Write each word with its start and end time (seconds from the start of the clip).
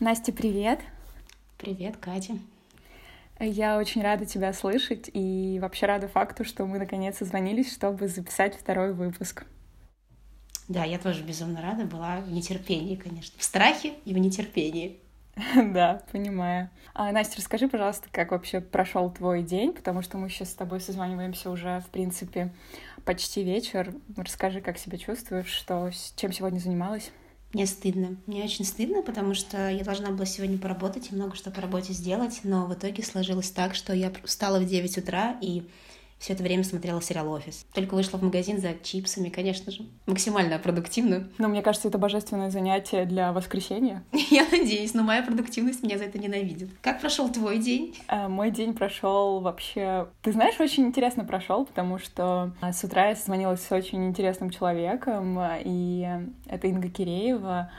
Настя, 0.00 0.32
привет! 0.32 0.78
Привет, 1.56 1.96
Катя. 1.96 2.34
Я 3.40 3.78
очень 3.78 4.00
рада 4.00 4.26
тебя 4.26 4.52
слышать 4.52 5.10
и 5.12 5.58
вообще 5.60 5.86
рада 5.86 6.06
факту, 6.06 6.44
что 6.44 6.66
мы 6.66 6.78
наконец 6.78 7.18
созвонились, 7.18 7.72
чтобы 7.72 8.06
записать 8.06 8.54
второй 8.56 8.94
выпуск. 8.94 9.44
Да, 10.68 10.84
я 10.84 11.00
тоже 11.00 11.24
безумно 11.24 11.60
рада 11.60 11.84
была 11.84 12.20
в 12.20 12.30
нетерпении, 12.30 12.94
конечно. 12.94 13.34
В 13.40 13.42
страхе 13.42 13.94
и 14.04 14.14
в 14.14 14.18
нетерпении. 14.18 15.00
Да, 15.56 16.02
понимаю. 16.12 16.70
А, 16.94 17.10
Настя, 17.10 17.38
расскажи, 17.38 17.66
пожалуйста, 17.66 18.08
как 18.12 18.30
вообще 18.30 18.60
прошел 18.60 19.10
твой 19.10 19.42
день, 19.42 19.72
потому 19.72 20.02
что 20.02 20.16
мы 20.16 20.28
сейчас 20.28 20.50
с 20.50 20.54
тобой 20.54 20.80
созваниваемся 20.80 21.50
уже, 21.50 21.80
в 21.80 21.90
принципе, 21.90 22.54
почти 23.04 23.42
вечер. 23.42 23.92
Расскажи, 24.16 24.60
как 24.60 24.78
себя 24.78 24.96
чувствуешь, 24.96 25.48
что, 25.48 25.90
чем 26.14 26.32
сегодня 26.32 26.60
занималась? 26.60 27.10
Мне 27.52 27.66
стыдно. 27.66 28.16
Мне 28.26 28.44
очень 28.44 28.64
стыдно, 28.64 29.02
потому 29.02 29.32
что 29.32 29.70
я 29.70 29.82
должна 29.82 30.10
была 30.10 30.26
сегодня 30.26 30.58
поработать 30.58 31.10
и 31.10 31.14
много 31.14 31.34
что 31.34 31.50
по 31.50 31.62
работе 31.62 31.94
сделать, 31.94 32.40
но 32.44 32.66
в 32.66 32.74
итоге 32.74 33.02
сложилось 33.02 33.50
так, 33.50 33.74
что 33.74 33.94
я 33.94 34.12
встала 34.24 34.58
в 34.60 34.66
9 34.66 34.98
утра 34.98 35.38
и 35.40 35.62
все 36.18 36.32
это 36.32 36.42
время 36.42 36.64
смотрела 36.64 37.00
сериал 37.00 37.30
«Офис». 37.30 37.64
Только 37.72 37.94
вышла 37.94 38.18
в 38.18 38.22
магазин 38.22 38.60
за 38.60 38.74
чипсами, 38.82 39.28
конечно 39.28 39.70
же. 39.70 39.84
Максимально 40.06 40.58
продуктивно. 40.58 41.28
Но 41.38 41.48
мне 41.48 41.62
кажется, 41.62 41.88
это 41.88 41.98
божественное 41.98 42.50
занятие 42.50 43.04
для 43.04 43.32
воскресенья. 43.32 44.02
Я 44.30 44.46
надеюсь, 44.50 44.94
но 44.94 45.02
моя 45.02 45.22
продуктивность 45.22 45.82
меня 45.82 45.96
за 45.98 46.04
это 46.04 46.18
ненавидит. 46.18 46.70
Как 46.82 47.00
прошел 47.00 47.28
твой 47.30 47.58
день? 47.58 47.96
А, 48.08 48.28
мой 48.28 48.50
день 48.50 48.74
прошел 48.74 49.40
вообще... 49.40 50.08
Ты 50.22 50.32
знаешь, 50.32 50.58
очень 50.58 50.86
интересно 50.86 51.24
прошел, 51.24 51.64
потому 51.64 51.98
что 51.98 52.52
а, 52.60 52.72
с 52.72 52.82
утра 52.82 53.08
я 53.08 53.16
созвонилась 53.16 53.62
с 53.62 53.70
очень 53.70 54.06
интересным 54.06 54.50
человеком, 54.50 55.38
и 55.64 56.06
это 56.46 56.66
Инга 56.66 56.88
Киреева, 56.88 57.70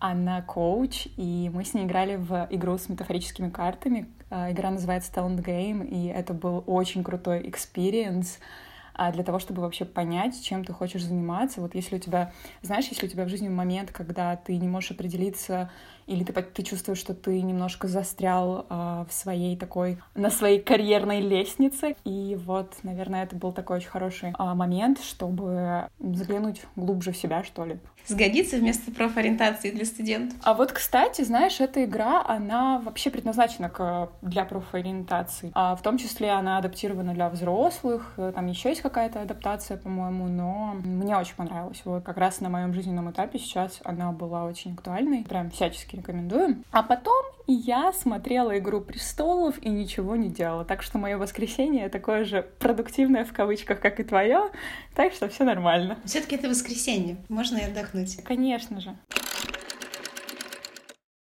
она 0.00 0.42
коуч, 0.42 1.06
и 1.16 1.50
мы 1.54 1.64
с 1.64 1.72
ней 1.72 1.86
играли 1.86 2.16
в 2.16 2.48
игру 2.50 2.76
с 2.76 2.88
метафорическими 2.88 3.48
картами. 3.48 4.06
А, 4.36 4.50
игра 4.50 4.72
называется 4.72 5.12
Talent 5.12 5.44
Game, 5.44 5.86
и 5.86 6.08
это 6.08 6.34
был 6.34 6.64
очень 6.66 7.04
крутой 7.04 7.48
experience 7.48 8.40
для 9.12 9.24
того, 9.24 9.38
чтобы 9.38 9.62
вообще 9.62 9.84
понять, 9.84 10.42
чем 10.42 10.64
ты 10.64 10.72
хочешь 10.72 11.04
заниматься. 11.04 11.60
Вот 11.60 11.74
если 11.74 11.96
у 11.96 11.98
тебя, 11.98 12.32
знаешь, 12.62 12.86
если 12.86 13.06
у 13.06 13.08
тебя 13.08 13.24
в 13.24 13.28
жизни 13.28 13.48
момент, 13.48 13.90
когда 13.90 14.36
ты 14.36 14.56
не 14.56 14.68
можешь 14.68 14.90
определиться, 14.92 15.70
или 16.06 16.24
ты, 16.24 16.32
ты 16.42 16.62
чувствуешь, 16.62 16.98
что 16.98 17.14
ты 17.14 17.40
немножко 17.40 17.88
застрял 17.88 18.66
э, 18.68 19.04
в 19.08 19.12
своей 19.12 19.56
такой, 19.56 19.98
на 20.14 20.30
своей 20.30 20.60
карьерной 20.60 21.20
лестнице. 21.20 21.96
И 22.04 22.38
вот, 22.44 22.74
наверное, 22.82 23.24
это 23.24 23.36
был 23.36 23.52
такой 23.52 23.78
очень 23.78 23.88
хороший 23.88 24.34
э, 24.38 24.54
момент, 24.54 25.00
чтобы 25.02 25.88
заглянуть 25.98 26.62
глубже 26.76 27.12
в 27.12 27.16
себя, 27.16 27.42
что 27.42 27.64
ли. 27.64 27.78
Сгодится 28.06 28.58
вместо 28.58 28.90
профориентации 28.92 29.70
для 29.70 29.86
студентов. 29.86 30.38
А 30.42 30.52
вот, 30.52 30.72
кстати, 30.72 31.22
знаешь, 31.22 31.60
эта 31.60 31.84
игра, 31.84 32.22
она 32.26 32.78
вообще 32.80 33.10
предназначена 33.10 33.70
к, 33.70 34.10
для 34.20 34.44
профориентации. 34.44 35.50
А 35.54 35.74
в 35.74 35.82
том 35.82 35.96
числе 35.96 36.30
она 36.30 36.58
адаптирована 36.58 37.14
для 37.14 37.30
взрослых. 37.30 38.12
Там 38.16 38.46
еще 38.46 38.68
есть 38.68 38.83
какая-то 38.84 39.22
адаптация, 39.22 39.78
по-моему, 39.78 40.28
но 40.28 40.76
мне 40.84 41.16
очень 41.16 41.34
понравилось. 41.36 41.80
Вот 41.86 42.04
как 42.04 42.18
раз 42.18 42.42
на 42.42 42.50
моем 42.50 42.74
жизненном 42.74 43.10
этапе 43.10 43.38
сейчас 43.38 43.80
она 43.82 44.12
была 44.12 44.44
очень 44.44 44.74
актуальной. 44.74 45.24
Прям 45.24 45.50
всячески 45.50 45.96
рекомендую. 45.96 46.62
А 46.70 46.82
потом 46.82 47.24
я 47.46 47.94
смотрела 47.94 48.58
«Игру 48.58 48.82
престолов» 48.82 49.56
и 49.62 49.70
ничего 49.70 50.16
не 50.16 50.28
делала. 50.28 50.66
Так 50.66 50.82
что 50.82 50.98
мое 50.98 51.16
воскресенье 51.16 51.88
такое 51.88 52.26
же 52.26 52.42
продуктивное 52.58 53.24
в 53.24 53.32
кавычках, 53.32 53.80
как 53.80 54.00
и 54.00 54.04
твое. 54.04 54.50
Так 54.94 55.14
что 55.14 55.28
все 55.28 55.44
нормально. 55.44 55.98
Все-таки 56.04 56.36
это 56.36 56.50
воскресенье. 56.50 57.16
Можно 57.30 57.58
и 57.58 57.62
отдохнуть. 57.62 58.22
Конечно 58.22 58.82
же. 58.82 58.94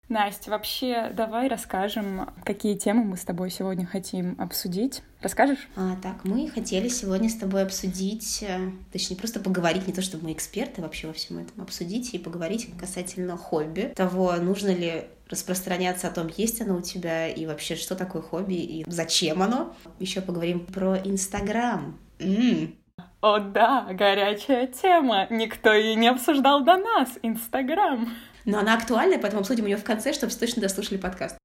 Настя, 0.09 0.51
вообще 0.51 1.11
давай 1.13 1.49
расскажем, 1.49 2.31
какие 2.45 2.77
темы 2.77 3.03
мы 3.03 3.17
с 3.17 3.25
тобой 3.25 3.51
сегодня 3.51 3.87
хотим 3.87 4.37
обсудить. 4.39 5.03
Расскажешь? 5.21 5.69
А, 5.75 5.97
так, 6.01 6.25
мы 6.25 6.49
хотели 6.49 6.89
сегодня 6.89 7.29
с 7.29 7.35
тобой 7.35 7.63
обсудить, 7.63 8.45
э, 8.47 8.71
точнее, 8.93 9.17
просто 9.17 9.41
поговорить, 9.41 9.89
не 9.89 9.93
то 9.93 10.03
чтобы 10.03 10.25
мы 10.25 10.33
эксперты 10.33 10.81
вообще 10.81 11.09
во 11.09 11.13
всем 11.13 11.39
этом, 11.39 11.61
обсудить 11.61 12.15
и 12.15 12.19
поговорить 12.19 12.69
касательно 12.79 13.37
хобби, 13.37 13.93
того, 13.97 14.35
нужно 14.37 14.71
ли 14.71 15.07
распространяться 15.29 16.07
о 16.07 16.13
том, 16.13 16.29
есть 16.37 16.61
оно 16.61 16.77
у 16.77 16.83
тебя, 16.83 17.29
и 17.29 17.45
вообще, 17.47 17.75
что 17.75 17.97
такое 17.97 18.23
хобби, 18.23 18.55
и 18.55 18.85
зачем 18.87 19.43
оно. 19.43 19.75
Еще 19.99 20.21
поговорим 20.21 20.67
про 20.67 20.97
Инстаграм. 20.99 21.99
О 23.21 23.41
да, 23.41 23.89
горячая 23.91 24.69
тема. 24.69 25.27
Никто 25.31 25.73
ее 25.73 25.97
не 25.97 26.07
обсуждал 26.07 26.63
до 26.63 26.77
нас. 26.77 27.09
Инстаграм 27.23 28.09
но 28.47 28.61
она 28.61 28.75
актуальна, 28.75 29.19
поэтому 29.19 29.41
обсудим 29.41 29.67
ее 29.67 29.77
в 29.77 29.85
конце, 29.85 30.15
чтобы 30.15 30.31
все 30.31 30.41
точно 30.41 30.63
дослушали 30.63 30.97
подкаст. 30.97 31.37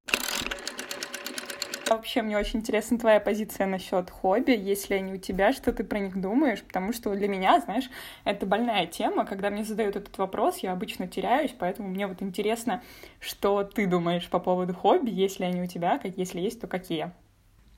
Вообще, 1.89 2.21
мне 2.21 2.37
очень 2.37 2.59
интересна 2.59 2.97
твоя 2.97 3.19
позиция 3.19 3.67
насчет 3.67 4.09
хобби, 4.09 4.51
если 4.51 4.93
они 4.93 5.11
у 5.11 5.17
тебя, 5.17 5.51
что 5.51 5.73
ты 5.73 5.83
про 5.83 5.99
них 5.99 6.21
думаешь, 6.21 6.61
потому 6.61 6.93
что 6.93 7.13
для 7.13 7.27
меня, 7.27 7.59
знаешь, 7.59 7.89
это 8.23 8.45
больная 8.45 8.85
тема, 8.85 9.25
когда 9.25 9.49
мне 9.49 9.65
задают 9.65 9.97
этот 9.97 10.17
вопрос, 10.17 10.59
я 10.59 10.71
обычно 10.71 11.09
теряюсь, 11.09 11.53
поэтому 11.59 11.89
мне 11.89 12.07
вот 12.07 12.21
интересно, 12.21 12.81
что 13.19 13.65
ты 13.65 13.87
думаешь 13.87 14.29
по 14.29 14.39
поводу 14.39 14.73
хобби, 14.73 15.09
если 15.09 15.43
они 15.43 15.61
у 15.61 15.67
тебя, 15.67 15.99
как 15.99 16.17
если 16.17 16.39
есть, 16.39 16.61
то 16.61 16.67
какие? 16.67 17.11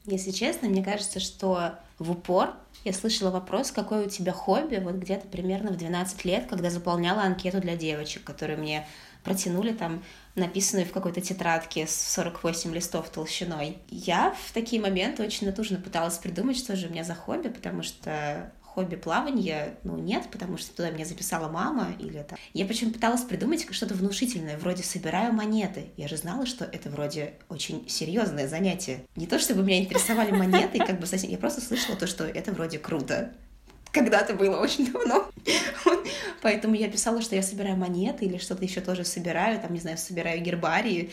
Если 0.05 0.29
честно, 0.29 0.67
мне 0.67 0.83
кажется, 0.83 1.19
что 1.19 1.79
в 1.97 2.11
упор 2.11 2.53
я 2.83 2.91
слышала 2.91 3.31
вопрос, 3.31 3.71
какое 3.71 4.05
у 4.05 4.09
тебя 4.09 4.33
хобби, 4.33 4.75
вот 4.75 4.95
где-то 4.95 5.27
примерно 5.27 5.71
в 5.71 5.77
12 5.77 6.25
лет, 6.25 6.45
когда 6.47 6.69
заполняла 6.69 7.23
анкету 7.23 7.61
для 7.61 7.77
девочек, 7.77 8.23
которые 8.25 8.57
мне 8.57 8.85
протянули 9.23 9.73
там 9.73 10.03
написанную 10.35 10.87
в 10.87 10.91
какой-то 10.91 11.21
тетрадке 11.21 11.87
с 11.87 11.95
48 12.13 12.73
листов 12.73 13.09
толщиной. 13.09 13.77
Я 13.89 14.35
в 14.47 14.51
такие 14.53 14.81
моменты 14.81 15.23
очень 15.23 15.47
натужно 15.47 15.77
пыталась 15.77 16.17
придумать, 16.17 16.57
что 16.57 16.75
же 16.75 16.87
у 16.87 16.89
меня 16.89 17.03
за 17.03 17.15
хобби, 17.15 17.49
потому 17.49 17.83
что 17.83 18.51
хобби 18.73 18.95
плавания, 18.95 19.75
ну, 19.83 19.97
нет, 19.97 20.29
потому 20.31 20.57
что 20.57 20.75
туда 20.75 20.89
меня 20.89 21.05
записала 21.05 21.47
мама 21.47 21.89
или 21.99 22.23
там. 22.23 22.39
Я 22.53 22.65
почему 22.65 22.91
пыталась 22.91 23.21
придумать 23.21 23.67
что-то 23.71 23.93
внушительное, 23.93 24.57
вроде 24.57 24.83
собираю 24.83 25.31
монеты. 25.31 25.91
Я 25.95 26.07
же 26.07 26.17
знала, 26.17 26.45
что 26.45 26.65
это 26.65 26.89
вроде 26.89 27.33
очень 27.49 27.87
серьезное 27.87 28.47
занятие. 28.47 29.05
Не 29.15 29.27
то, 29.27 29.37
чтобы 29.37 29.61
меня 29.61 29.79
интересовали 29.79 30.31
монеты, 30.31 30.79
как 30.79 30.99
бы 30.99 31.05
совсем, 31.05 31.29
я 31.29 31.37
просто 31.37 31.61
слышала 31.61 31.95
то, 31.95 32.07
что 32.07 32.25
это 32.25 32.51
вроде 32.51 32.79
круто 32.79 33.33
когда-то 33.93 34.33
было 34.33 34.57
очень 34.57 34.91
давно. 34.91 35.29
Поэтому 36.41 36.75
я 36.75 36.89
писала, 36.89 37.21
что 37.21 37.35
я 37.35 37.43
собираю 37.43 37.77
монеты 37.77 38.25
или 38.25 38.37
что-то 38.37 38.65
еще 38.65 38.81
тоже 38.81 39.05
собираю, 39.05 39.61
там, 39.61 39.71
не 39.71 39.79
знаю, 39.79 39.97
собираю 39.97 40.41
гербарии. 40.41 41.11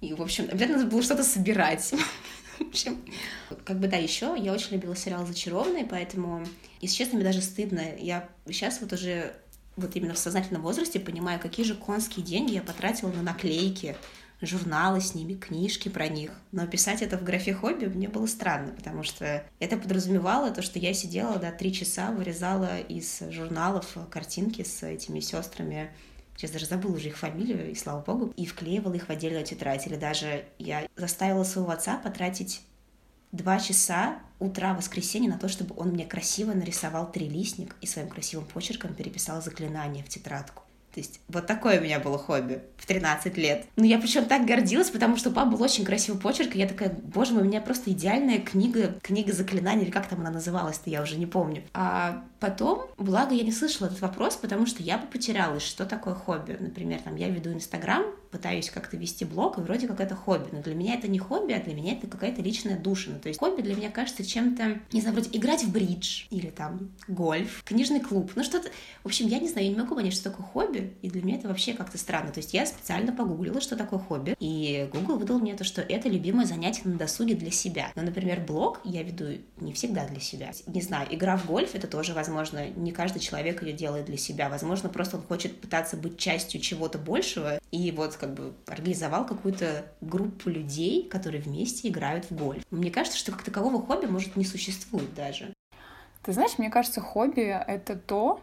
И, 0.00 0.14
в 0.14 0.22
общем, 0.22 0.44
обязательно 0.44 0.78
надо 0.78 0.90
было 0.90 1.02
что-то 1.02 1.24
собирать. 1.24 1.92
В 2.58 2.68
общем, 2.68 3.04
как 3.66 3.78
бы 3.78 3.86
да, 3.86 3.98
еще 3.98 4.34
я 4.38 4.54
очень 4.54 4.72
любила 4.72 4.96
сериал 4.96 5.26
«Зачарованный», 5.26 5.84
поэтому, 5.84 6.42
если 6.80 6.96
честно, 6.96 7.16
мне 7.16 7.24
даже 7.24 7.42
стыдно. 7.42 7.82
Я 7.98 8.30
сейчас 8.46 8.80
вот 8.80 8.94
уже 8.94 9.34
вот 9.76 9.94
именно 9.94 10.14
в 10.14 10.18
сознательном 10.18 10.62
возрасте 10.62 10.98
понимаю, 10.98 11.38
какие 11.38 11.66
же 11.66 11.74
конские 11.74 12.24
деньги 12.24 12.54
я 12.54 12.62
потратила 12.62 13.10
на 13.10 13.20
наклейки, 13.20 13.94
журналы 14.40 15.00
с 15.00 15.14
ними, 15.14 15.34
книжки 15.34 15.88
про 15.88 16.08
них. 16.08 16.30
Но 16.52 16.66
писать 16.66 17.02
это 17.02 17.16
в 17.18 17.24
графе 17.24 17.54
хобби 17.54 17.86
мне 17.86 18.08
было 18.08 18.26
странно, 18.26 18.72
потому 18.72 19.02
что 19.02 19.44
это 19.60 19.76
подразумевало 19.76 20.50
то, 20.50 20.62
что 20.62 20.78
я 20.78 20.92
сидела, 20.94 21.38
да, 21.38 21.52
три 21.52 21.72
часа 21.72 22.10
вырезала 22.10 22.78
из 22.78 23.22
журналов 23.30 23.96
картинки 24.10 24.62
с 24.62 24.82
этими 24.82 25.20
сестрами 25.20 25.90
Сейчас 26.36 26.50
даже 26.50 26.66
забыла 26.66 26.96
уже 26.96 27.08
их 27.08 27.16
фамилию, 27.16 27.70
и 27.70 27.74
слава 27.74 28.02
богу, 28.02 28.32
и 28.36 28.44
вклеивала 28.44 28.92
их 28.92 29.06
в 29.06 29.10
отдельную 29.10 29.44
тетрадь. 29.44 29.86
Или 29.86 29.96
даже 29.96 30.44
я 30.58 30.86
заставила 30.94 31.44
своего 31.44 31.70
отца 31.70 31.96
потратить 31.96 32.60
два 33.32 33.58
часа 33.58 34.18
утра 34.38 34.74
воскресенья 34.74 35.30
на 35.30 35.38
то, 35.38 35.48
чтобы 35.48 35.74
он 35.78 35.88
мне 35.90 36.04
красиво 36.04 36.52
нарисовал 36.52 37.10
трилистник 37.10 37.74
и 37.80 37.86
своим 37.86 38.08
красивым 38.08 38.46
почерком 38.46 38.94
переписал 38.94 39.40
заклинание 39.40 40.04
в 40.04 40.08
тетрадку. 40.08 40.65
То 40.96 41.00
есть 41.00 41.20
вот 41.28 41.46
такое 41.46 41.78
у 41.78 41.82
меня 41.84 42.00
было 42.00 42.16
хобби 42.16 42.62
в 42.78 42.86
13 42.86 43.36
лет. 43.36 43.66
Но 43.76 43.84
я 43.84 43.98
причем 43.98 44.24
так 44.24 44.46
гордилась, 44.46 44.88
потому 44.88 45.18
что 45.18 45.28
у 45.28 45.32
папы 45.34 45.50
был 45.50 45.62
очень 45.62 45.84
красивый 45.84 46.18
почерк, 46.18 46.56
и 46.56 46.58
я 46.58 46.66
такая, 46.66 46.88
боже 46.88 47.34
мой, 47.34 47.42
у 47.42 47.44
меня 47.44 47.60
просто 47.60 47.90
идеальная 47.90 48.38
книга, 48.38 48.94
книга 49.02 49.34
заклинаний, 49.34 49.84
или 49.84 49.90
как 49.90 50.08
там 50.08 50.20
она 50.20 50.30
называлась-то, 50.30 50.88
я 50.88 51.02
уже 51.02 51.16
не 51.18 51.26
помню. 51.26 51.64
А 51.74 52.24
потом, 52.40 52.86
благо, 52.96 53.34
я 53.34 53.42
не 53.42 53.52
слышала 53.52 53.88
этот 53.88 54.00
вопрос, 54.00 54.36
потому 54.36 54.64
что 54.64 54.82
я 54.82 54.96
бы 54.96 55.06
потерялась, 55.06 55.62
что 55.62 55.84
такое 55.84 56.14
хобби. 56.14 56.56
Например, 56.58 56.98
там 57.02 57.16
я 57.16 57.28
веду 57.28 57.52
Инстаграм, 57.52 58.02
пытаюсь 58.30 58.70
как-то 58.70 58.96
вести 58.96 59.24
блог, 59.24 59.58
и 59.58 59.60
вроде 59.60 59.86
как 59.86 60.00
это 60.00 60.14
хобби. 60.14 60.48
Но 60.52 60.62
для 60.62 60.74
меня 60.74 60.94
это 60.94 61.08
не 61.08 61.18
хобби, 61.18 61.52
а 61.52 61.60
для 61.62 61.74
меня 61.74 61.92
это 61.92 62.06
какая-то 62.06 62.42
личная 62.42 62.78
душа. 62.78 63.10
Ну, 63.10 63.18
то 63.18 63.28
есть 63.28 63.38
хобби 63.38 63.62
для 63.62 63.74
меня 63.74 63.90
кажется 63.90 64.24
чем-то, 64.24 64.78
не 64.92 65.00
знаю, 65.00 65.14
вроде 65.14 65.36
играть 65.36 65.64
в 65.64 65.72
бридж 65.72 66.24
или 66.30 66.50
там 66.50 66.90
гольф, 67.08 67.62
книжный 67.64 68.00
клуб, 68.00 68.30
ну 68.34 68.44
что-то. 68.44 68.68
В 69.02 69.06
общем, 69.06 69.26
я 69.28 69.38
не 69.38 69.48
знаю, 69.48 69.66
я 69.66 69.72
не 69.72 69.78
могу 69.78 69.94
понять, 69.94 70.12
что 70.14 70.30
такое 70.30 70.46
хобби, 70.46 70.85
и 71.02 71.10
для 71.10 71.22
меня 71.22 71.36
это 71.36 71.48
вообще 71.48 71.74
как-то 71.74 71.98
странно. 71.98 72.32
То 72.32 72.40
есть 72.40 72.54
я 72.54 72.66
специально 72.66 73.12
погуглила, 73.12 73.60
что 73.60 73.76
такое 73.76 73.98
хобби, 73.98 74.36
и 74.40 74.88
Google 74.92 75.18
выдал 75.18 75.38
мне 75.38 75.54
то, 75.54 75.64
что 75.64 75.82
это 75.82 76.08
любимое 76.08 76.46
занятие 76.46 76.82
на 76.84 76.96
досуге 76.96 77.34
для 77.34 77.50
себя. 77.50 77.92
Но, 77.94 78.02
например, 78.02 78.40
блог 78.40 78.80
я 78.84 79.02
веду 79.02 79.38
не 79.58 79.72
всегда 79.72 80.06
для 80.06 80.20
себя. 80.20 80.50
Не 80.66 80.82
знаю, 80.82 81.08
игра 81.10 81.36
в 81.36 81.46
гольф— 81.46 81.70
это 81.74 81.86
тоже, 81.86 82.14
возможно, 82.14 82.68
не 82.68 82.92
каждый 82.92 83.20
человек 83.20 83.62
ее 83.62 83.72
делает 83.72 84.06
для 84.06 84.16
себя. 84.16 84.48
Возможно, 84.48 84.88
просто 84.88 85.16
он 85.16 85.22
хочет 85.22 85.60
пытаться 85.60 85.96
быть 85.96 86.18
частью 86.18 86.60
чего-то 86.60 86.98
большего, 86.98 87.58
и 87.70 87.90
вот 87.90 88.16
как 88.16 88.34
бы 88.34 88.54
организовал 88.66 89.26
какую-то 89.26 89.86
группу 90.00 90.48
людей, 90.48 91.08
которые 91.08 91.42
вместе 91.42 91.88
играют 91.88 92.30
в 92.30 92.36
гольф. 92.36 92.62
Мне 92.70 92.90
кажется, 92.90 93.18
что 93.18 93.32
как 93.32 93.42
такового 93.42 93.80
хобби 93.80 94.06
может 94.06 94.36
не 94.36 94.44
существует 94.44 95.14
даже. 95.14 95.52
Ты 96.22 96.32
знаешь, 96.32 96.58
мне 96.58 96.70
кажется, 96.70 97.00
хобби— 97.00 97.42
это 97.68 97.94
то, 97.94 98.40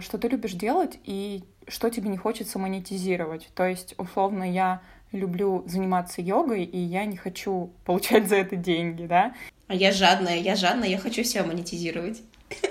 что 0.00 0.18
ты 0.18 0.28
любишь 0.28 0.52
делать 0.52 0.98
и 1.04 1.44
что 1.68 1.90
тебе 1.90 2.08
не 2.08 2.16
хочется 2.16 2.58
монетизировать. 2.58 3.48
То 3.54 3.66
есть, 3.66 3.94
условно, 3.98 4.50
я 4.50 4.82
люблю 5.12 5.62
заниматься 5.66 6.20
йогой, 6.20 6.64
и 6.64 6.78
я 6.78 7.04
не 7.04 7.16
хочу 7.16 7.72
получать 7.84 8.28
за 8.28 8.36
это 8.36 8.56
деньги, 8.56 9.06
да? 9.06 9.34
А 9.68 9.74
я 9.74 9.92
жадная, 9.92 10.38
я 10.38 10.56
жадная, 10.56 10.88
я 10.88 10.98
хочу 10.98 11.24
себя 11.24 11.44
монетизировать. 11.44 12.22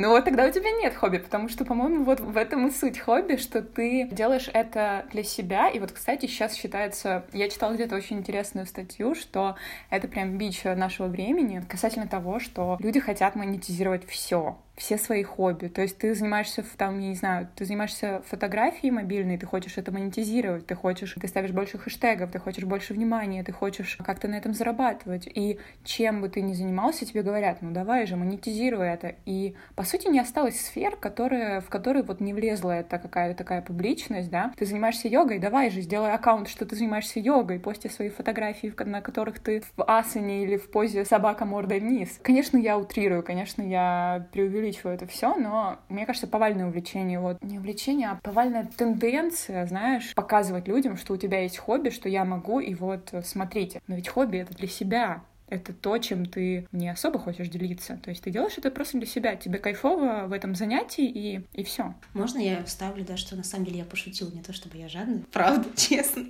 Ну 0.00 0.10
вот 0.10 0.24
тогда 0.24 0.46
у 0.46 0.52
тебя 0.52 0.70
нет 0.70 0.94
хобби, 0.94 1.18
потому 1.18 1.48
что, 1.48 1.64
по-моему, 1.64 2.04
вот 2.04 2.20
в 2.20 2.36
этом 2.36 2.68
и 2.68 2.70
суть 2.70 3.00
хобби, 3.00 3.34
что 3.34 3.62
ты 3.62 4.06
делаешь 4.12 4.48
это 4.52 5.04
для 5.10 5.24
себя. 5.24 5.68
И 5.70 5.80
вот, 5.80 5.90
кстати, 5.90 6.26
сейчас 6.26 6.54
считается... 6.54 7.24
Я 7.32 7.50
читала 7.50 7.74
где-то 7.74 7.96
очень 7.96 8.18
интересную 8.18 8.68
статью, 8.68 9.16
что 9.16 9.56
это 9.90 10.06
прям 10.06 10.38
бич 10.38 10.62
нашего 10.62 11.08
времени 11.08 11.64
касательно 11.68 12.06
того, 12.06 12.38
что 12.38 12.76
люди 12.78 13.00
хотят 13.00 13.34
монетизировать 13.34 14.08
все 14.08 14.56
все 14.78 14.96
свои 14.96 15.22
хобби. 15.22 15.66
То 15.66 15.82
есть 15.82 15.98
ты 15.98 16.14
занимаешься, 16.14 16.64
там, 16.76 16.98
я 17.00 17.08
не 17.08 17.14
знаю, 17.14 17.48
ты 17.54 17.64
занимаешься 17.64 18.22
фотографией 18.26 18.92
мобильной, 18.92 19.36
ты 19.36 19.46
хочешь 19.46 19.76
это 19.76 19.92
монетизировать, 19.92 20.66
ты 20.66 20.74
хочешь, 20.74 21.14
ты 21.20 21.28
ставишь 21.28 21.50
больше 21.50 21.78
хэштегов, 21.78 22.30
ты 22.30 22.38
хочешь 22.38 22.64
больше 22.64 22.94
внимания, 22.94 23.42
ты 23.42 23.52
хочешь 23.52 23.98
как-то 24.04 24.28
на 24.28 24.36
этом 24.36 24.54
зарабатывать. 24.54 25.26
И 25.26 25.58
чем 25.84 26.20
бы 26.20 26.28
ты 26.28 26.40
ни 26.40 26.52
занимался, 26.52 27.04
тебе 27.04 27.22
говорят, 27.22 27.60
ну 27.60 27.72
давай 27.72 28.06
же, 28.06 28.16
монетизируй 28.16 28.86
это. 28.86 29.16
И, 29.26 29.56
по 29.74 29.82
сути, 29.82 30.08
не 30.08 30.20
осталось 30.20 30.60
сфер, 30.60 30.96
которые, 30.96 31.60
в 31.60 31.68
которые 31.68 32.04
вот 32.04 32.20
не 32.20 32.32
влезла 32.32 32.70
эта 32.70 32.98
какая-то 32.98 33.36
такая 33.36 33.62
публичность, 33.62 34.30
да. 34.30 34.52
Ты 34.56 34.64
занимаешься 34.64 35.08
йогой, 35.08 35.38
давай 35.38 35.70
же, 35.70 35.80
сделай 35.80 36.12
аккаунт, 36.12 36.48
что 36.48 36.64
ты 36.64 36.76
занимаешься 36.76 37.18
йогой, 37.18 37.58
пости 37.58 37.88
свои 37.88 38.10
фотографии, 38.10 38.72
на 38.84 39.00
которых 39.00 39.40
ты 39.40 39.62
в 39.76 39.82
асане 39.82 40.44
или 40.44 40.56
в 40.56 40.70
позе 40.70 41.04
собака 41.04 41.44
мордой 41.44 41.80
вниз. 41.80 42.20
Конечно, 42.22 42.56
я 42.56 42.78
утрирую, 42.78 43.22
конечно, 43.22 43.62
я 43.62 44.28
преувеличиваю 44.32 44.67
преувеличиваю 44.68 44.94
это 44.94 45.06
все, 45.06 45.34
но 45.34 45.78
мне 45.88 46.06
кажется, 46.06 46.26
повальное 46.26 46.66
увлечение, 46.66 47.20
вот 47.20 47.42
не 47.42 47.58
увлечение, 47.58 48.10
а 48.10 48.20
повальная 48.22 48.68
тенденция, 48.76 49.66
знаешь, 49.66 50.14
показывать 50.14 50.68
людям, 50.68 50.96
что 50.96 51.14
у 51.14 51.16
тебя 51.16 51.40
есть 51.42 51.58
хобби, 51.58 51.90
что 51.90 52.08
я 52.08 52.24
могу, 52.24 52.60
и 52.60 52.74
вот 52.74 53.12
смотрите. 53.24 53.80
Но 53.86 53.96
ведь 53.96 54.08
хобби— 54.08 54.38
это 54.38 54.54
для 54.54 54.68
себя, 54.68 55.22
это 55.48 55.72
то, 55.72 55.96
чем 55.98 56.26
ты 56.26 56.68
не 56.72 56.90
особо 56.90 57.18
хочешь 57.18 57.48
делиться. 57.48 57.98
То 58.02 58.10
есть 58.10 58.22
ты 58.22 58.30
делаешь 58.30 58.58
это 58.58 58.70
просто 58.70 58.98
для 58.98 59.06
себя. 59.06 59.34
Тебе 59.34 59.58
кайфово 59.58 60.26
в 60.26 60.32
этом 60.32 60.54
занятии, 60.54 61.06
и, 61.06 61.40
и 61.54 61.64
все. 61.64 61.94
Можно 62.12 62.38
я 62.38 62.62
вставлю, 62.64 63.04
да, 63.04 63.16
что 63.16 63.34
на 63.34 63.44
самом 63.44 63.64
деле 63.64 63.78
я 63.78 63.84
пошутила, 63.84 64.30
не 64.30 64.42
то 64.42 64.52
чтобы 64.52 64.76
я 64.76 64.88
жадная, 64.88 65.22
правда, 65.32 65.68
честно. 65.74 66.26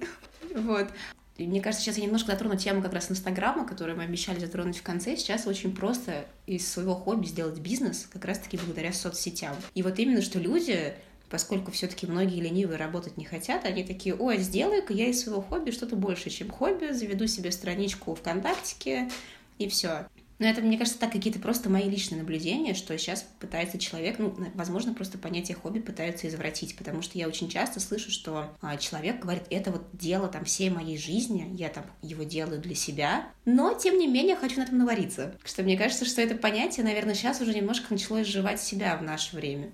Вот. 0.55 0.88
И 1.38 1.46
мне 1.46 1.61
кажется, 1.61 1.85
сейчас 1.85 1.99
я 1.99 2.05
немножко 2.05 2.32
затрону 2.32 2.56
тему 2.56 2.82
как 2.82 2.93
раз 2.93 3.11
Инстаграма, 3.11 3.67
которую 3.67 3.96
мы 3.96 4.05
обещали 4.05 4.40
затронуть 4.40 4.79
в 4.79 4.82
конце. 4.82 5.17
Сейчас 5.17 5.46
очень 5.46 5.75
просто 5.75 6.26
из 6.46 6.70
своего 6.70 6.94
хобби 6.94 7.26
сделать 7.26 7.61
бизнес, 7.61 8.08
как 8.12 8.25
раз-таки 8.25 8.56
благодаря 8.56 8.93
соцсетям. 8.93 9.55
И 9.75 9.82
вот 9.82 9.99
именно, 9.99 10.20
что 10.20 10.38
люди 10.38 10.94
поскольку 11.31 11.70
все-таки 11.70 12.06
многие 12.06 12.40
ленивые 12.40 12.79
работать 12.79 13.17
не 13.17 13.25
хотят, 13.25 13.64
они 13.64 13.85
такие, 13.85 14.14
ой, 14.14 14.38
сделаю-ка 14.38 14.93
я 14.93 15.08
из 15.08 15.23
своего 15.23 15.43
хобби 15.43 15.70
что-то 15.70 15.94
больше, 15.94 16.31
чем 16.31 16.50
хобби, 16.50 16.93
заведу 16.93 17.26
себе 17.26 17.52
страничку 17.52 18.14
ВКонтакте, 18.14 19.11
и 19.58 19.69
все. 19.69 20.06
Но 20.38 20.46
это, 20.46 20.61
мне 20.61 20.79
кажется, 20.79 21.00
так 21.00 21.12
какие-то 21.12 21.40
просто 21.40 21.69
мои 21.69 21.88
личные 21.88 22.20
наблюдения, 22.20 22.75
что 22.75 22.96
сейчас 22.96 23.26
пытается 23.40 23.79
человек, 23.79 24.19
ну, 24.19 24.35
возможно, 24.55 24.94
просто 24.94 25.19
понятие 25.19 25.56
хобби 25.56 25.81
пытаются 25.81 26.29
извратить, 26.29 26.76
потому 26.76 27.02
что 27.02 27.19
я 27.19 27.26
очень 27.26 27.49
часто 27.49 27.81
слышу, 27.81 28.11
что 28.11 28.55
а, 28.61 28.76
человек 28.76 29.20
говорит, 29.20 29.44
это 29.50 29.73
вот 29.73 29.82
дело 29.93 30.29
там 30.29 30.44
всей 30.44 30.70
моей 30.70 30.96
жизни, 30.96 31.50
я 31.55 31.69
там 31.69 31.85
его 32.02 32.23
делаю 32.23 32.61
для 32.61 32.75
себя, 32.75 33.29
но, 33.44 33.75
тем 33.75 33.99
не 33.99 34.06
менее, 34.06 34.37
хочу 34.37 34.58
на 34.58 34.64
этом 34.64 34.79
навариться. 34.79 35.35
Что 35.44 35.62
мне 35.62 35.76
кажется, 35.76 36.05
что 36.05 36.23
это 36.23 36.35
понятие, 36.37 36.84
наверное, 36.84 37.14
сейчас 37.14 37.41
уже 37.41 37.55
немножко 37.55 37.87
начало 37.91 38.23
изживать 38.23 38.61
себя 38.61 38.96
в 38.96 39.02
наше 39.02 39.34
время. 39.34 39.73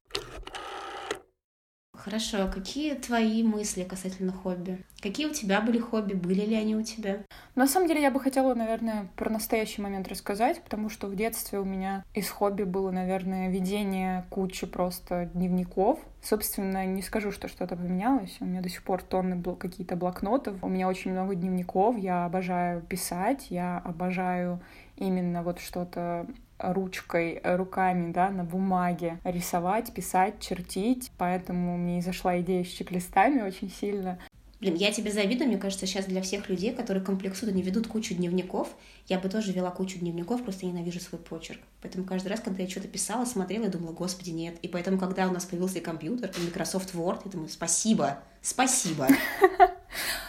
Хорошо, 2.04 2.42
а 2.42 2.48
какие 2.48 2.92
твои 2.92 3.42
мысли 3.42 3.82
касательно 3.82 4.30
хобби? 4.30 4.84
Какие 5.00 5.24
у 5.24 5.32
тебя 5.32 5.62
были 5.62 5.78
хобби? 5.78 6.12
Были 6.12 6.42
ли 6.42 6.54
они 6.54 6.76
у 6.76 6.82
тебя? 6.82 7.20
На 7.54 7.66
самом 7.66 7.88
деле 7.88 8.02
я 8.02 8.10
бы 8.10 8.20
хотела, 8.20 8.54
наверное, 8.54 9.08
про 9.16 9.30
настоящий 9.30 9.80
момент 9.80 10.08
рассказать, 10.08 10.62
потому 10.62 10.90
что 10.90 11.06
в 11.06 11.16
детстве 11.16 11.58
у 11.58 11.64
меня 11.64 12.04
из 12.12 12.28
хобби 12.28 12.64
было, 12.64 12.90
наверное, 12.90 13.48
ведение 13.48 14.26
кучи 14.28 14.66
просто 14.66 15.30
дневников. 15.32 15.98
Собственно, 16.22 16.84
не 16.84 17.00
скажу, 17.00 17.32
что 17.32 17.48
что-то 17.48 17.74
поменялось. 17.74 18.36
У 18.40 18.44
меня 18.44 18.60
до 18.60 18.68
сих 18.68 18.82
пор 18.82 19.02
тонны 19.02 19.36
был 19.36 19.56
какие-то 19.56 19.96
блокнотов. 19.96 20.62
У 20.62 20.68
меня 20.68 20.88
очень 20.88 21.12
много 21.12 21.34
дневников. 21.34 21.96
Я 21.96 22.26
обожаю 22.26 22.82
писать, 22.82 23.46
я 23.48 23.78
обожаю 23.78 24.60
именно 24.98 25.42
вот 25.42 25.58
что-то 25.58 26.26
ручкой, 26.58 27.40
руками, 27.42 28.12
да, 28.12 28.30
на 28.30 28.44
бумаге 28.44 29.18
рисовать, 29.24 29.92
писать, 29.92 30.40
чертить. 30.40 31.10
Поэтому 31.18 31.76
мне 31.76 31.98
и 31.98 32.02
зашла 32.02 32.40
идея 32.40 32.64
с 32.64 32.68
чек-листами 32.68 33.42
очень 33.42 33.70
сильно. 33.70 34.18
Блин, 34.64 34.76
я 34.76 34.92
тебе 34.92 35.12
завидую, 35.12 35.48
мне 35.48 35.58
кажется, 35.58 35.84
сейчас 35.86 36.06
для 36.06 36.22
всех 36.22 36.48
людей, 36.48 36.72
которые 36.72 37.04
комплексуют, 37.04 37.52
они 37.52 37.62
ведут 37.62 37.86
кучу 37.86 38.14
дневников. 38.14 38.68
Я 39.06 39.18
бы 39.18 39.28
тоже 39.28 39.52
вела 39.52 39.70
кучу 39.70 39.98
дневников, 39.98 40.42
просто 40.42 40.64
ненавижу 40.64 41.00
свой 41.00 41.20
почерк. 41.20 41.60
Поэтому 41.82 42.06
каждый 42.06 42.28
раз, 42.28 42.40
когда 42.40 42.62
я 42.62 42.68
что-то 42.70 42.88
писала, 42.88 43.26
смотрела, 43.26 43.64
я 43.64 43.68
думала, 43.68 43.92
господи, 43.92 44.30
нет. 44.30 44.56
И 44.62 44.68
поэтому, 44.68 44.98
когда 44.98 45.28
у 45.28 45.32
нас 45.32 45.44
появился 45.44 45.80
компьютер, 45.80 46.32
Microsoft 46.38 46.94
Word, 46.94 47.20
я 47.26 47.30
думаю, 47.30 47.50
спасибо, 47.50 48.20
спасибо. 48.40 49.08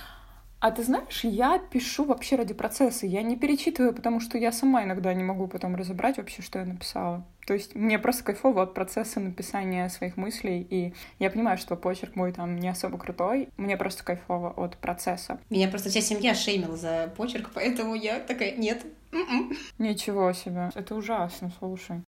А 0.65 0.71
ты 0.71 0.81
знаешь, 0.81 1.23
я 1.23 1.59
пишу 1.59 2.05
вообще 2.05 2.37
ради 2.37 2.55
процесса. 2.55 3.05
Я 3.05 3.21
не 3.21 3.37
перечитываю, 3.37 3.93
потому 3.93 4.19
что 4.19 4.39
я 4.39 4.51
сама 4.51 4.83
иногда 4.83 5.13
не 5.13 5.23
могу 5.23 5.47
потом 5.47 5.75
разобрать 5.75 6.17
вообще, 6.17 6.41
что 6.41 6.57
я 6.57 6.65
написала. 6.65 7.23
То 7.45 7.53
есть 7.53 7.75
мне 7.75 7.99
просто 7.99 8.23
кайфово 8.23 8.63
от 8.63 8.73
процесса 8.73 9.19
написания 9.19 9.87
своих 9.89 10.17
мыслей, 10.17 10.65
и 10.67 10.95
я 11.19 11.29
понимаю, 11.29 11.59
что 11.59 11.75
почерк 11.75 12.15
мой 12.15 12.31
там 12.31 12.57
не 12.57 12.67
особо 12.67 12.97
крутой, 12.97 13.49
мне 13.57 13.77
просто 13.77 14.03
кайфово 14.03 14.49
от 14.49 14.77
процесса. 14.77 15.39
Меня 15.51 15.67
просто 15.67 15.89
вся 15.91 16.01
семья 16.01 16.33
шеймила 16.33 16.75
за 16.75 17.13
почерк, 17.15 17.51
поэтому 17.53 17.93
я 17.93 18.19
такая, 18.19 18.55
нет. 18.55 18.83
М-м. 19.11 19.55
Ничего 19.77 20.33
себе, 20.33 20.71
это 20.73 20.95
ужасно, 20.95 21.51
слушай. 21.59 22.01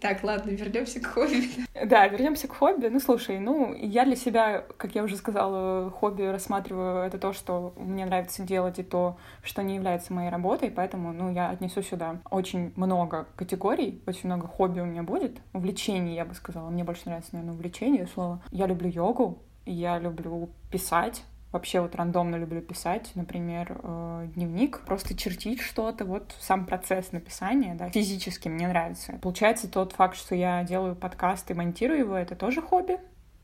Так, 0.00 0.22
ладно, 0.22 0.50
вернемся 0.50 1.00
к 1.00 1.06
хобби. 1.06 1.48
Да, 1.84 2.08
вернемся 2.08 2.48
к 2.48 2.54
хобби. 2.54 2.88
Ну, 2.88 3.00
слушай, 3.00 3.38
ну, 3.38 3.74
я 3.74 4.04
для 4.04 4.16
себя, 4.16 4.64
как 4.76 4.94
я 4.94 5.02
уже 5.02 5.16
сказала, 5.16 5.90
хобби 5.90 6.22
рассматриваю 6.22 7.06
это 7.06 7.18
то, 7.18 7.32
что 7.32 7.72
мне 7.76 8.04
нравится 8.04 8.42
делать, 8.42 8.78
и 8.78 8.82
то, 8.82 9.16
что 9.42 9.62
не 9.62 9.76
является 9.76 10.12
моей 10.12 10.30
работой, 10.30 10.70
поэтому, 10.70 11.12
ну, 11.12 11.32
я 11.32 11.50
отнесу 11.50 11.82
сюда 11.82 12.20
очень 12.30 12.72
много 12.76 13.26
категорий, 13.36 14.02
очень 14.06 14.26
много 14.28 14.46
хобби 14.46 14.80
у 14.80 14.84
меня 14.84 15.02
будет, 15.02 15.38
увлечений, 15.52 16.14
я 16.14 16.24
бы 16.24 16.34
сказала. 16.34 16.68
Мне 16.68 16.84
больше 16.84 17.02
нравится, 17.06 17.30
наверное, 17.32 17.54
увлечение 17.54 18.06
слово. 18.06 18.40
Я 18.50 18.66
люблю 18.66 18.88
йогу, 18.88 19.38
я 19.64 19.98
люблю 19.98 20.50
писать, 20.70 21.22
Вообще 21.50 21.80
вот 21.80 21.94
рандомно 21.94 22.36
люблю 22.36 22.60
писать, 22.60 23.10
например, 23.14 23.80
э, 23.82 24.28
дневник, 24.34 24.80
просто 24.80 25.16
чертить 25.16 25.60
что-то, 25.62 26.04
вот 26.04 26.34
сам 26.40 26.66
процесс 26.66 27.12
написания, 27.12 27.74
да, 27.74 27.88
физически 27.88 28.48
мне 28.48 28.68
нравится. 28.68 29.18
Получается 29.22 29.66
тот 29.66 29.92
факт, 29.92 30.16
что 30.16 30.34
я 30.34 30.62
делаю 30.64 30.94
подкаст 30.94 31.50
и 31.50 31.54
монтирую 31.54 32.00
его, 32.00 32.16
это 32.16 32.36
тоже 32.36 32.60
хобби, 32.60 32.98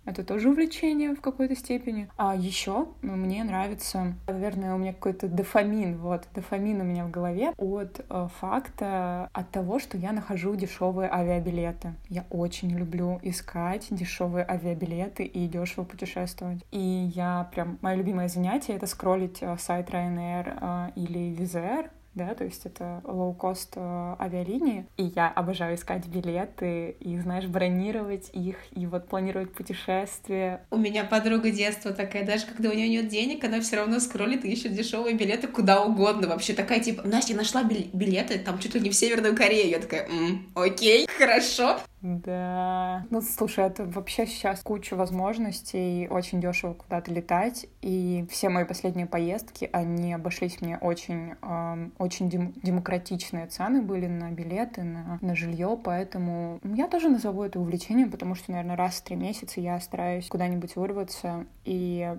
это 0.05 0.25
тоже 0.25 0.51
увлечение 0.51 1.15
в 1.15 1.21
какой-то 1.21 1.57
степени. 1.57 2.09
А 2.17 2.35
еще 2.35 2.89
мне 3.03 3.45
нравится, 3.45 4.15
наверное, 4.27 4.75
у 4.75 4.79
меня 4.79 4.93
какой-то 4.93 5.29
дофамин, 5.29 5.99
вот, 5.99 6.27
дофамин 6.35 6.81
у 6.81 6.85
меня 6.85 7.07
в 7.07 7.11
голове 7.11 7.53
от 7.57 8.05
э, 8.09 8.29
факта, 8.41 9.31
от 9.33 9.51
того, 9.51 9.79
что 9.79 9.97
я 9.97 10.13
нахожу 10.13 10.55
дешевые 10.55 11.11
авиабилеты. 11.11 11.95
Я 12.09 12.25
очень 12.31 12.71
люблю 12.71 13.19
искать 13.23 13.87
дешевые 13.91 14.45
авиабилеты 14.49 15.25
и 15.25 15.47
дешево 15.47 15.85
путешествовать. 15.85 16.65
И 16.71 17.11
я 17.15 17.49
прям, 17.53 17.79
мое 17.81 17.97
любимое 17.97 18.29
занятие— 18.29 18.73
это 18.75 18.87
скроллить 18.87 19.39
э, 19.41 19.57
сайт 19.59 19.91
Ryanair 19.91 20.59
э, 20.61 20.93
или 20.97 21.35
Air, 21.55 21.91
да, 22.15 22.35
то 22.35 22.45
есть 22.45 22.65
это 22.67 23.01
лоу-кост 23.05 23.75
э, 23.77 24.17
авиалинии, 24.19 24.87
и 24.97 25.05
я 25.05 25.29
обожаю 25.29 25.75
искать 25.75 26.07
билеты 26.07 26.97
и, 27.01 27.19
знаешь, 27.19 27.47
бронировать 27.47 28.31
их, 28.33 28.57
и 28.73 28.87
вот 28.87 29.09
планировать 29.09 29.53
путешествия. 29.53 30.65
У 30.71 30.77
меня 30.77 31.05
подруга 31.05 31.51
детства 31.51 31.93
такая, 31.93 32.25
даже 32.25 32.47
когда 32.47 32.71
у 32.71 32.73
нее 32.73 32.89
нет 32.89 33.09
денег, 33.09 33.45
она 33.45 33.61
все 33.61 33.77
равно 33.77 34.01
скроллит 34.01 34.45
и 34.45 34.53
ищет 34.53 34.75
дешевые 34.75 35.17
билеты 35.17 35.49
куда 35.49 35.83
угодно. 35.83 36.29
Вообще 36.29 36.53
такая, 36.53 36.81
типа, 36.81 37.03
Настя, 37.07 37.35
нашла 37.35 37.63
билеты, 37.65 38.39
там 38.39 38.59
чуть 38.59 38.75
ли 38.75 38.81
не 38.81 38.91
в 38.91 38.95
Северную 38.95 39.37
Корею. 39.37 39.71
Я 39.71 39.79
такая, 39.79 40.09
М, 40.09 40.51
окей, 40.55 41.07
хорошо. 41.19 41.79
Да. 42.05 43.07
Ну, 43.09 43.23
слушай, 43.23 43.65
это 43.65 43.87
вообще 43.87 44.27
сейчас 44.27 44.61
куча 44.61 44.95
возможностей, 44.95 46.07
очень 46.11 46.39
дешево 46.39 46.75
куда-то 46.75 47.11
летать, 47.11 47.67
и 47.81 48.27
все 48.31 48.51
мои 48.51 48.67
последние 48.67 49.07
поездки, 49.07 49.71
они 49.73 50.13
обошлись 50.13 50.61
мне 50.61 50.77
очень, 50.77 51.33
э, 51.41 51.91
очень 51.97 52.29
дем 52.29 52.53
демократичные 52.63 53.47
цены 53.47 53.81
были 53.81 54.07
на 54.07 54.31
билеты, 54.33 54.83
на, 54.83 55.19
на 55.23 55.35
жилье, 55.35 55.81
поэтому 55.83 56.61
я 56.63 56.89
тоже 56.89 57.09
назову 57.09 57.43
это 57.43 57.59
увлечением, 57.59 58.11
потому 58.11 58.35
что, 58.35 58.53
наверное, 58.53 58.77
раз 58.77 58.97
в 58.97 59.05
три 59.05 59.17
месяца 59.17 59.63
я 59.63 59.81
стараюсь 59.81 60.29
куда-нибудь 60.29 60.77
вырваться, 60.77 61.47
и 61.65 62.15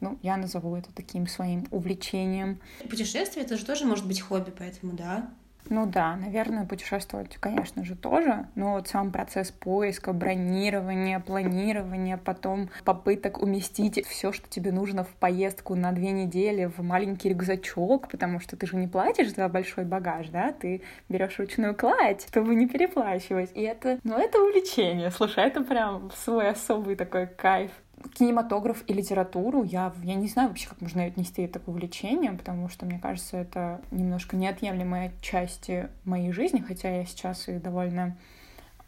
ну, 0.00 0.18
я 0.22 0.36
назову 0.36 0.74
это 0.74 0.92
таким 0.92 1.28
своим 1.28 1.68
увлечением. 1.70 2.60
Путешествие 2.90 3.44
это 3.44 3.56
же 3.56 3.64
тоже 3.64 3.86
может 3.86 4.04
быть 4.04 4.20
хобби, 4.20 4.50
поэтому 4.50 4.94
да. 4.94 5.30
Ну 5.68 5.86
да, 5.86 6.16
наверное, 6.16 6.66
путешествовать, 6.66 7.36
конечно 7.38 7.84
же, 7.84 7.94
тоже, 7.94 8.46
но 8.54 8.74
вот 8.74 8.88
сам 8.88 9.12
процесс 9.12 9.50
поиска, 9.50 10.12
бронирования, 10.12 11.20
планирования, 11.20 12.18
потом 12.18 12.68
попыток 12.84 13.40
уместить 13.40 14.04
все, 14.06 14.32
что 14.32 14.48
тебе 14.48 14.72
нужно 14.72 15.04
в 15.04 15.14
поездку 15.14 15.74
на 15.74 15.92
две 15.92 16.10
недели 16.10 16.66
в 16.66 16.82
маленький 16.82 17.28
рюкзачок, 17.30 18.08
потому 18.08 18.40
что 18.40 18.56
ты 18.56 18.66
же 18.66 18.76
не 18.76 18.88
платишь 18.88 19.34
за 19.34 19.48
большой 19.48 19.84
багаж, 19.84 20.28
да, 20.28 20.52
ты 20.52 20.82
берешь 21.08 21.38
ручную 21.38 21.74
кладь, 21.74 22.26
чтобы 22.28 22.54
не 22.54 22.66
переплачивать. 22.66 23.50
И 23.54 23.62
это, 23.62 23.98
ну, 24.04 24.18
это 24.18 24.42
увлечение, 24.42 25.10
слушай, 25.10 25.44
это 25.44 25.62
прям 25.62 26.10
свой 26.10 26.50
особый 26.50 26.96
такой 26.96 27.26
кайф 27.26 27.70
кинематограф 28.14 28.84
и 28.86 28.92
литературу 28.92 29.62
я, 29.62 29.92
я 30.02 30.14
не 30.14 30.28
знаю 30.28 30.48
вообще, 30.48 30.68
как 30.68 30.80
можно 30.80 31.04
отнести 31.04 31.42
это 31.42 31.58
к 31.58 31.68
увлечениям, 31.68 32.38
потому 32.38 32.68
что, 32.68 32.86
мне 32.86 32.98
кажется, 32.98 33.36
это 33.36 33.80
немножко 33.90 34.36
неотъемлемая 34.36 35.12
часть 35.20 35.70
моей 36.04 36.32
жизни, 36.32 36.60
хотя 36.66 36.96
я 36.96 37.04
сейчас 37.04 37.48
и 37.48 37.58
довольно 37.58 38.16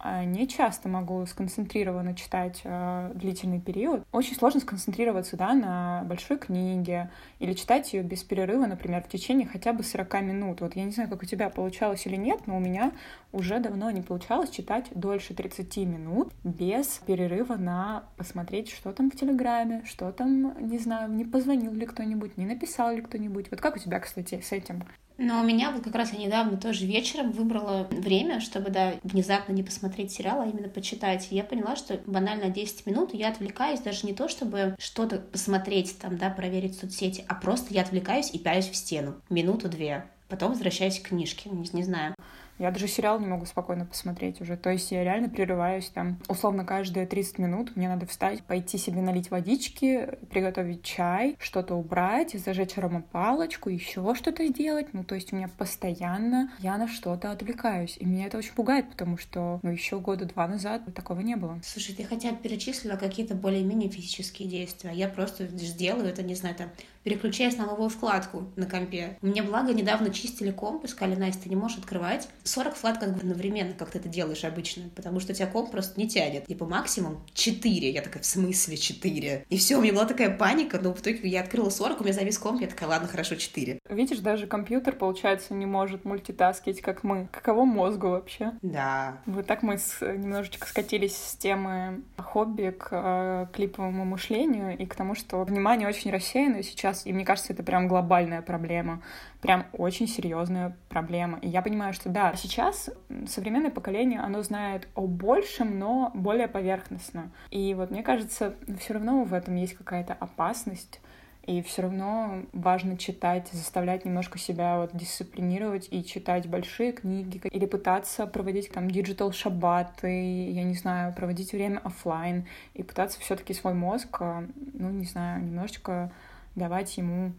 не 0.05 0.47
часто 0.47 0.89
могу 0.89 1.25
сконцентрированно 1.27 2.15
читать 2.15 2.61
э, 2.65 3.13
длительный 3.15 3.61
период. 3.61 4.05
Очень 4.13 4.37
сложно 4.37 4.61
сконцентрироваться 4.61 5.37
да, 5.37 5.55
на 5.55 6.05
большой 6.05 6.39
книге 6.39 7.11
или 7.39 7.55
читать 7.55 7.93
ее 7.93 8.03
без 8.03 8.23
перерыва, 8.23 8.67
например, 8.67 9.03
в 9.03 9.09
течение 9.09 9.49
хотя 9.49 9.73
бы 9.73 9.83
40 9.83 10.23
минут. 10.23 10.61
Вот 10.61 10.77
я 10.77 10.85
не 10.85 10.93
знаю, 10.93 11.09
как 11.09 11.23
у 11.23 11.27
тебя 11.27 11.49
получалось 11.49 12.07
или 12.07 12.17
нет, 12.17 12.47
но 12.47 12.57
у 12.57 12.61
меня 12.61 12.93
уже 13.33 13.59
давно 13.61 13.91
не 13.91 14.03
получалось 14.03 14.51
читать 14.51 14.87
дольше 14.95 15.35
30 15.35 15.77
минут 15.79 16.33
без 16.45 17.01
перерыва 17.07 17.57
на 17.57 18.05
посмотреть, 18.17 18.71
что 18.71 18.93
там 18.93 19.11
в 19.11 19.17
Телеграме, 19.17 19.83
что 19.87 20.13
там, 20.13 20.55
не 20.69 20.79
знаю, 20.79 21.11
не 21.11 21.25
позвонил 21.25 21.73
ли 21.73 21.87
кто-нибудь, 21.87 22.37
не 22.37 22.47
написал 22.47 22.95
ли 22.95 23.01
кто-нибудь. 23.01 23.51
Вот 23.51 23.61
как 23.61 23.77
у 23.77 23.79
тебя, 23.79 24.01
кстати, 24.01 24.41
с 24.41 24.53
этим? 24.53 24.85
Но 25.17 25.41
у 25.41 25.45
меня 25.45 25.71
вот 25.71 25.85
как 25.85 25.95
раз 25.95 26.13
я 26.13 26.19
недавно 26.19 26.57
тоже 26.57 26.87
вечером 26.87 27.31
выбрала 27.31 27.87
время, 27.91 28.41
чтобы, 28.41 28.71
да, 28.71 28.95
внезапно 29.05 29.53
не 29.53 29.63
посмотреть 29.63 30.13
сериал, 30.13 30.41
а 30.41 30.47
именно 30.47 30.69
почитать. 30.69 31.29
И 31.31 31.37
я 31.37 31.45
поняла, 31.45 31.77
что 31.77 32.01
банально 32.07 32.51
10 32.51 32.87
минут 32.87 33.15
я 33.15 33.29
отвлекаюсь 33.29 33.81
даже 33.81 34.07
не 34.07 34.13
то, 34.13 34.29
чтобы 34.29 34.75
что-то 34.79 35.19
посмотреть 35.19 35.99
там, 35.99 36.19
да, 36.19 36.31
проверить 36.31 36.77
соцсети, 36.77 37.25
а 37.29 37.35
просто 37.35 37.73
я 37.73 37.83
отвлекаюсь 37.83 38.31
и 38.33 38.39
пялюсь 38.39 38.69
в 38.69 38.75
стену. 38.75 39.15
Минуту-две. 39.31 40.07
Потом 40.29 40.51
возвращаюсь 40.51 40.99
к 40.99 41.09
книжке, 41.09 41.49
не, 41.51 41.69
не 41.73 41.85
знаю. 41.85 42.15
Я 42.59 42.71
даже 42.71 42.89
сериал 42.89 43.19
не 43.19 43.27
могу 43.27 43.47
спокойно 43.47 43.85
посмотреть 43.85 44.41
уже. 44.41 44.57
То 44.57 44.71
есть 44.71 44.91
я 44.93 45.03
реально 45.03 45.29
прерываюсь 45.29 45.89
там, 45.89 46.19
условно, 46.29 46.65
каждые 46.65 47.07
30 47.07 47.39
минут 47.39 47.77
мне 47.77 47.89
надо 47.89 48.07
встать, 48.07 48.43
пойти 48.45 48.79
себе 48.79 49.01
налить 49.01 49.31
водички, 49.31 50.19
приготовить 50.31 50.83
чай, 50.83 51.37
что-то 51.39 51.75
убрать, 51.75 52.33
зажечь 52.33 52.79
аромапалочку, 52.79 53.71
еще 53.71 54.15
что-то 54.15 54.47
сделать. 54.47 54.93
Ну, 54.93 55.05
то 55.05 55.15
есть 55.15 55.33
у 55.33 55.37
меня 55.37 55.49
постоянно 55.49 56.51
я 56.59 56.79
на 56.79 56.89
что-то 56.89 57.31
отвлекаюсь. 57.31 57.97
И 57.99 58.05
меня 58.05 58.27
это 58.27 58.39
очень 58.39 58.55
пугает, 58.55 58.89
потому 58.91 59.19
что, 59.19 59.59
ну, 59.63 59.71
еще 59.71 59.99
года 59.99 60.25
два 60.25 60.47
назад 60.47 60.83
такого 60.95 61.21
не 61.21 61.37
было. 61.37 61.61
Слушай, 61.65 61.95
ты 61.95 62.05
хотя 62.05 62.31
бы 62.31 62.37
перечислила 62.37 62.97
какие-то 62.97 63.35
более-менее 63.35 63.91
физические 63.91 64.49
действия. 64.49 64.93
Я 64.93 65.09
просто 65.09 65.47
сделаю 65.49 66.09
это, 66.09 66.23
не 66.23 66.35
знаю, 66.35 66.55
там, 66.55 66.71
переключаясь 67.05 67.57
на 67.57 67.67
новую 67.67 67.91
вкладку 67.91 68.51
на 68.57 68.67
компе. 68.67 69.19
Мне, 69.21 69.43
благо, 69.43 69.73
недавно 69.73 70.11
чистили 70.11 70.51
комп 70.51 70.85
и 70.85 70.89
сказали, 70.89 71.17
Настя, 71.17 71.45
ты 71.45 71.49
не 71.51 71.57
можешь 71.57 71.79
открывать 71.79 72.29
40 72.43 72.75
вкладок 72.75 73.03
одновременно, 73.03 73.75
как 73.75 73.91
ты 73.91 73.99
это 73.99 74.09
делаешь 74.09 74.45
обычно, 74.45 74.85
потому 74.95 75.21
что 75.21 75.33
у 75.33 75.35
тебя 75.35 75.47
комп 75.47 75.71
просто 75.71 76.01
не 76.01 76.09
тянет. 76.09 76.49
И 76.49 76.55
по 76.55 76.67
максимум 76.67 77.23
4. 77.35 77.91
Я 77.91 78.03
такая, 78.03 78.23
в 78.23 78.27
смысле 78.27 78.77
4? 78.77 79.47
И 79.49 79.59
все, 79.59 79.77
у 79.77 79.83
меня 79.83 79.93
была 79.93 80.07
такая 80.07 80.37
паника, 80.37 80.79
но 80.81 80.95
в 80.95 81.01
итоге 81.01 81.29
я 81.29 81.43
открыла 81.43 81.71
40, 81.71 82.01
у 82.01 82.05
меня 82.05 82.13
завис 82.13 82.39
комп, 82.39 82.61
я 82.61 82.67
такая, 82.67 82.89
ладно, 82.89 83.09
хорошо, 83.09 83.37
4. 83.37 83.79
Видишь, 83.91 84.19
даже 84.19 84.47
компьютер, 84.47 84.97
получается, 84.97 85.55
не 85.55 85.67
может 85.67 86.05
мультитаскить, 86.05 86.81
как 86.81 87.05
мы. 87.05 87.29
Каково 87.31 87.65
мозгу 87.65 88.09
вообще? 88.09 88.53
Да. 88.63 89.19
Вот 89.27 89.47
так 89.47 89.63
мы 89.63 89.79
с, 89.79 90.01
немножечко 90.01 90.67
скатились 90.67 91.17
с 91.17 91.37
темы 91.37 92.03
хобби 92.17 92.71
к 92.71 92.89
э, 92.91 93.47
клиповому 93.53 94.05
мышлению 94.05 94.77
и 94.77 94.87
к 94.87 94.95
тому, 94.95 95.15
что 95.15 95.45
внимание 95.45 95.89
очень 95.89 96.11
рассеяно 96.11 96.63
сейчас 96.63 96.94
сейчас, 96.95 97.07
и 97.07 97.13
мне 97.13 97.25
кажется, 97.25 97.53
это 97.53 97.63
прям 97.63 97.89
глобальная 97.89 98.43
проблема, 98.43 99.03
прям 99.41 99.67
очень 99.73 100.07
серьезная 100.07 100.77
проблема. 100.89 101.39
И 101.41 101.49
я 101.49 101.63
понимаю, 101.63 101.93
что 101.93 102.09
да, 102.09 102.35
сейчас 102.37 102.91
современное 103.27 103.71
поколение, 103.71 104.21
оно 104.21 104.43
знает 104.43 104.89
о 104.95 105.07
большем, 105.07 105.79
но 105.79 106.11
более 106.15 106.49
поверхностно. 106.49 107.31
И 107.51 107.75
вот 107.75 107.91
мне 107.91 108.03
кажется, 108.03 108.55
все 108.79 108.95
равно 108.95 109.25
в 109.25 109.35
этом 109.35 109.57
есть 109.57 109.75
какая-то 109.75 110.15
опасность, 110.15 111.01
и 111.47 111.61
все 111.61 111.83
равно 111.83 112.43
важно 112.55 112.97
читать, 112.97 113.49
заставлять 113.53 114.07
немножко 114.07 114.39
себя 114.39 114.79
вот 114.79 114.97
дисциплинировать 114.97 115.89
и 115.91 116.03
читать 116.03 116.49
большие 116.49 116.93
книги 116.93 117.39
или 117.51 117.67
пытаться 117.67 118.27
проводить 118.27 118.73
там 118.73 118.91
digital 118.91 119.31
шаббаты, 119.33 120.51
я 120.51 120.63
не 120.63 120.75
знаю, 120.75 121.13
проводить 121.15 121.53
время 121.53 121.81
офлайн 121.85 122.47
и 122.73 122.83
пытаться 122.83 123.21
все-таки 123.21 123.53
свой 123.53 123.75
мозг, 123.75 124.17
а, 124.21 124.45
ну 124.73 124.89
не 124.89 125.05
знаю, 125.05 125.45
немножечко 125.45 126.11
давать 126.55 126.97
ему 126.97 127.33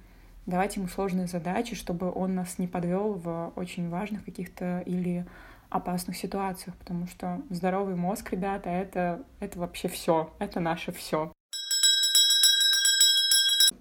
давать 0.46 0.76
ему 0.76 0.88
сложные 0.88 1.28
задачи, 1.28 1.76
чтобы 1.76 2.12
он 2.12 2.36
нас 2.36 2.60
не 2.60 2.68
подвел 2.68 3.14
в 3.14 3.52
очень 3.56 3.90
важных 3.90 4.26
каких-то 4.26 4.84
или 4.86 5.26
опасных 5.70 6.16
ситуациях, 6.16 6.76
потому 6.78 7.08
что 7.08 7.42
здоровый 7.50 7.96
мозг, 7.96 8.32
ребята, 8.32 8.70
это, 8.70 9.24
это 9.40 9.60
вообще 9.60 9.88
все, 9.88 10.32
это 10.40 10.60
наше 10.60 10.92
все. 10.92 11.32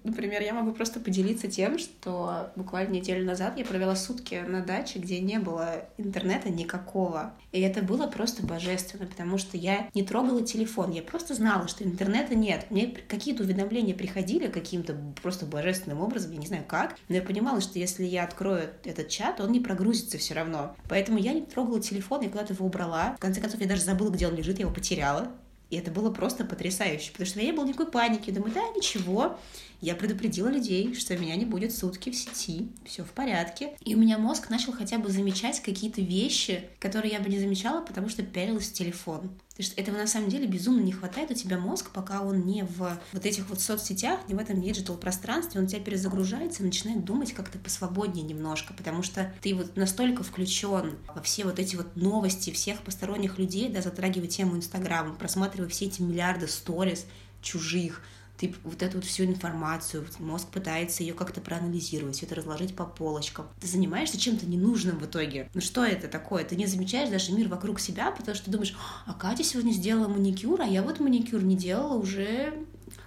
Например, 0.05 0.41
я 0.43 0.53
могу 0.53 0.71
просто 0.71 0.99
поделиться 0.99 1.49
тем, 1.49 1.79
что 1.79 2.51
буквально 2.55 2.93
неделю 2.93 3.25
назад 3.25 3.57
я 3.57 3.65
провела 3.65 3.95
сутки 3.95 4.35
на 4.47 4.61
даче, 4.61 4.99
где 4.99 5.19
не 5.19 5.39
было 5.39 5.85
интернета 5.97 6.49
никакого. 6.49 7.33
И 7.51 7.59
это 7.59 7.81
было 7.81 8.05
просто 8.05 8.45
божественно, 8.45 9.07
потому 9.07 9.39
что 9.39 9.57
я 9.57 9.89
не 9.95 10.03
трогала 10.03 10.43
телефон, 10.43 10.91
я 10.91 11.01
просто 11.01 11.33
знала, 11.33 11.67
что 11.67 11.83
интернета 11.83 12.35
нет. 12.35 12.67
Мне 12.69 12.95
какие-то 13.07 13.41
уведомления 13.41 13.95
приходили 13.95 14.47
каким-то 14.47 14.95
просто 15.23 15.47
божественным 15.47 16.01
образом, 16.01 16.33
я 16.33 16.37
не 16.37 16.47
знаю 16.47 16.65
как, 16.67 16.97
но 17.09 17.15
я 17.15 17.23
понимала, 17.23 17.59
что 17.59 17.79
если 17.79 18.03
я 18.03 18.25
открою 18.25 18.69
этот 18.83 19.09
чат, 19.09 19.41
он 19.41 19.51
не 19.51 19.59
прогрузится 19.59 20.19
все 20.19 20.35
равно. 20.35 20.75
Поэтому 20.87 21.17
я 21.17 21.33
не 21.33 21.41
трогала 21.41 21.81
телефон, 21.81 22.21
я 22.21 22.29
куда-то 22.29 22.53
его 22.53 22.67
убрала. 22.67 23.15
В 23.17 23.19
конце 23.19 23.41
концов, 23.41 23.59
я 23.59 23.67
даже 23.67 23.81
забыла, 23.81 24.11
где 24.11 24.27
он 24.27 24.35
лежит, 24.35 24.59
я 24.59 24.65
его 24.65 24.73
потеряла. 24.73 25.31
И 25.69 25.77
это 25.77 25.91
было 25.91 26.11
просто 26.11 26.45
потрясающе, 26.45 27.11
потому 27.11 27.27
что 27.27 27.37
у 27.37 27.41
меня 27.41 27.51
не 27.51 27.57
было 27.57 27.65
никакой 27.65 27.91
паники. 27.91 28.29
Думаю, 28.29 28.53
да, 28.53 28.61
ничего, 28.75 29.39
я 29.81 29.95
предупредила 29.95 30.47
людей, 30.47 30.93
что 30.93 31.17
меня 31.17 31.35
не 31.35 31.45
будет 31.45 31.75
сутки 31.75 32.09
в 32.09 32.15
сети, 32.15 32.69
все 32.85 33.03
в 33.03 33.11
порядке. 33.11 33.75
И 33.81 33.95
у 33.95 33.99
меня 33.99 34.17
мозг 34.17 34.49
начал 34.49 34.73
хотя 34.73 34.97
бы 34.97 35.09
замечать 35.09 35.61
какие-то 35.61 36.01
вещи, 36.01 36.69
которые 36.79 37.13
я 37.13 37.19
бы 37.19 37.29
не 37.29 37.39
замечала, 37.39 37.81
потому 37.81 38.09
что 38.09 38.23
пялилась 38.23 38.69
в 38.69 38.73
телефон. 38.73 39.31
Потому 39.55 39.71
что 39.71 39.81
этого 39.81 39.97
на 39.97 40.07
самом 40.07 40.29
деле 40.29 40.47
безумно 40.47 40.81
не 40.81 40.91
хватает. 40.91 41.31
У 41.31 41.33
тебя 41.33 41.57
мозг, 41.57 41.89
пока 41.91 42.21
он 42.21 42.45
не 42.45 42.63
в 42.63 42.99
вот 43.13 43.25
этих 43.25 43.47
вот 43.47 43.61
соцсетях, 43.61 44.19
не 44.27 44.35
в 44.35 44.37
этом 44.37 44.61
digital 44.61 44.97
пространстве, 44.97 45.61
он 45.61 45.67
тебя 45.67 45.79
перезагружается 45.79 46.61
и 46.61 46.65
начинает 46.65 47.05
думать 47.05 47.31
как-то 47.31 47.57
посвободнее 47.57 48.25
немножко, 48.25 48.73
потому 48.73 49.01
что 49.01 49.33
ты 49.41 49.55
вот 49.55 49.77
настолько 49.77 50.23
включен 50.23 50.97
во 51.13 51.21
все 51.21 51.45
вот 51.45 51.57
эти 51.57 51.77
вот 51.77 51.95
новости 51.95 52.51
всех 52.51 52.81
посторонних 52.81 53.39
людей, 53.39 53.69
да, 53.69 53.81
затрагивая 53.81 54.27
тему 54.27 54.57
Инстаграма, 54.57 55.15
просматривая 55.15 55.69
все 55.69 55.85
эти 55.85 56.01
миллиарды 56.01 56.49
сторис 56.49 57.05
чужих, 57.41 58.01
ты 58.37 58.53
вот 58.63 58.83
эту 58.83 58.97
вот 58.97 59.05
всю 59.05 59.23
информацию, 59.23 60.05
мозг 60.19 60.49
пытается 60.49 61.03
ее 61.03 61.13
как-то 61.13 61.41
проанализировать, 61.41 62.15
все 62.15 62.25
это 62.25 62.35
разложить 62.35 62.75
по 62.75 62.85
полочкам. 62.85 63.47
Ты 63.59 63.67
занимаешься 63.67 64.19
чем-то 64.19 64.45
ненужным 64.45 64.99
в 64.99 65.05
итоге. 65.05 65.49
Ну 65.53 65.61
что 65.61 65.83
это 65.83 66.07
такое? 66.07 66.43
Ты 66.43 66.55
не 66.55 66.65
замечаешь 66.65 67.09
даже 67.09 67.31
мир 67.31 67.47
вокруг 67.47 67.79
себя, 67.79 68.11
потому 68.11 68.35
что 68.35 68.51
думаешь, 68.51 68.75
а 69.05 69.13
Катя 69.13 69.43
сегодня 69.43 69.71
сделала 69.71 70.07
маникюр, 70.07 70.61
а 70.61 70.65
я 70.65 70.81
вот 70.81 70.99
маникюр 70.99 71.43
не 71.43 71.55
делала 71.55 71.97
уже 71.97 72.53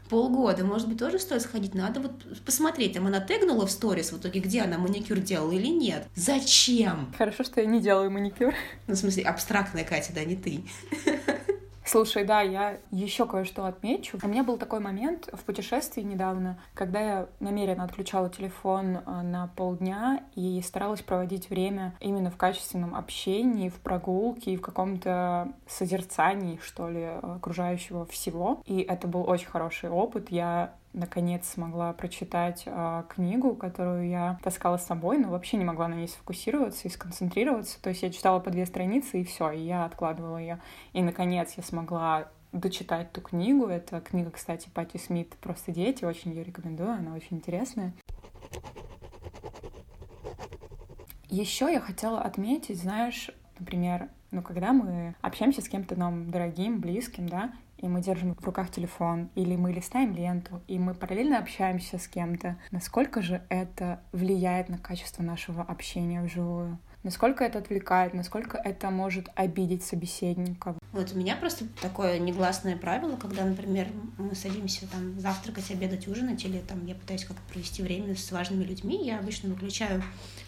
полгода, 0.08 0.64
может 0.64 0.88
быть, 0.88 0.98
тоже 0.98 1.18
стоит 1.18 1.42
сходить. 1.42 1.74
Надо 1.74 2.00
вот 2.00 2.42
посмотреть, 2.44 2.94
там 2.94 3.06
она 3.06 3.20
тегнула 3.20 3.66
в 3.66 3.70
сторис 3.70 4.12
в 4.12 4.18
итоге, 4.18 4.40
где 4.40 4.62
она 4.62 4.78
маникюр 4.78 5.18
делала 5.18 5.52
или 5.52 5.66
нет. 5.66 6.06
Зачем? 6.14 7.12
Хорошо, 7.16 7.44
что 7.44 7.60
я 7.60 7.66
не 7.66 7.80
делаю 7.80 8.10
маникюр. 8.10 8.54
Ну, 8.86 8.94
в 8.94 8.96
смысле, 8.98 9.24
абстрактная 9.24 9.84
Катя, 9.84 10.12
да, 10.14 10.24
не 10.24 10.36
ты. 10.36 10.64
Слушай, 11.90 12.24
да, 12.24 12.42
я 12.42 12.76
еще 12.90 13.24
кое-что 13.24 13.64
отмечу. 13.64 14.18
У 14.22 14.28
меня 14.28 14.44
был 14.44 14.58
такой 14.58 14.78
момент 14.78 15.30
в 15.32 15.42
путешествии 15.44 16.02
недавно, 16.02 16.60
когда 16.74 17.00
я 17.00 17.28
намеренно 17.40 17.82
отключала 17.82 18.28
телефон 18.28 18.98
а, 19.06 19.22
на 19.22 19.46
полдня 19.56 20.22
и 20.34 20.60
старалась 20.60 21.00
проводить 21.00 21.48
время 21.48 21.94
именно 22.00 22.30
в 22.30 22.36
качественном 22.36 22.94
общении, 22.94 23.70
в 23.70 23.80
прогулке 23.80 24.52
и 24.52 24.56
в 24.58 24.60
каком-то 24.60 25.48
созерцании, 25.66 26.60
что 26.62 26.90
ли, 26.90 27.04
окружающего 27.04 28.04
всего. 28.04 28.60
И 28.66 28.80
это 28.80 29.08
был 29.08 29.26
очень 29.26 29.48
хороший 29.48 29.88
опыт. 29.88 30.30
Я 30.30 30.74
наконец 30.92 31.48
смогла 31.48 31.92
прочитать 31.92 32.62
э, 32.66 33.04
книгу, 33.08 33.54
которую 33.54 34.08
я 34.08 34.38
таскала 34.42 34.76
с 34.76 34.86
собой, 34.86 35.18
но 35.18 35.30
вообще 35.30 35.56
не 35.56 35.64
могла 35.64 35.88
на 35.88 35.94
ней 35.94 36.08
сфокусироваться 36.08 36.88
и 36.88 36.90
сконцентрироваться. 36.90 37.80
То 37.82 37.90
есть 37.90 38.02
я 38.02 38.10
читала 38.10 38.40
по 38.40 38.50
две 38.50 38.66
страницы, 38.66 39.20
и 39.20 39.24
все, 39.24 39.50
и 39.50 39.60
я 39.60 39.84
откладывала 39.84 40.38
ее. 40.38 40.60
И, 40.92 41.02
наконец, 41.02 41.54
я 41.56 41.62
смогла 41.62 42.28
дочитать 42.52 43.12
ту 43.12 43.20
книгу. 43.20 43.66
Это 43.66 44.00
книга, 44.00 44.30
кстати, 44.30 44.68
Пати 44.72 44.96
Смит 44.96 45.34
«Просто 45.36 45.72
дети». 45.72 46.04
Очень 46.04 46.32
ее 46.32 46.44
рекомендую, 46.44 46.92
она 46.92 47.14
очень 47.14 47.36
интересная. 47.36 47.92
Еще 51.28 51.70
я 51.70 51.80
хотела 51.80 52.22
отметить, 52.22 52.80
знаешь, 52.80 53.30
например, 53.58 54.08
ну, 54.30 54.42
когда 54.42 54.72
мы 54.72 55.14
общаемся 55.20 55.60
с 55.60 55.68
кем-то 55.68 55.94
нам 55.94 56.30
дорогим, 56.30 56.80
близким, 56.80 57.28
да, 57.28 57.52
и 57.78 57.88
мы 57.88 58.00
держим 58.00 58.34
в 58.34 58.44
руках 58.44 58.70
телефон, 58.70 59.30
или 59.34 59.56
мы 59.56 59.72
листаем 59.72 60.14
ленту, 60.14 60.62
и 60.66 60.78
мы 60.78 60.94
параллельно 60.94 61.38
общаемся 61.38 61.98
с 61.98 62.08
кем-то, 62.08 62.56
насколько 62.70 63.22
же 63.22 63.42
это 63.48 64.00
влияет 64.12 64.68
на 64.68 64.78
качество 64.78 65.22
нашего 65.22 65.62
общения 65.62 66.22
вживую? 66.22 66.78
Насколько 67.02 67.44
это 67.44 67.58
отвлекает, 67.58 68.14
насколько 68.14 68.58
это 68.58 68.90
может 68.90 69.28
обидеть 69.34 69.84
собеседника. 69.84 70.77
Вот 70.92 71.12
у 71.12 71.18
меня 71.18 71.36
просто 71.36 71.66
такое 71.82 72.18
негласное 72.18 72.76
правило, 72.76 73.16
когда, 73.16 73.44
например, 73.44 73.88
мы 74.16 74.34
садимся 74.34 74.86
там 74.88 75.20
завтракать, 75.20 75.70
обедать, 75.70 76.08
ужинать, 76.08 76.42
или 76.44 76.60
там 76.60 76.86
я 76.86 76.94
пытаюсь 76.94 77.24
как-то 77.24 77.42
провести 77.52 77.82
время 77.82 78.16
с 78.16 78.32
важными 78.32 78.64
людьми, 78.64 79.04
я 79.04 79.18
обычно 79.18 79.50
выключаю 79.50 80.02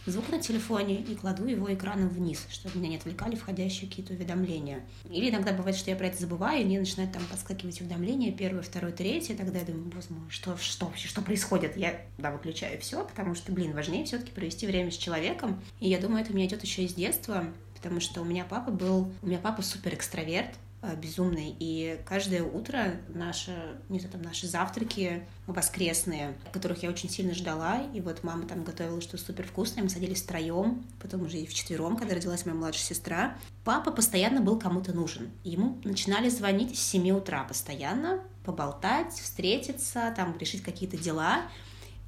звук 0.06 0.30
на 0.30 0.38
телефоне 0.38 0.96
и 0.96 1.14
кладу 1.14 1.46
его 1.46 1.72
экраном 1.72 2.08
вниз, 2.08 2.46
чтобы 2.50 2.78
меня 2.78 2.88
не 2.88 2.96
отвлекали 2.96 3.36
входящие 3.36 3.88
какие-то 3.90 4.14
уведомления. 4.14 4.80
Или 5.10 5.28
иногда 5.28 5.52
бывает, 5.52 5.76
что 5.76 5.90
я 5.90 5.96
про 5.96 6.06
это 6.06 6.18
забываю, 6.18 6.62
и 6.62 6.64
мне 6.64 6.80
начинают 6.80 7.12
там 7.12 7.22
подскакивать 7.30 7.78
уведомления, 7.82 8.32
первое, 8.32 8.62
второе, 8.62 8.92
третье, 8.92 9.34
тогда 9.34 9.58
я 9.58 9.66
думаю, 9.66 9.84
боже 9.84 10.06
мой, 10.08 10.30
что, 10.30 10.56
что 10.56 10.86
вообще, 10.86 11.06
что 11.06 11.20
происходит? 11.20 11.76
Я, 11.76 12.00
да, 12.16 12.30
выключаю 12.30 12.80
все, 12.80 13.04
потому 13.04 13.34
что, 13.34 13.52
блин, 13.52 13.74
важнее 13.74 14.06
все-таки 14.06 14.32
провести 14.32 14.66
время 14.66 14.90
с 14.90 14.96
человеком, 14.96 15.62
и 15.80 15.90
я 15.90 15.98
думаю, 15.98 16.22
это 16.22 16.32
у 16.32 16.34
меня 16.34 16.46
идет 16.46 16.62
еще 16.62 16.82
из 16.84 16.94
детства, 16.94 17.44
потому 17.80 18.00
что 18.00 18.20
у 18.20 18.24
меня 18.24 18.44
папа 18.44 18.70
был, 18.70 19.10
у 19.22 19.26
меня 19.26 19.38
папа 19.38 19.62
супер 19.62 19.94
экстраверт, 19.94 20.50
э, 20.82 20.94
безумный. 20.96 21.56
И 21.58 21.98
каждое 22.04 22.42
утро 22.42 22.96
наши, 23.08 23.52
не 23.88 23.98
знаю, 24.00 24.12
там 24.12 24.22
наши 24.22 24.46
завтраки 24.46 25.26
воскресные, 25.46 26.34
которых 26.52 26.82
я 26.82 26.90
очень 26.90 27.08
сильно 27.08 27.32
ждала, 27.32 27.82
и 27.94 28.02
вот 28.02 28.22
мама 28.22 28.46
там 28.46 28.64
готовила 28.64 29.00
что 29.00 29.16
супер 29.16 29.46
вкусное, 29.46 29.82
мы 29.82 29.88
садились 29.88 30.20
втроем, 30.20 30.84
потом 31.00 31.22
уже 31.22 31.38
и 31.38 31.46
вчетвером, 31.46 31.96
когда 31.96 32.14
родилась 32.14 32.44
моя 32.44 32.58
младшая 32.58 32.84
сестра. 32.84 33.38
Папа 33.64 33.90
постоянно 33.92 34.42
был 34.42 34.58
кому-то 34.58 34.92
нужен. 34.92 35.30
Ему 35.42 35.78
начинали 35.84 36.28
звонить 36.28 36.78
с 36.78 36.82
7 36.82 37.10
утра 37.12 37.44
постоянно, 37.44 38.22
поболтать, 38.44 39.14
встретиться, 39.14 40.12
там 40.14 40.36
решить 40.36 40.62
какие-то 40.62 40.98
дела. 40.98 41.44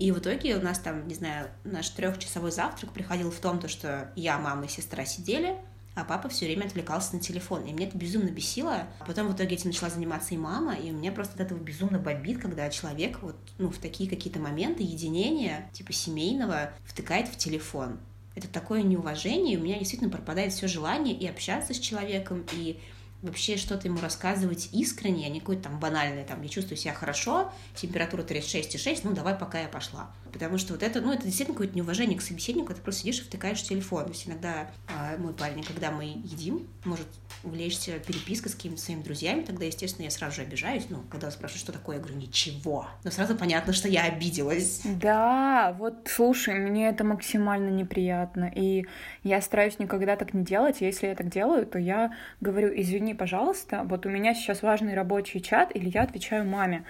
И 0.02 0.10
в 0.10 0.18
итоге 0.18 0.56
у 0.56 0.60
нас 0.60 0.80
там, 0.80 1.06
не 1.06 1.14
знаю, 1.14 1.48
наш 1.62 1.88
трехчасовой 1.90 2.50
завтрак 2.50 2.90
приходил 2.90 3.30
в 3.30 3.38
том, 3.38 3.60
то, 3.60 3.68
что 3.68 4.10
я, 4.16 4.36
мама 4.36 4.64
и 4.64 4.68
сестра 4.68 5.04
сидели, 5.04 5.54
а 5.94 6.02
папа 6.02 6.28
все 6.28 6.46
время 6.46 6.64
отвлекался 6.64 7.14
на 7.14 7.20
телефон. 7.20 7.64
И 7.66 7.72
мне 7.72 7.86
это 7.86 7.96
безумно 7.96 8.30
бесило. 8.30 8.88
А 8.98 9.04
потом 9.04 9.28
в 9.28 9.36
итоге 9.36 9.54
этим 9.54 9.68
начала 9.68 9.90
заниматься 9.90 10.34
и 10.34 10.38
мама, 10.38 10.74
и 10.74 10.90
у 10.90 10.94
меня 10.94 11.12
просто 11.12 11.34
от 11.34 11.40
этого 11.42 11.56
безумно 11.56 12.00
бомбит, 12.00 12.40
когда 12.40 12.68
человек 12.68 13.22
вот, 13.22 13.36
ну, 13.58 13.70
в 13.70 13.78
такие 13.78 14.10
какие-то 14.10 14.40
моменты 14.40 14.82
единения, 14.82 15.70
типа 15.72 15.92
семейного, 15.92 16.72
втыкает 16.84 17.28
в 17.28 17.36
телефон. 17.36 18.00
Это 18.34 18.48
такое 18.48 18.82
неуважение, 18.82 19.54
и 19.54 19.56
у 19.56 19.62
меня 19.62 19.78
действительно 19.78 20.10
пропадает 20.10 20.52
все 20.52 20.66
желание 20.66 21.14
и 21.14 21.28
общаться 21.28 21.74
с 21.74 21.78
человеком, 21.78 22.44
и 22.52 22.80
вообще 23.22 23.56
что-то 23.56 23.88
ему 23.88 24.00
рассказывать 24.00 24.68
искренне, 24.72 25.26
а 25.26 25.30
не 25.30 25.40
какое-то 25.40 25.64
там 25.64 25.80
банальное, 25.80 26.24
там, 26.24 26.42
я 26.42 26.48
чувствую 26.48 26.76
себя 26.76 26.92
хорошо, 26.92 27.52
температура 27.74 28.22
36,6, 28.22 29.00
ну, 29.04 29.12
давай, 29.12 29.34
пока 29.34 29.60
я 29.60 29.68
пошла. 29.68 30.10
Потому 30.32 30.58
что 30.58 30.72
вот 30.72 30.82
это, 30.82 31.00
ну, 31.00 31.12
это 31.12 31.24
действительно 31.24 31.54
какое-то 31.54 31.76
неуважение 31.76 32.18
к 32.18 32.22
собеседнику, 32.22 32.72
ты 32.72 32.80
просто 32.80 33.02
сидишь 33.02 33.20
и 33.20 33.22
втыкаешь 33.22 33.60
в 33.60 33.68
телефон. 33.68 34.04
То 34.04 34.10
есть 34.10 34.26
иногда 34.26 34.70
э, 34.88 35.18
мой 35.18 35.34
парень, 35.34 35.62
когда 35.62 35.90
мы 35.90 36.04
едим, 36.04 36.66
может 36.84 37.06
увлечься 37.44 37.98
перепиской 37.98 38.50
с 38.50 38.54
какими-то 38.54 38.80
своими 38.80 39.02
друзьями, 39.02 39.42
тогда, 39.42 39.64
естественно, 39.64 40.04
я 40.04 40.10
сразу 40.10 40.36
же 40.36 40.42
обижаюсь. 40.42 40.86
Ну, 40.88 41.02
когда 41.10 41.30
спрашивают, 41.30 41.60
что 41.60 41.72
такое, 41.72 41.96
я 41.96 42.02
говорю, 42.02 42.18
ничего. 42.18 42.86
Но 43.04 43.10
сразу 43.10 43.36
понятно, 43.36 43.72
что 43.72 43.88
я 43.88 44.04
обиделась. 44.04 44.82
Да, 44.84 45.74
вот 45.78 46.08
слушай, 46.08 46.54
мне 46.54 46.88
это 46.88 47.04
максимально 47.04 47.70
неприятно. 47.70 48.50
И 48.54 48.86
я 49.24 49.40
стараюсь 49.42 49.78
никогда 49.78 50.16
так 50.16 50.34
не 50.34 50.44
делать. 50.44 50.80
Если 50.80 51.06
я 51.06 51.14
так 51.14 51.28
делаю, 51.28 51.66
то 51.66 51.78
я 51.78 52.12
говорю, 52.40 52.72
извини, 52.74 53.14
пожалуйста, 53.14 53.82
вот 53.84 54.06
у 54.06 54.08
меня 54.08 54.34
сейчас 54.34 54.62
важный 54.62 54.94
рабочий 54.94 55.40
чат, 55.40 55.74
или 55.74 55.88
я 55.88 56.02
отвечаю 56.02 56.44
маме. 56.44 56.84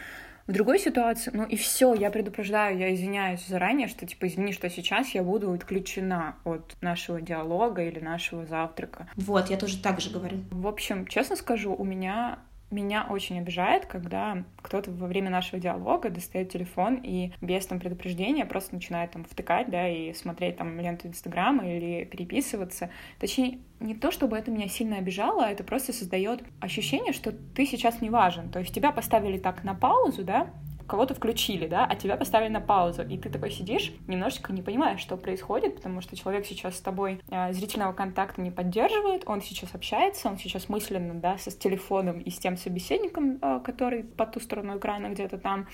В 0.47 0.53
другой 0.53 0.79
ситуации, 0.79 1.31
ну 1.33 1.45
и 1.45 1.57
все, 1.57 1.95
я 1.95 2.11
предупреждаю, 2.11 2.77
я 2.79 2.93
извиняюсь 2.95 3.47
заранее, 3.47 3.89
что 3.89 4.07
типа 4.07 4.27
извини, 4.27 4.53
что 4.53 4.69
сейчас 4.69 5.11
я 5.11 5.23
буду 5.23 5.53
отключена 5.53 6.37
от 6.45 6.77
нашего 6.81 7.21
диалога 7.21 7.83
или 7.83 8.01
нашего 8.01 8.45
завтрака. 8.45 9.09
Вот, 9.17 9.51
я 9.51 9.57
тоже 9.57 9.81
так 9.81 10.01
же 10.01 10.11
говорю. 10.11 10.39
В 10.51 10.67
общем, 10.67 11.07
честно 11.07 11.37
скажу, 11.37 11.75
у 11.75 11.85
меня 11.85 12.39
меня 12.73 13.07
очень 13.09 13.39
обижает, 13.39 13.87
когда 13.87 14.45
кто-то 14.61 14.91
во 14.91 15.07
время 15.07 15.31
нашего 15.31 15.61
диалога 15.61 16.11
достает 16.11 16.51
телефон 16.51 16.97
и 17.03 17.33
без 17.41 17.67
там 17.67 17.79
предупреждения 17.79 18.45
просто 18.45 18.75
начинает 18.75 19.13
там 19.13 19.25
втыкать, 19.25 19.71
да, 19.71 19.89
и 19.89 20.13
смотреть 20.13 20.57
там 20.57 20.81
ленту 20.81 21.09
Инстаграма 21.09 21.69
или 21.69 22.05
переписываться. 22.05 22.91
Точнее, 23.19 23.59
не 23.81 23.95
то, 23.95 24.11
чтобы 24.11 24.37
это 24.37 24.51
меня 24.51 24.69
сильно 24.69 24.97
обижало, 24.97 25.45
а 25.45 25.51
это 25.51 25.65
просто 25.65 25.93
создает 25.93 26.43
ощущение, 26.61 27.13
что 27.13 27.33
ты 27.33 27.67
сейчас 27.67 28.01
не 28.01 28.11
важен. 28.11 28.51
То 28.51 28.61
есть 28.61 28.75
тебя 28.75 28.93
поставили 28.93 29.39
так 29.39 29.65
на 29.65 29.75
паузу, 29.75 30.25
да, 30.25 30.51
кого-то 30.87 31.15
включили, 31.15 31.67
да, 31.67 31.87
а 31.87 31.97
тебя 31.97 32.17
поставили 32.17 32.51
на 32.51 32.61
паузу, 32.61 33.03
и 33.03 33.19
ты 33.19 33.31
такой 33.31 33.51
сидишь, 33.51 33.93
немножечко 34.07 34.53
не 34.53 34.63
понимаешь, 34.63 35.01
что 35.01 35.17
происходит, 35.17 35.77
потому 35.77 36.01
что 36.01 36.17
человек 36.17 36.47
сейчас 36.47 36.77
с 36.77 36.81
тобой 36.81 37.21
э, 37.31 37.53
зрительного 37.53 37.93
контакта 37.93 38.41
не 38.41 38.51
поддерживает, 38.51 39.23
он 39.27 39.41
сейчас 39.43 39.75
общается, 39.75 40.29
он 40.29 40.39
сейчас 40.39 40.69
мысленно, 40.69 41.15
да, 41.15 41.39
с 41.39 41.55
телефоном 41.57 42.21
и 42.21 42.31
с 42.31 42.39
тем 42.39 42.57
собеседником, 42.57 43.39
э, 43.41 43.61
который 43.65 44.05
по 44.05 44.27
ту 44.27 44.41
сторону 44.41 44.79
экрана 44.79 45.09
где-то 45.09 45.39
там, 45.39 45.67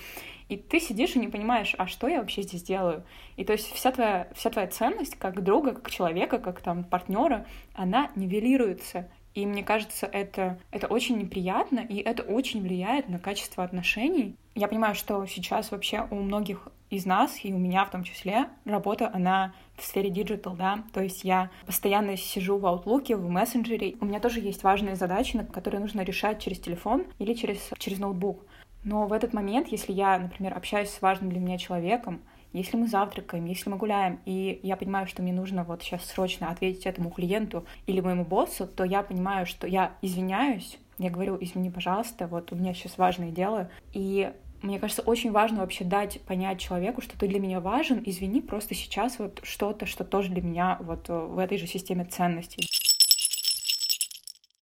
и 0.49 0.57
ты 0.57 0.81
сидишь 0.81 1.15
и 1.15 1.19
не 1.19 1.29
понимаешь, 1.29 1.75
а 1.77 1.87
что 1.87 2.09
я 2.09 2.21
вообще 2.21 2.43
здесь 2.43 2.63
делаю? 2.63 3.05
И 3.37 3.45
то 3.45 3.53
есть 3.53 3.71
вся 3.73 3.93
твоя, 3.93 4.29
вся 4.35 4.51
твоя 4.51 4.67
ценность 4.67 5.17
как 5.17 5.43
друга, 5.43 5.73
как 5.73 5.91
человека, 5.91 6.39
как 6.39 6.61
там 6.61 6.85
партнера, 6.85 7.47
она 7.75 8.11
нивелируется. 8.17 9.11
И 9.39 9.47
мне 9.47 9.63
кажется, 9.63 10.05
это, 10.07 10.59
это 10.73 10.89
очень 10.89 11.17
неприятно, 11.17 11.79
и 11.79 11.99
это 11.99 12.25
очень 12.25 12.61
влияет 12.61 13.09
на 13.09 13.21
качество 13.21 13.63
отношений. 13.63 14.35
Я 14.57 14.67
понимаю, 14.67 14.97
что 14.97 15.25
сейчас 15.27 15.71
вообще 15.71 16.09
у 16.11 16.17
многих 16.17 16.67
из 16.91 17.07
нас, 17.07 17.39
и 17.45 17.53
у 17.53 17.59
меня 17.59 17.85
в 17.85 17.91
том 17.93 18.03
числе, 18.03 18.49
работа, 18.65 19.09
она 19.15 19.55
в 19.77 19.85
сфере 19.85 20.11
digital, 20.11 20.57
да, 20.57 20.83
то 20.93 21.01
есть 21.01 21.23
я 21.23 21.51
постоянно 21.67 22.17
сижу 22.17 22.59
в 22.59 22.67
Outlook, 22.67 23.15
в 23.15 23.31
мессенджере, 23.31 23.95
у 24.01 24.07
меня 24.07 24.19
тоже 24.19 24.41
есть 24.41 24.65
важные 24.65 24.97
задачи, 24.97 25.39
которые 25.53 25.81
нужно 25.81 26.01
решать 26.01 26.43
через 26.43 26.59
телефон 26.59 27.05
или 27.21 27.33
через, 27.35 27.71
через 27.79 28.01
ноутбук. 28.01 28.45
Но 28.83 29.07
в 29.07 29.13
этот 29.13 29.35
момент, 29.35 29.69
если 29.69 29.93
я, 29.93 30.19
например, 30.19 30.57
общаюсь 30.57 30.91
с 30.91 31.01
важным 31.01 31.31
для 31.31 31.39
меня 31.39 31.59
человеком, 31.59 32.23
если 32.53 32.77
мы 32.77 32.87
завтракаем, 32.87 33.45
если 33.47 33.71
мы 33.71 33.77
гуляем, 33.77 34.21
и 34.25 34.61
я 34.63 34.77
понимаю, 34.77 35.07
что 35.07 35.23
мне 35.23 35.33
нужно 35.33 35.65
вот 35.65 35.83
сейчас 35.83 36.05
срочно 36.05 36.51
ответить 36.51 36.87
этому 36.87 37.11
клиенту 37.11 37.65
или 37.87 38.01
моему 38.01 38.25
боссу, 38.25 38.67
то 38.67 38.85
я 38.85 39.03
понимаю, 39.03 39.47
что 39.47 39.67
я 39.67 39.93
извиняюсь, 40.03 40.79
я 40.99 41.11
говорю, 41.11 41.39
извини, 41.41 41.71
пожалуйста, 41.71 42.27
вот 42.27 42.53
у 42.53 42.57
меня 42.57 42.75
сейчас 42.75 42.99
важное 42.99 43.31
дело, 43.31 43.71
и 43.93 44.33
мне 44.63 44.81
кажется, 44.81 45.03
очень 45.03 45.31
важно 45.31 45.61
вообще 45.61 45.85
дать 45.85 46.21
понять 46.23 46.59
человеку, 46.59 47.01
что 47.01 47.17
ты 47.17 47.29
для 47.29 47.39
меня 47.39 47.61
важен, 47.61 48.03
извини, 48.05 48.41
просто 48.41 48.75
сейчас 48.75 49.19
вот 49.19 49.41
что-то, 49.45 49.87
что 49.87 50.05
тоже 50.05 50.31
для 50.31 50.43
меня 50.43 50.79
вот 50.81 51.09
в 51.09 51.39
этой 51.39 51.59
же 51.59 51.67
системе 51.67 52.05
ценностей. 52.05 52.67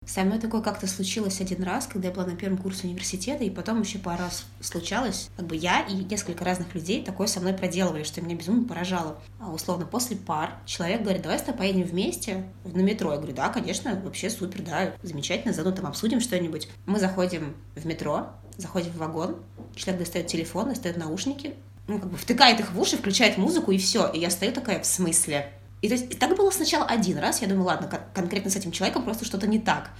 Со 0.07 0.25
мной 0.25 0.39
такое 0.41 0.61
как-то 0.61 0.89
случилось 0.89 1.41
один 1.41 1.63
раз, 1.63 1.87
когда 1.87 2.09
я 2.09 2.15
была 2.15 2.27
на 2.27 2.35
первом 2.35 2.59
курсе 2.59 2.89
университета, 2.89 3.45
и 3.45 3.51
потом 3.51 3.83
еще 3.83 3.99
пару 3.99 4.25
раз 4.25 4.45
случалось. 4.61 5.29
Как 5.37 5.47
бы 5.47 5.55
я 5.55 5.83
и 5.83 5.95
несколько 5.95 6.45
разных 6.45 6.75
людей 6.75 7.05
такое 7.05 7.29
со 7.29 7.39
мной 7.39 7.53
проделывали, 7.53 8.03
что 8.03 8.21
меня 8.21 8.35
безумно 8.35 8.67
поражало. 8.67 9.19
А 9.39 9.53
условно, 9.53 9.87
после 9.87 10.17
пар 10.17 10.55
человек 10.67 11.03
говорит, 11.03 11.23
давай 11.23 11.39
с 11.39 11.43
тобой 11.43 11.59
поедем 11.59 11.83
вместе 11.83 12.45
на 12.65 12.81
метро. 12.81 13.13
Я 13.13 13.19
говорю, 13.19 13.35
да, 13.35 13.51
конечно, 13.51 14.01
вообще 14.03 14.31
супер, 14.31 14.63
да, 14.63 14.95
замечательно, 15.03 15.53
заодно 15.53 15.73
там 15.73 15.87
обсудим 15.87 16.21
что-нибудь. 16.21 16.69
Мы 16.87 16.99
заходим 16.99 17.55
в 17.77 17.87
метро, 17.87 18.31
заходим 18.57 18.91
в 18.91 18.97
вагон, 18.97 19.37
человек 19.77 20.01
достает 20.03 20.27
телефон, 20.27 20.71
достает 20.71 20.97
наушники, 20.97 21.55
ну, 21.87 21.99
как 22.01 22.11
бы 22.11 22.17
втыкает 22.17 22.59
их 22.59 22.73
в 22.73 22.81
уши, 22.81 22.97
включает 22.97 23.37
музыку, 23.37 23.71
и 23.71 23.79
все. 23.79 24.11
И 24.11 24.19
я 24.19 24.31
стою 24.31 24.53
такая, 24.53 24.81
в 24.81 24.87
смысле? 24.87 25.53
И 25.83 25.89
то 25.89 25.95
есть 25.95 26.13
и 26.13 26.17
так 26.17 26.37
было 26.37 26.51
сначала 26.51 26.85
один 26.85 27.19
раз, 27.19 27.41
я 27.41 27.49
думаю, 27.49 27.67
ладно, 27.67 27.91
конкретно 28.15 28.51
с 28.51 28.57
этим 28.57 28.73
человеком 28.73 29.03
просто 29.03 29.25
что-то 29.25 29.47
не 29.47 29.59
так. 29.59 29.91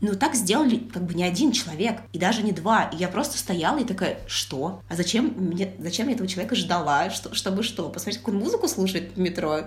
Но 0.00 0.14
так 0.14 0.34
сделали 0.34 0.76
как 0.76 1.04
бы 1.04 1.14
не 1.14 1.24
один 1.24 1.52
человек, 1.52 2.00
и 2.12 2.18
даже 2.18 2.42
не 2.42 2.52
два. 2.52 2.90
И 2.92 2.96
я 2.96 3.08
просто 3.08 3.38
стояла 3.38 3.78
и 3.78 3.84
такая, 3.84 4.18
что? 4.26 4.82
А 4.88 4.96
зачем 4.96 5.34
мне, 5.36 5.72
зачем 5.78 6.08
я 6.08 6.14
этого 6.14 6.28
человека 6.28 6.54
ждала? 6.56 7.10
Что, 7.10 7.34
чтобы 7.34 7.62
что? 7.62 7.88
Посмотреть, 7.88 8.18
какую 8.18 8.38
музыку 8.38 8.68
слушать 8.68 9.14
в 9.14 9.18
метро? 9.18 9.62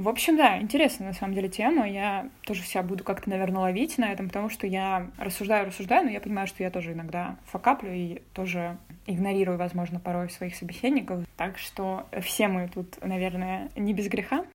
В 0.00 0.08
общем, 0.08 0.38
да, 0.38 0.58
интересная 0.58 1.08
на 1.08 1.12
самом 1.12 1.34
деле 1.34 1.50
тема. 1.50 1.86
Я 1.86 2.30
тоже 2.46 2.62
себя 2.62 2.82
буду 2.82 3.04
как-то, 3.04 3.28
наверное, 3.28 3.60
ловить 3.60 3.98
на 3.98 4.10
этом, 4.10 4.28
потому 4.28 4.48
что 4.48 4.66
я 4.66 5.10
рассуждаю, 5.18 5.66
рассуждаю, 5.66 6.06
но 6.06 6.10
я 6.10 6.22
понимаю, 6.22 6.46
что 6.46 6.62
я 6.62 6.70
тоже 6.70 6.94
иногда 6.94 7.36
факаплю 7.44 7.92
и 7.92 8.22
тоже 8.32 8.78
игнорирую, 9.06 9.58
возможно, 9.58 10.00
порой 10.00 10.30
своих 10.30 10.56
собеседников. 10.56 11.26
Так 11.36 11.58
что 11.58 12.08
все 12.22 12.48
мы 12.48 12.70
тут, 12.72 12.96
наверное, 13.04 13.68
не 13.76 13.92
без 13.92 14.08
греха. 14.08 14.46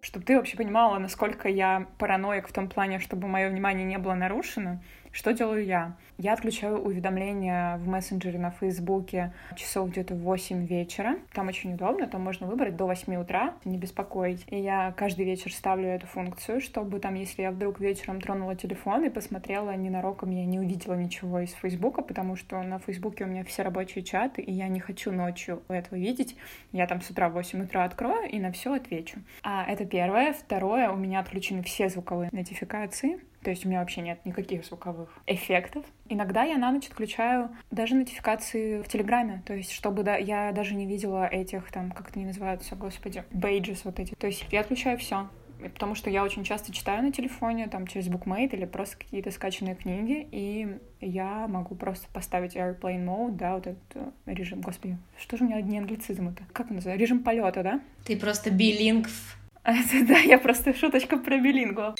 Чтобы 0.00 0.24
ты 0.24 0.34
вообще 0.34 0.56
понимала, 0.56 0.98
насколько 0.98 1.50
я 1.50 1.86
параноик 1.98 2.48
в 2.48 2.52
том 2.54 2.66
плане, 2.66 2.98
чтобы 2.98 3.28
мое 3.28 3.50
внимание 3.50 3.84
не 3.84 3.98
было 3.98 4.14
нарушено, 4.14 4.80
что 5.12 5.32
делаю 5.32 5.64
я? 5.64 5.96
Я 6.18 6.32
отключаю 6.32 6.78
уведомления 6.78 7.76
в 7.76 7.86
мессенджере 7.86 8.38
на 8.38 8.50
Фейсбуке 8.50 9.32
часов 9.56 9.90
где-то 9.90 10.14
в 10.14 10.22
8 10.22 10.66
вечера. 10.66 11.16
Там 11.32 11.48
очень 11.48 11.74
удобно, 11.74 12.06
там 12.08 12.22
можно 12.22 12.46
выбрать 12.46 12.76
до 12.76 12.86
8 12.86 13.14
утра, 13.16 13.54
не 13.64 13.78
беспокоить. 13.78 14.44
И 14.48 14.58
я 14.58 14.92
каждый 14.96 15.24
вечер 15.24 15.52
ставлю 15.52 15.88
эту 15.88 16.06
функцию, 16.06 16.60
чтобы 16.60 16.98
там, 16.98 17.14
если 17.14 17.42
я 17.42 17.50
вдруг 17.50 17.80
вечером 17.80 18.20
тронула 18.20 18.56
телефон 18.56 19.04
и 19.04 19.10
посмотрела 19.10 19.74
ненароком, 19.76 20.30
я 20.30 20.44
не 20.44 20.58
увидела 20.58 20.94
ничего 20.94 21.40
из 21.40 21.52
Фейсбука, 21.52 22.02
потому 22.02 22.36
что 22.36 22.60
на 22.62 22.78
Фейсбуке 22.80 23.24
у 23.24 23.28
меня 23.28 23.44
все 23.44 23.62
рабочие 23.62 24.02
чаты, 24.04 24.42
и 24.42 24.52
я 24.52 24.68
не 24.68 24.80
хочу 24.80 25.12
ночью 25.12 25.62
этого 25.68 25.98
видеть. 25.98 26.36
Я 26.72 26.86
там 26.86 27.00
с 27.00 27.10
утра 27.10 27.28
в 27.28 27.34
8 27.34 27.62
утра 27.62 27.84
открою 27.84 28.28
и 28.28 28.38
на 28.40 28.50
все 28.50 28.74
отвечу. 28.74 29.18
А 29.42 29.64
это 29.64 29.84
первое. 29.84 30.32
Второе, 30.32 30.90
у 30.90 30.96
меня 30.96 31.20
отключены 31.20 31.62
все 31.62 31.88
звуковые 31.88 32.30
нотификации. 32.32 33.20
То 33.42 33.50
есть 33.50 33.64
у 33.64 33.68
меня 33.68 33.80
вообще 33.80 34.00
нет 34.00 34.24
никаких 34.24 34.64
звуковых 34.64 35.08
эффектов. 35.26 35.84
Иногда 36.08 36.42
я 36.42 36.58
на 36.58 36.72
ночь 36.72 36.88
отключаю 36.88 37.50
даже 37.70 37.94
нотификации 37.94 38.82
в 38.82 38.88
Телеграме, 38.88 39.42
то 39.46 39.54
есть 39.54 39.72
чтобы 39.72 40.02
да, 40.02 40.16
я 40.16 40.52
даже 40.52 40.74
не 40.74 40.86
видела 40.86 41.26
этих 41.26 41.70
там, 41.70 41.90
как 41.92 42.10
это 42.10 42.18
не 42.18 42.26
называются, 42.26 42.76
господи, 42.76 43.24
бейджес 43.30 43.84
вот 43.84 43.98
эти. 44.00 44.14
То 44.14 44.26
есть 44.26 44.46
я 44.50 44.60
отключаю 44.60 44.98
все 44.98 45.28
потому 45.58 45.94
что 45.94 46.10
я 46.10 46.22
очень 46.22 46.44
часто 46.44 46.72
читаю 46.72 47.02
на 47.02 47.12
телефоне, 47.12 47.68
там, 47.68 47.86
через 47.86 48.08
BookMate 48.08 48.54
или 48.54 48.64
просто 48.64 48.98
какие-то 48.98 49.30
скачанные 49.30 49.74
книги, 49.74 50.26
и 50.30 50.78
я 51.00 51.46
могу 51.48 51.74
просто 51.74 52.06
поставить 52.12 52.56
Airplane 52.56 53.04
Mode, 53.04 53.32
да, 53.32 53.54
вот 53.54 53.66
этот 53.66 53.82
э, 53.94 54.10
режим, 54.26 54.60
господи, 54.60 54.96
что 55.18 55.36
же 55.36 55.44
у 55.44 55.46
меня 55.46 55.56
одни 55.56 55.78
англицизмы-то? 55.78 56.44
Как 56.52 56.70
он 56.70 56.76
называется? 56.76 57.02
Режим 57.02 57.22
полета, 57.22 57.62
да? 57.62 57.80
Ты 58.04 58.16
просто 58.16 58.50
билингв. 58.50 59.36
Да, 60.08 60.18
я 60.18 60.38
просто 60.38 60.72
шуточка 60.74 61.18
про 61.18 61.38
билингу. 61.38 61.94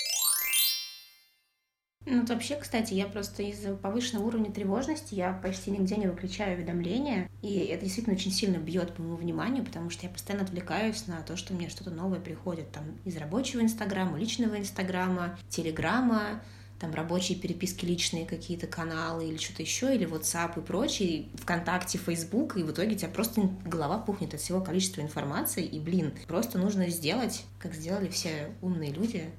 Ну, 2.10 2.20
вот 2.20 2.30
вообще, 2.30 2.56
кстати, 2.56 2.94
я 2.94 3.06
просто 3.06 3.42
из-за 3.42 3.74
повышенного 3.74 4.26
уровня 4.26 4.50
тревожности 4.50 5.14
я 5.14 5.32
почти 5.32 5.70
нигде 5.70 5.96
не 5.96 6.06
выключаю 6.06 6.56
уведомления, 6.56 7.28
и 7.42 7.58
это 7.66 7.84
действительно 7.84 8.16
очень 8.16 8.32
сильно 8.32 8.56
бьет 8.56 8.94
по 8.94 9.02
моему 9.02 9.16
вниманию, 9.16 9.62
потому 9.62 9.90
что 9.90 10.06
я 10.06 10.12
постоянно 10.12 10.44
отвлекаюсь 10.44 11.06
на 11.06 11.20
то, 11.20 11.36
что 11.36 11.52
мне 11.52 11.68
что-то 11.68 11.90
новое 11.90 12.18
приходит 12.18 12.72
там 12.72 12.84
из 13.04 13.14
рабочего 13.18 13.60
Инстаграма, 13.60 14.18
личного 14.18 14.56
Инстаграма, 14.56 15.38
Телеграма, 15.50 16.40
там 16.80 16.94
рабочие 16.94 17.36
переписки 17.36 17.84
личные 17.84 18.24
какие-то 18.24 18.66
каналы 18.66 19.28
или 19.28 19.36
что-то 19.36 19.62
еще, 19.62 19.94
или 19.94 20.06
WhatsApp 20.06 20.58
и 20.58 20.64
прочее, 20.64 21.28
ВКонтакте, 21.34 21.98
Facebook, 21.98 22.56
и 22.56 22.62
в 22.62 22.70
итоге 22.70 22.94
у 22.94 22.98
тебя 22.98 23.10
просто 23.10 23.50
голова 23.66 23.98
пухнет 23.98 24.32
от 24.32 24.40
всего 24.40 24.62
количества 24.62 25.02
информации, 25.02 25.62
и, 25.62 25.78
блин, 25.78 26.14
просто 26.26 26.56
нужно 26.56 26.88
сделать, 26.88 27.44
как 27.58 27.74
сделали 27.74 28.08
все 28.08 28.52
умные 28.62 28.92
люди, 28.92 29.30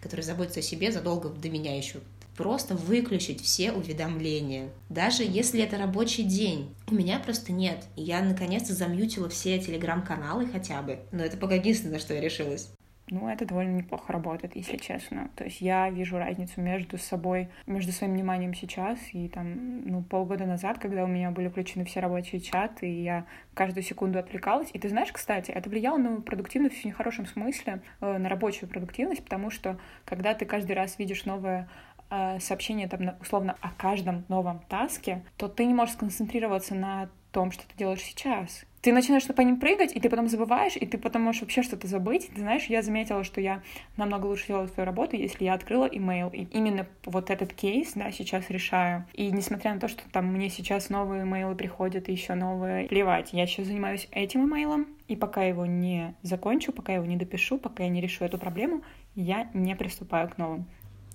который 0.00 0.22
заботится 0.22 0.60
о 0.60 0.62
себе 0.62 0.92
задолго 0.92 1.28
до 1.28 1.48
меня 1.48 1.76
еще, 1.76 2.00
просто 2.36 2.74
выключить 2.74 3.42
все 3.42 3.72
уведомления. 3.72 4.70
Даже 4.88 5.24
если 5.24 5.60
это 5.60 5.76
рабочий 5.76 6.22
день. 6.22 6.74
У 6.86 6.94
меня 6.94 7.18
просто 7.18 7.52
нет. 7.52 7.84
Я 7.96 8.22
наконец-то 8.22 8.74
замьютила 8.74 9.28
все 9.28 9.58
телеграм-каналы 9.58 10.46
хотя 10.46 10.80
бы. 10.82 11.00
Но 11.10 11.24
это 11.24 11.36
пока 11.36 11.56
единственное, 11.56 11.94
на 11.94 11.98
что 11.98 12.14
я 12.14 12.20
решилась. 12.20 12.70
Ну, 13.10 13.28
это 13.28 13.46
довольно 13.46 13.76
неплохо 13.76 14.12
работает, 14.12 14.54
если 14.54 14.76
честно. 14.76 15.30
То 15.34 15.44
есть 15.44 15.60
я 15.60 15.88
вижу 15.88 16.18
разницу 16.18 16.60
между 16.60 16.98
собой, 16.98 17.48
между 17.66 17.92
своим 17.92 18.12
вниманием 18.14 18.54
сейчас 18.54 18.98
и 19.12 19.28
там, 19.28 19.82
ну, 19.82 20.02
полгода 20.02 20.44
назад, 20.44 20.78
когда 20.78 21.04
у 21.04 21.06
меня 21.06 21.30
были 21.30 21.48
включены 21.48 21.84
все 21.84 22.00
рабочие 22.00 22.40
чаты, 22.40 22.88
и 22.88 23.02
я 23.02 23.24
каждую 23.54 23.82
секунду 23.82 24.18
отвлекалась. 24.18 24.68
И 24.72 24.78
ты 24.78 24.88
знаешь, 24.88 25.10
кстати, 25.12 25.50
это 25.50 25.70
влияло 25.70 25.96
на 25.96 26.20
продуктивность 26.20 26.82
в 26.82 26.84
нехорошем 26.84 27.26
смысле, 27.26 27.80
э, 28.00 28.18
на 28.18 28.28
рабочую 28.28 28.68
продуктивность, 28.68 29.24
потому 29.24 29.50
что 29.50 29.78
когда 30.04 30.34
ты 30.34 30.44
каждый 30.44 30.72
раз 30.72 30.98
видишь 30.98 31.24
новое 31.24 31.68
э, 32.10 32.38
сообщение 32.40 32.88
там 32.88 33.16
условно 33.20 33.56
о 33.60 33.70
каждом 33.70 34.24
новом 34.28 34.60
таске, 34.68 35.24
то 35.36 35.48
ты 35.48 35.64
не 35.64 35.74
можешь 35.74 35.94
сконцентрироваться 35.94 36.74
на 36.74 37.08
том, 37.32 37.52
что 37.52 37.66
ты 37.66 37.76
делаешь 37.76 38.02
сейчас 38.02 38.64
ты 38.80 38.92
начинаешь 38.92 39.26
по 39.26 39.40
ним 39.40 39.58
прыгать, 39.58 39.94
и 39.94 40.00
ты 40.00 40.08
потом 40.08 40.28
забываешь, 40.28 40.76
и 40.76 40.86
ты 40.86 40.98
потом 40.98 41.22
можешь 41.22 41.42
вообще 41.42 41.62
что-то 41.62 41.86
забыть. 41.86 42.30
Ты 42.34 42.40
знаешь, 42.40 42.66
я 42.66 42.82
заметила, 42.82 43.24
что 43.24 43.40
я 43.40 43.62
намного 43.96 44.26
лучше 44.26 44.48
делаю 44.48 44.68
свою 44.68 44.86
работу, 44.86 45.16
если 45.16 45.44
я 45.44 45.54
открыла 45.54 45.86
имейл. 45.86 46.28
И 46.30 46.44
именно 46.52 46.86
вот 47.04 47.30
этот 47.30 47.52
кейс, 47.52 47.92
да, 47.94 48.12
сейчас 48.12 48.50
решаю. 48.50 49.04
И 49.12 49.30
несмотря 49.30 49.74
на 49.74 49.80
то, 49.80 49.88
что 49.88 50.02
там 50.10 50.26
мне 50.26 50.48
сейчас 50.48 50.90
новые 50.90 51.22
имейлы 51.22 51.54
приходят, 51.54 52.08
и 52.08 52.12
еще 52.12 52.34
новые, 52.34 52.86
плевать, 52.88 53.32
я 53.32 53.46
сейчас 53.46 53.66
занимаюсь 53.66 54.08
этим 54.12 54.44
имейлом, 54.46 54.86
и 55.08 55.16
пока 55.16 55.42
его 55.42 55.66
не 55.66 56.14
закончу, 56.22 56.72
пока 56.72 56.94
его 56.94 57.04
не 57.04 57.16
допишу, 57.16 57.58
пока 57.58 57.82
я 57.82 57.88
не 57.88 58.00
решу 58.00 58.24
эту 58.24 58.38
проблему, 58.38 58.82
я 59.14 59.48
не 59.54 59.74
приступаю 59.74 60.28
к 60.28 60.38
новым. 60.38 60.66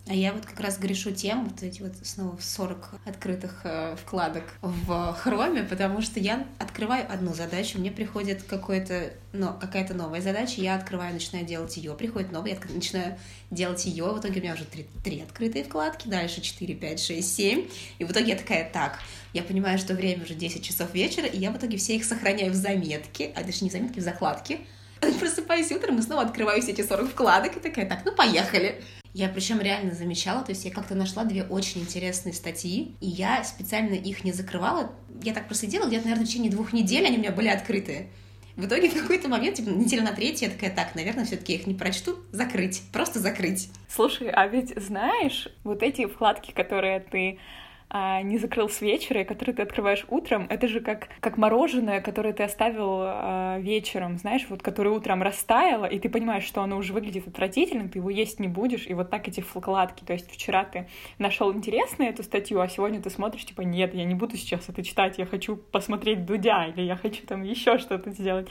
А 0.05 0.13
я 0.13 0.33
вот 0.33 0.45
как 0.45 0.59
раз 0.59 0.77
грешу 0.77 1.11
тем, 1.11 1.45
вот 1.45 1.63
эти 1.63 1.81
вот 1.81 1.93
снова 2.03 2.37
40 2.37 2.95
открытых 3.05 3.61
э, 3.63 3.95
вкладок 3.95 4.43
в 4.61 5.15
хроме, 5.17 5.63
потому 5.63 6.01
что 6.01 6.19
я 6.19 6.45
открываю 6.59 7.09
одну 7.09 7.33
задачу, 7.33 7.79
мне 7.79 7.89
приходит 7.89 8.43
какой-то, 8.43 9.13
ну, 9.31 9.53
какая-то 9.57 9.93
новая 9.93 10.19
задача, 10.19 10.59
я 10.59 10.75
открываю, 10.75 11.13
начинаю 11.13 11.45
делать 11.45 11.77
ее, 11.77 11.93
приходит 11.93 12.33
новая, 12.33 12.49
я 12.49 12.73
начинаю 12.73 13.17
делать 13.49 13.85
ее, 13.85 14.03
в 14.11 14.19
итоге 14.19 14.41
у 14.41 14.43
меня 14.43 14.55
уже 14.55 14.65
три, 14.65 14.87
три 15.05 15.21
открытые 15.21 15.63
вкладки, 15.63 16.09
дальше 16.09 16.41
4, 16.41 16.75
5, 16.75 16.99
6, 16.99 17.35
7, 17.35 17.67
и 17.99 18.03
в 18.03 18.11
итоге 18.11 18.31
я 18.31 18.35
такая, 18.35 18.69
так, 18.69 18.99
я 19.31 19.41
понимаю, 19.41 19.79
что 19.79 19.93
время 19.93 20.23
уже 20.23 20.33
10 20.33 20.61
часов 20.61 20.93
вечера, 20.93 21.27
и 21.27 21.37
я 21.37 21.49
в 21.49 21.57
итоге 21.57 21.77
все 21.77 21.95
их 21.95 22.03
сохраняю 22.03 22.51
в 22.51 22.55
заметке, 22.55 23.31
а 23.37 23.43
даже 23.43 23.63
не 23.63 23.69
заметки, 23.69 23.99
в 23.99 24.03
закладке, 24.03 24.59
просыпаюсь 25.19 25.71
утром 25.71 25.99
и 25.99 26.01
снова 26.01 26.23
открываю 26.23 26.61
все 26.61 26.71
эти 26.71 26.85
40 26.85 27.11
вкладок 27.11 27.55
и 27.55 27.61
такая, 27.61 27.87
так, 27.87 28.03
ну 28.03 28.13
поехали. 28.13 28.83
Я 29.13 29.30
причем 29.30 29.62
реально 29.62 29.93
замечала, 29.93 30.43
то 30.43 30.52
есть 30.52 30.65
я 30.65 30.71
как-то 30.71 30.95
нашла 30.95 31.23
две 31.23 31.43
очень 31.43 31.82
интересные 31.82 32.34
статьи, 32.34 32.95
и 32.99 33.08
я 33.08 33.43
специально 33.43 33.93
их 33.93 34.23
не 34.23 34.32
закрывала. 34.32 34.91
Я 35.21 35.34
так 35.34 35.47
просидела, 35.47 35.88
где-то, 35.88 36.06
наверное, 36.06 36.26
в 36.26 36.28
течение 36.28 36.52
двух 36.52 36.73
недель 36.73 37.06
они 37.06 37.17
у 37.17 37.19
меня 37.19 37.32
были 37.32 37.47
открыты. 37.47 38.08
В 38.56 38.65
итоге 38.65 38.89
в 38.89 38.93
какой-то 38.93 39.30
момент, 39.30 39.58
типа, 39.58 39.69
неделя 39.69 40.04
на 40.04 40.13
третью, 40.13 40.47
я 40.47 40.54
такая, 40.54 40.76
так, 40.76 40.95
наверное, 40.95 41.26
все 41.26 41.38
таки 41.38 41.54
я 41.54 41.60
их 41.60 41.67
не 41.67 41.73
прочту, 41.73 42.17
закрыть, 42.32 42.82
просто 42.91 43.19
закрыть. 43.19 43.69
Слушай, 43.88 44.30
а 44.30 44.47
ведь 44.47 44.73
знаешь, 44.80 45.47
вот 45.63 45.82
эти 45.82 46.06
вкладки, 46.08 46.52
которые 46.52 46.99
ты 46.99 47.39
а, 47.95 48.23
не 48.23 48.39
закрыл 48.39 48.69
с 48.69 48.82
вечера, 48.82 49.21
и 49.21 49.23
который 49.23 49.53
ты 49.53 49.62
открываешь 49.62 50.03
утром, 50.10 50.47
это 50.49 50.67
же 50.67 50.79
как, 50.79 51.10
как 51.19 51.38
мороженое, 51.38 52.01
которое 52.01 52.34
ты 52.34 52.41
оставил 52.41 53.01
а, 53.03 53.60
вечером, 53.60 54.17
знаешь, 54.17 54.47
вот 54.49 54.63
которое 54.63 54.89
утром 54.89 55.21
растаяло, 55.21 55.86
и 55.86 55.99
ты 55.99 56.10
понимаешь, 56.10 56.43
что 56.43 56.63
оно 56.63 56.77
уже 56.77 56.91
выглядит 56.91 57.27
отвратительно, 57.27 57.88
ты 57.88 57.99
его 57.99 58.10
есть 58.10 58.39
не 58.39 58.47
будешь, 58.47 58.88
и 58.88 58.95
вот 58.95 59.12
так 59.12 59.27
эти 59.27 59.41
вкладки. 59.41 60.03
То 60.03 60.13
есть 60.13 60.32
вчера 60.32 60.63
ты 60.63 60.88
нашел 61.19 61.53
интересную 61.53 62.10
эту 62.10 62.23
статью, 62.23 62.62
а 62.62 62.67
сегодня 62.67 62.99
ты 62.99 63.12
смотришь, 63.12 63.45
типа, 63.45 63.62
нет, 63.62 63.93
я 63.93 64.06
не 64.06 64.15
буду 64.15 64.38
сейчас 64.38 64.67
это 64.69 64.84
читать, 64.84 65.19
я 65.19 65.27
хочу 65.27 65.56
посмотреть 65.56 66.25
Дудя, 66.25 66.65
или 66.65 66.82
я 66.82 66.95
хочу 66.95 67.27
там 67.27 67.43
еще 67.43 67.77
что-то 67.77 68.10
сделать. 68.10 68.47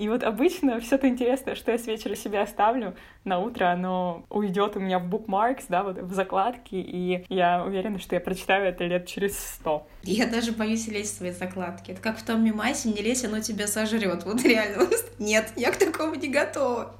И 0.00 0.08
вот 0.08 0.22
обычно 0.22 0.80
все 0.80 0.94
это 0.94 1.08
интересное, 1.08 1.54
что 1.54 1.72
я 1.72 1.76
с 1.76 1.86
вечера 1.86 2.14
себе 2.14 2.40
оставлю, 2.40 2.96
на 3.24 3.38
утро 3.38 3.70
оно 3.70 4.24
уйдет 4.30 4.74
у 4.76 4.80
меня 4.80 4.98
в 4.98 5.14
bookmarks, 5.14 5.64
да, 5.68 5.82
вот 5.82 5.98
в 5.98 6.14
закладки, 6.14 6.74
и 6.74 7.26
я 7.28 7.62
уверена, 7.62 7.98
что 7.98 8.14
я 8.14 8.20
прочитаю 8.22 8.64
это 8.64 8.86
лет 8.86 9.06
через 9.06 9.38
сто. 9.38 9.86
Я 10.02 10.26
даже 10.26 10.52
боюсь 10.52 10.88
лезть 10.88 11.16
в 11.16 11.18
свои 11.18 11.32
закладки. 11.32 11.90
Это 11.90 12.00
как 12.00 12.16
в 12.16 12.24
том 12.24 12.42
мемасе, 12.42 12.88
не 12.88 13.02
лезь, 13.02 13.26
оно 13.26 13.40
тебя 13.40 13.66
сожрет. 13.66 14.24
Вот 14.24 14.42
реально. 14.42 14.88
Нет, 15.18 15.52
я 15.56 15.70
к 15.70 15.76
такому 15.76 16.14
не 16.14 16.28
готова. 16.28 16.94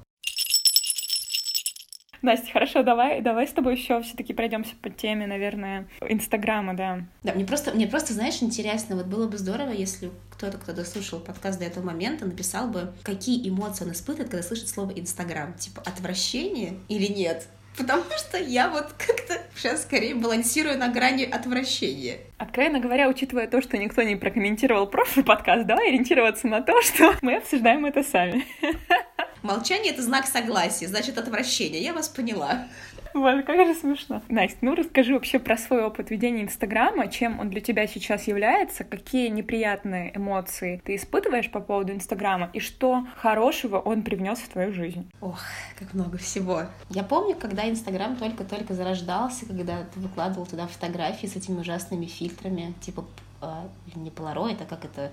Настя, 2.21 2.51
хорошо, 2.51 2.83
давай, 2.83 3.21
давай 3.21 3.47
с 3.47 3.51
тобой 3.51 3.75
еще 3.75 4.01
все-таки 4.01 4.33
пройдемся 4.33 4.75
по 4.81 4.89
теме, 4.89 5.25
наверное, 5.25 5.87
Инстаграма, 6.07 6.75
да. 6.75 7.01
Да, 7.23 7.33
мне 7.33 7.45
просто, 7.45 7.71
мне 7.71 7.87
просто, 7.87 8.13
знаешь, 8.13 8.41
интересно, 8.41 8.95
вот 8.95 9.07
было 9.07 9.27
бы 9.27 9.37
здорово, 9.37 9.71
если 9.71 10.11
кто-то, 10.31 10.57
кто 10.57 10.73
дослушал 10.73 11.19
подкаст 11.19 11.59
до 11.59 11.65
этого 11.65 11.83
момента, 11.83 12.25
написал 12.25 12.67
бы, 12.67 12.93
какие 13.03 13.47
эмоции 13.47 13.85
он 13.85 13.91
испытывает, 13.91 14.29
когда 14.29 14.43
слышит 14.43 14.69
слово 14.69 14.91
Инстаграм. 14.91 15.53
Типа 15.53 15.81
отвращение 15.85 16.75
или 16.89 17.07
нет? 17.07 17.47
Потому 17.77 18.03
что 18.17 18.37
я 18.37 18.69
вот 18.69 18.93
как-то 18.97 19.41
сейчас 19.55 19.83
скорее 19.83 20.13
балансирую 20.15 20.77
на 20.77 20.89
грани 20.89 21.23
отвращения. 21.23 22.17
Откровенно 22.37 22.79
говоря, 22.79 23.07
учитывая 23.07 23.47
то, 23.47 23.61
что 23.61 23.77
никто 23.77 24.01
не 24.01 24.15
прокомментировал 24.15 24.87
прошлый 24.87 25.23
подкаст, 25.23 25.65
давай 25.65 25.89
ориентироваться 25.89 26.47
на 26.47 26.61
то, 26.61 26.81
что 26.81 27.15
мы 27.21 27.37
обсуждаем 27.37 27.85
это 27.85 28.03
сами. 28.03 28.45
Молчание— 29.41 29.91
это 29.93 30.01
знак 30.01 30.27
согласия, 30.27 30.87
значит, 30.87 31.17
отвращение. 31.17 31.81
Я 31.81 31.93
вас 31.93 32.09
поняла. 32.09 32.67
Боже, 33.13 33.43
как 33.43 33.67
же 33.67 33.73
смешно. 33.75 34.21
Настя, 34.29 34.57
ну 34.61 34.75
расскажи 34.75 35.13
вообще 35.13 35.39
про 35.39 35.57
свой 35.57 35.83
опыт 35.83 36.11
ведения 36.11 36.43
Инстаграма, 36.43 37.09
чем 37.09 37.39
он 37.39 37.49
для 37.49 37.59
тебя 37.59 37.87
сейчас 37.87 38.27
является, 38.27 38.83
какие 38.83 39.27
неприятные 39.27 40.15
эмоции 40.15 40.81
ты 40.85 40.95
испытываешь 40.95 41.51
по 41.51 41.59
поводу 41.59 41.91
Инстаграма, 41.93 42.49
и 42.53 42.59
что 42.59 43.05
хорошего 43.17 43.79
он 43.79 44.03
привнес 44.03 44.39
в 44.39 44.49
твою 44.49 44.73
жизнь. 44.73 45.09
Ох, 45.19 45.39
как 45.77 45.93
много 45.93 46.17
всего. 46.17 46.63
Я 46.89 47.03
помню, 47.03 47.35
когда 47.35 47.69
Инстаграм 47.69 48.15
только-только 48.15 48.73
зарождался, 48.73 49.45
когда 49.45 49.83
ты 49.93 49.99
выкладывал 49.99 50.45
туда 50.45 50.67
фотографии 50.67 51.27
с 51.27 51.35
этими 51.35 51.59
ужасными 51.59 52.05
фильтрами, 52.05 52.73
типа, 52.81 53.05
э, 53.41 53.67
не 53.95 54.09
полароид, 54.09 54.61
а 54.61 54.65
как 54.65 54.85
это 54.85 55.11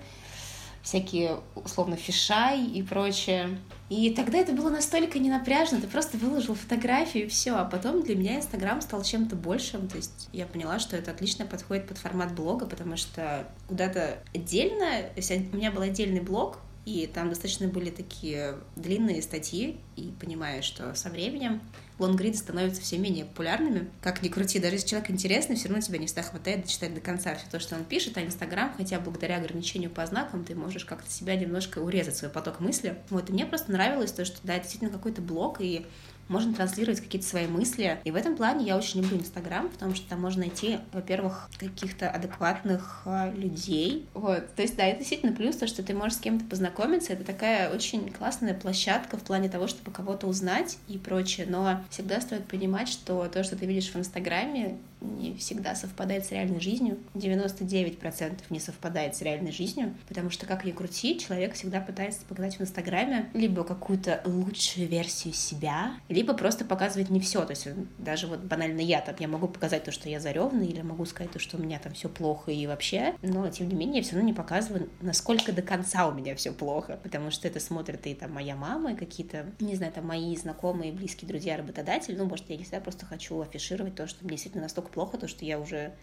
всякие, 0.83 1.39
условно, 1.55 1.95
фишай 1.95 2.63
и 2.65 2.81
прочее. 2.83 3.57
И 3.89 4.11
тогда 4.11 4.37
это 4.37 4.53
было 4.53 4.69
настолько 4.69 5.17
ненапряжно, 5.19 5.81
ты 5.81 5.87
просто 5.87 6.17
выложил 6.17 6.55
фотографию 6.55 7.25
и 7.25 7.27
все. 7.27 7.55
А 7.55 7.65
потом 7.65 8.03
для 8.03 8.15
меня 8.15 8.37
Инстаграм 8.37 8.81
стал 8.81 9.03
чем-то 9.03 9.35
большим. 9.35 9.87
То 9.87 9.97
есть 9.97 10.29
я 10.31 10.45
поняла, 10.45 10.79
что 10.79 10.95
это 10.95 11.11
отлично 11.11 11.45
подходит 11.45 11.87
под 11.87 11.97
формат 11.97 12.33
блога, 12.33 12.65
потому 12.65 12.97
что 12.97 13.47
куда-то 13.67 14.19
отдельно, 14.33 15.03
то 15.03 15.13
есть 15.15 15.31
у 15.31 15.55
меня 15.55 15.71
был 15.71 15.81
отдельный 15.81 16.21
блог, 16.21 16.59
и 16.85 17.07
там 17.07 17.29
достаточно 17.29 17.67
были 17.67 17.89
такие 17.89 18.55
длинные 18.75 19.21
статьи, 19.21 19.77
и 19.95 20.11
понимаю, 20.19 20.63
что 20.63 20.95
со 20.95 21.09
временем 21.09 21.61
лонгриды 21.99 22.37
становятся 22.37 22.81
все 22.81 22.97
менее 22.97 23.25
популярными. 23.25 23.89
Как 24.01 24.21
ни 24.23 24.29
крути, 24.29 24.59
даже 24.59 24.75
если 24.75 24.87
человек 24.87 25.11
интересный, 25.11 25.55
все 25.55 25.67
равно 25.67 25.81
тебя 25.81 25.97
не 25.97 26.07
всегда 26.07 26.23
хватает 26.23 26.63
дочитать 26.63 26.93
до 26.93 27.01
конца 27.01 27.35
все 27.35 27.45
то, 27.51 27.59
что 27.59 27.75
он 27.75 27.83
пишет, 27.83 28.17
а 28.17 28.23
Инстаграм, 28.23 28.73
хотя 28.75 28.99
благодаря 28.99 29.37
ограничению 29.37 29.89
по 29.89 30.05
знакам, 30.05 30.43
ты 30.45 30.55
можешь 30.55 30.85
как-то 30.85 31.11
себя 31.11 31.35
немножко 31.35 31.79
урезать 31.79 32.15
свой 32.15 32.31
поток 32.31 32.59
мысли. 32.59 32.97
Вот, 33.09 33.29
и 33.29 33.33
мне 33.33 33.45
просто 33.45 33.71
нравилось 33.71 34.11
то, 34.11 34.25
что, 34.25 34.37
да, 34.43 34.53
это 34.53 34.63
действительно 34.63 34.91
какой-то 34.91 35.21
блог, 35.21 35.61
и 35.61 35.85
можно 36.29 36.53
транслировать 36.53 37.01
какие-то 37.01 37.27
свои 37.27 37.47
мысли. 37.47 37.99
И 38.05 38.11
в 38.11 38.15
этом 38.15 38.37
плане 38.37 38.65
я 38.65 38.77
очень 38.77 39.01
люблю 39.01 39.17
Инстаграм, 39.17 39.67
потому 39.67 39.95
что 39.95 40.07
там 40.07 40.21
можно 40.21 40.41
найти, 40.41 40.79
во-первых, 40.93 41.49
каких-то 41.57 42.09
адекватных 42.09 43.01
а, 43.05 43.31
людей. 43.31 44.07
Вот. 44.13 44.55
То 44.55 44.61
есть, 44.61 44.77
да, 44.77 44.85
это 44.85 44.99
действительно 44.99 45.35
плюс, 45.35 45.57
то, 45.57 45.67
что 45.67 45.83
ты 45.83 45.93
можешь 45.93 46.17
с 46.17 46.21
кем-то 46.21 46.45
познакомиться. 46.45 47.13
Это 47.13 47.23
такая 47.23 47.69
очень 47.69 48.11
классная 48.11 48.53
площадка 48.53 49.17
в 49.17 49.23
плане 49.23 49.49
того, 49.49 49.67
чтобы 49.67 49.91
кого-то 49.91 50.27
узнать 50.27 50.77
и 50.87 50.97
прочее. 50.97 51.47
Но 51.49 51.83
всегда 51.89 52.21
стоит 52.21 52.47
понимать, 52.47 52.87
что 52.87 53.27
то, 53.27 53.43
что 53.43 53.55
ты 53.55 53.65
видишь 53.65 53.89
в 53.91 53.95
Инстаграме, 53.95 54.77
не 55.01 55.35
всегда 55.35 55.75
совпадает 55.75 56.25
с 56.25 56.31
реальной 56.31 56.59
жизнью. 56.59 56.97
99% 57.15 58.33
не 58.49 58.59
совпадает 58.59 59.15
с 59.15 59.21
реальной 59.21 59.51
жизнью, 59.51 59.95
потому 60.07 60.29
что, 60.29 60.45
как 60.45 60.65
ни 60.65 60.71
крути, 60.71 61.19
человек 61.19 61.53
всегда 61.53 61.81
пытается 61.81 62.25
показать 62.25 62.57
в 62.57 62.61
Инстаграме 62.61 63.29
либо 63.33 63.63
какую-то 63.63 64.21
лучшую 64.25 64.87
версию 64.87 65.33
себя, 65.33 65.93
либо 66.09 66.33
просто 66.33 66.65
показывать 66.65 67.09
не 67.09 67.19
все. 67.19 67.45
То 67.45 67.51
есть 67.51 67.67
даже 67.97 68.27
вот 68.27 68.39
банально 68.39 68.81
я 68.81 69.01
там, 69.01 69.15
я 69.19 69.27
могу 69.27 69.47
показать 69.47 69.83
то, 69.83 69.91
что 69.91 70.09
я 70.09 70.19
заревна, 70.19 70.63
или 70.63 70.81
могу 70.81 71.05
сказать 71.05 71.31
то, 71.31 71.39
что 71.39 71.57
у 71.57 71.61
меня 71.61 71.79
там 71.79 71.93
все 71.93 72.09
плохо 72.09 72.51
и 72.51 72.67
вообще, 72.67 73.15
но 73.21 73.49
тем 73.49 73.69
не 73.69 73.75
менее 73.75 73.97
я 73.97 74.03
все 74.03 74.15
равно 74.15 74.27
не 74.27 74.33
показываю, 74.33 74.89
насколько 75.01 75.51
до 75.51 75.61
конца 75.61 76.07
у 76.07 76.13
меня 76.13 76.35
все 76.35 76.51
плохо, 76.51 76.99
потому 77.01 77.31
что 77.31 77.47
это 77.47 77.59
смотрит 77.59 78.05
и 78.07 78.13
там 78.13 78.33
моя 78.33 78.55
мама, 78.55 78.93
и 78.93 78.95
какие-то, 78.95 79.45
не 79.59 79.75
знаю, 79.75 79.91
там 79.91 80.07
мои 80.07 80.35
знакомые, 80.35 80.91
близкие 80.91 81.27
друзья, 81.27 81.57
работодатели, 81.57 82.15
ну, 82.15 82.25
может, 82.25 82.49
я 82.49 82.57
не 82.57 82.63
всегда 82.63 82.79
просто 82.79 83.05
хочу 83.05 83.39
афишировать 83.41 83.95
то, 83.95 84.07
что 84.07 84.23
мне 84.23 84.31
действительно 84.31 84.63
настолько 84.63 84.88
плохо, 84.89 85.17
то, 85.17 85.27
что 85.27 85.45
я 85.45 85.59
уже 85.59 85.93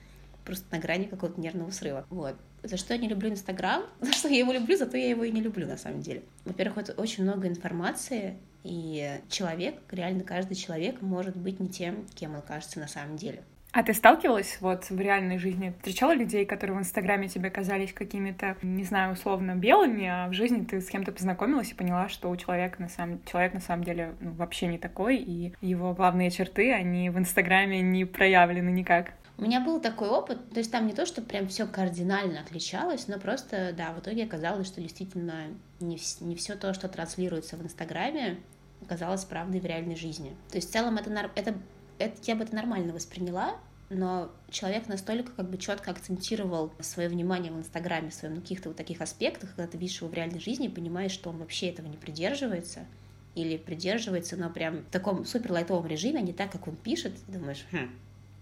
просто 0.45 0.65
на 0.71 0.79
грани 0.79 1.05
какого-то 1.05 1.41
нервного 1.41 1.71
срыва. 1.71 2.07
Вот. 2.09 2.37
За 2.63 2.77
что 2.77 2.95
я 2.95 3.01
не 3.01 3.09
люблю 3.09 3.31
Инстаграм? 3.31 3.85
За 4.01 4.13
что 4.13 4.29
я 4.29 4.39
его 4.39 4.53
люблю, 4.53 4.77
зато 4.77 4.97
я 4.97 5.11
его 5.11 5.25
и 5.25 5.31
не 5.31 5.41
люблю 5.41 5.67
на 5.67 5.77
самом 5.77 6.01
деле. 6.01 6.23
Во-первых, 6.45 6.79
это 6.79 6.93
очень 7.01 7.25
много 7.25 7.49
информации, 7.49 8.39
и 8.65 9.21
человек, 9.29 9.77
реально 9.91 10.25
каждый 10.25 10.55
человек 10.55 11.01
может 11.01 11.37
быть 11.37 11.61
не 11.61 11.69
тем, 11.69 12.07
кем 12.15 12.35
он 12.35 12.43
кажется 12.43 12.81
на 12.81 12.89
самом 12.89 13.17
деле. 13.17 13.43
А 13.77 13.83
ты 13.83 13.93
сталкивалась 13.93 14.57
вот 14.63 14.89
в 14.89 14.99
реальной 14.99 15.37
жизни? 15.37 15.75
Встречала 15.77 16.15
людей, 16.15 16.47
которые 16.47 16.79
в 16.79 16.81
Инстаграме 16.81 17.29
тебе 17.29 17.51
казались 17.51 17.93
какими-то, 17.93 18.57
не 18.63 18.85
знаю, 18.85 19.13
условно 19.13 19.55
белыми, 19.55 20.07
а 20.07 20.29
в 20.29 20.33
жизни 20.33 20.65
ты 20.65 20.81
с 20.81 20.89
кем-то 20.89 21.13
познакомилась 21.13 21.73
и 21.73 21.75
поняла, 21.75 22.09
что 22.09 22.31
у 22.31 22.37
человека 22.39 22.81
на 22.81 22.89
самом, 22.89 23.23
человек 23.27 23.53
на 23.53 23.61
самом 23.61 23.85
деле 23.85 24.15
ну, 24.21 24.33
вообще 24.33 24.67
не 24.67 24.79
такой, 24.79 25.19
и 25.19 25.53
его 25.61 25.93
главные 25.93 26.31
черты, 26.31 26.73
они 26.73 27.11
в 27.11 27.19
Инстаграме 27.19 27.83
не 27.83 28.07
проявлены 28.07 28.71
никак? 28.71 29.13
У 29.37 29.43
меня 29.43 29.61
был 29.61 29.79
такой 29.79 30.09
опыт, 30.09 30.49
то 30.49 30.59
есть 30.59 30.73
там 30.73 30.87
не 30.87 30.95
то, 30.95 31.05
что 31.05 31.21
прям 31.21 31.47
все 31.47 31.67
кардинально 31.67 32.41
отличалось, 32.41 33.09
но 33.09 33.19
просто, 33.19 33.75
да, 33.77 33.93
в 33.93 34.01
итоге 34.01 34.25
оказалось, 34.25 34.69
что 34.69 34.81
действительно 34.81 35.49
не, 35.81 35.99
не 36.21 36.35
все 36.35 36.55
то, 36.55 36.73
что 36.73 36.89
транслируется 36.89 37.59
в 37.59 37.63
Инстаграме, 37.63 38.39
оказалось 38.83 39.27
правдой 39.27 39.61
в 39.61 39.67
реальной 39.67 39.97
жизни. 39.97 40.35
То 40.51 40.57
есть 40.57 40.71
в 40.71 40.73
целом 40.73 40.97
это, 40.97 41.31
это 41.35 41.55
это, 41.99 42.17
я 42.25 42.37
бы 42.37 42.45
это 42.45 42.55
нормально 42.55 42.93
восприняла, 42.93 43.57
но 43.89 44.31
человек 44.51 44.89
настолько 44.89 45.33
как 45.33 45.49
бы 45.49 45.59
четко 45.59 45.91
акцентировал 45.91 46.73
свое 46.81 47.09
внимание 47.09 47.53
в 47.53 47.59
Инстаграме, 47.59 48.11
в 48.11 48.15
своем 48.15 48.35
на 48.35 48.41
каких-то 48.41 48.71
вот 48.71 48.77
таких 48.77 49.01
аспектах, 49.01 49.51
когда 49.55 49.71
ты 49.71 49.79
видишь 49.79 50.01
его 50.01 50.11
в 50.11 50.15
реальной 50.15 50.41
жизни, 50.41 50.69
понимаешь, 50.69 51.13
что 51.13 51.31
он 51.31 51.39
вообще 51.39 51.69
этого 51.69 51.87
не 51.87 51.97
придерживается, 51.97 52.87
или 53.35 53.57
придерживается, 53.57 54.37
но 54.37 54.51
прям 54.51 54.79
в 54.79 54.91
таком 54.91 55.25
супер 55.25 55.53
лайтовом 55.53 55.87
режиме, 55.87 56.19
а 56.19 56.23
не 56.23 56.33
так, 56.33 56.51
как 56.51 56.67
он 56.67 56.75
пишет, 56.75 57.13
думаешь, 57.29 57.65
хм, 57.71 57.91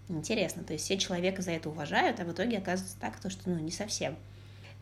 интересно, 0.09 0.63
то 0.63 0.73
есть 0.73 0.85
все 0.85 0.97
человека 0.97 1.41
за 1.41 1.51
это 1.51 1.69
уважают, 1.69 2.19
а 2.19 2.25
в 2.25 2.31
итоге 2.31 2.57
оказывается 2.57 2.97
так, 2.99 3.19
то, 3.19 3.29
что, 3.29 3.49
ну, 3.49 3.59
не 3.59 3.71
совсем. 3.71 4.15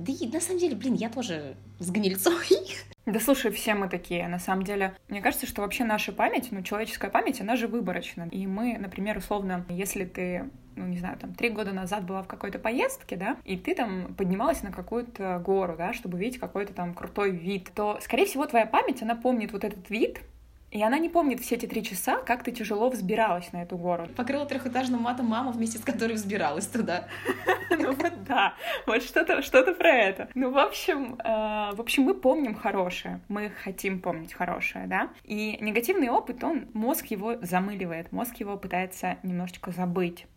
Да 0.06 0.12
и 0.12 0.28
на 0.28 0.42
самом 0.42 0.60
деле, 0.60 0.76
блин, 0.76 0.96
я 0.96 1.10
тоже 1.10 1.56
с 1.80 1.89
гнильцой. 1.89 2.34
Да 3.06 3.20
слушай, 3.20 3.52
все 3.52 3.74
мы 3.74 3.89
такие, 3.89 4.26
на 4.30 4.39
самом 4.39 4.63
деле. 4.63 4.96
Мне 5.10 5.22
кажется, 5.22 5.46
что 5.46 5.62
вообще 5.62 5.84
наша 5.84 6.13
память, 6.13 6.48
ну, 6.52 6.63
человеческая 6.63 7.12
память, 7.12 7.42
она 7.42 7.58
же 7.58 7.68
выборочна. 7.68 8.30
И 8.32 8.48
мы, 8.48 8.78
например, 8.78 9.18
условно, 9.18 9.66
если 9.68 10.06
ты 10.06 10.50
ну, 10.78 10.88
не 10.88 10.98
знаю, 10.98 11.18
там, 11.18 11.34
три 11.34 11.50
года 11.50 11.74
назад 11.74 12.06
была 12.06 12.24
в 12.24 12.28
какой-то 12.28 12.60
поездке, 12.60 13.16
да, 13.16 13.38
и 13.44 13.58
ты 13.58 13.76
там 13.76 14.16
поднималась 14.16 14.63
на 14.63 14.72
какую-то 14.72 15.42
гору, 15.46 15.76
да, 15.78 15.94
чтобы 15.94 16.18
видеть 16.18 16.39
какой-то 16.39 16.74
там 16.74 16.94
крутой 16.94 17.32
вид, 17.32 17.70
то, 17.76 18.00
скорее 18.02 18.26
всего, 18.26 18.46
твоя 18.46 18.66
память, 18.66 19.02
она 19.02 19.16
помнит 19.16 19.52
вот 19.52 19.66
этот 19.66 19.89
вид, 19.89 20.22
и 20.74 20.82
она 20.82 20.98
не 20.98 21.08
помнит 21.08 21.40
все 21.40 21.56
эти 21.56 21.68
три 21.68 21.84
часа, 21.84 22.18
как 22.18 22.44
ты 22.44 22.52
тяжело 22.52 22.90
взбиралась 22.90 23.54
на 23.54 23.62
эту 23.62 23.78
гору. 23.78 24.08
Покрыла 24.16 24.46
трехэтажным 24.46 25.02
матом 25.02 25.28
мама, 25.28 25.52
вместе 25.52 25.78
с 25.78 25.82
которой 25.82 26.14
взбиралась 26.14 26.68
туда. 26.68 27.08
Ну 27.70 27.92
вот 27.92 28.24
да, 28.24 28.54
вот 28.86 29.02
что-то 29.02 29.42
что 29.42 29.64
про 29.74 29.90
это. 29.90 30.30
Ну, 30.36 30.52
в 30.52 30.58
общем, 30.58 31.16
э, 31.16 31.76
в 31.76 31.80
общем, 31.80 32.04
мы 32.04 32.14
помним 32.14 32.56
хорошее, 32.56 33.20
мы 33.28 33.50
хотим 33.50 34.00
помнить 34.00 34.34
хорошее, 34.34 34.86
да. 34.88 35.10
И 35.24 35.58
негативный 35.60 36.10
опыт, 36.10 36.44
он, 36.44 36.68
мозг 36.74 37.08
его 37.08 37.36
замыливает, 37.42 38.12
мозг 38.12 38.36
его 38.38 38.58
пытается 38.58 39.18
немножечко 39.24 39.72
забыть 39.72 40.28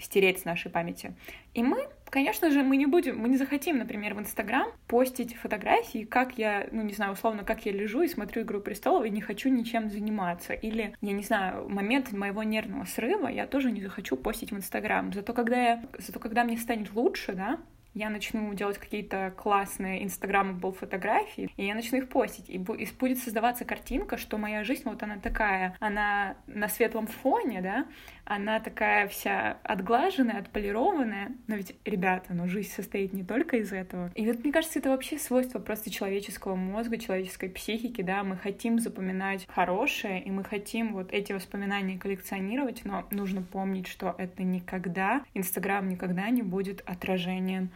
стереть 0.00 0.40
с 0.40 0.44
нашей 0.44 0.70
памяти. 0.70 1.14
И 1.54 1.62
мы 1.62 1.88
Конечно 2.10 2.50
же, 2.50 2.64
мы 2.64 2.76
не 2.76 2.86
будем, 2.86 3.18
мы 3.18 3.28
не 3.28 3.36
захотим, 3.36 3.78
например, 3.78 4.14
в 4.14 4.18
Инстаграм 4.18 4.68
постить 4.88 5.36
фотографии, 5.36 6.04
как 6.04 6.38
я, 6.38 6.66
ну, 6.72 6.82
не 6.82 6.92
знаю, 6.92 7.12
условно, 7.12 7.44
как 7.44 7.64
я 7.64 7.72
лежу 7.72 8.02
и 8.02 8.08
смотрю 8.08 8.42
«Игру 8.42 8.60
престолов» 8.60 9.04
и 9.04 9.10
не 9.10 9.20
хочу 9.20 9.48
ничем 9.48 9.90
заниматься. 9.90 10.52
Или, 10.52 10.92
я 11.00 11.12
не 11.12 11.22
знаю, 11.22 11.68
момент 11.68 12.10
моего 12.10 12.42
нервного 12.42 12.84
срыва 12.84 13.28
я 13.28 13.46
тоже 13.46 13.70
не 13.70 13.80
захочу 13.80 14.16
постить 14.16 14.50
в 14.50 14.56
Инстаграм. 14.56 15.12
Зато 15.12 15.32
когда, 15.32 15.56
я, 15.56 15.84
зато 15.98 16.18
когда 16.18 16.42
мне 16.42 16.56
станет 16.56 16.92
лучше, 16.94 17.32
да, 17.32 17.60
я 17.94 18.10
начну 18.10 18.52
делать 18.54 18.78
какие-то 18.78 19.32
классные 19.36 20.04
инстаграмable 20.04 20.72
фотографии, 20.72 21.50
и 21.56 21.66
я 21.66 21.74
начну 21.74 21.98
их 21.98 22.08
постить, 22.08 22.48
и 22.48 22.58
будет 22.58 23.18
создаваться 23.18 23.64
картинка, 23.64 24.16
что 24.16 24.38
моя 24.38 24.64
жизнь 24.64 24.82
вот 24.84 25.02
она 25.02 25.18
такая, 25.18 25.76
она 25.80 26.36
на 26.46 26.68
светлом 26.68 27.06
фоне, 27.06 27.60
да, 27.60 27.86
она 28.24 28.60
такая 28.60 29.08
вся 29.08 29.58
отглаженная, 29.64 30.38
отполированная, 30.38 31.32
но 31.48 31.56
ведь, 31.56 31.74
ребята, 31.84 32.32
ну 32.32 32.46
жизнь 32.46 32.70
состоит 32.70 33.12
не 33.12 33.24
только 33.24 33.56
из 33.56 33.72
этого. 33.72 34.12
И 34.14 34.24
вот 34.24 34.44
мне 34.44 34.52
кажется, 34.52 34.78
это 34.78 34.90
вообще 34.90 35.18
свойство 35.18 35.58
просто 35.58 35.90
человеческого 35.90 36.54
мозга, 36.54 36.96
человеческой 36.96 37.48
психики, 37.50 38.02
да, 38.02 38.22
мы 38.22 38.36
хотим 38.36 38.78
запоминать 38.78 39.48
хорошее, 39.48 40.22
и 40.22 40.30
мы 40.30 40.44
хотим 40.44 40.92
вот 40.92 41.12
эти 41.12 41.32
воспоминания 41.32 41.98
коллекционировать, 41.98 42.84
но 42.84 43.04
нужно 43.10 43.42
помнить, 43.42 43.88
что 43.88 44.14
это 44.16 44.44
никогда, 44.44 45.24
Инстаграм 45.34 45.88
никогда 45.88 46.30
не 46.30 46.42
будет 46.42 46.82
отражением 46.86 47.70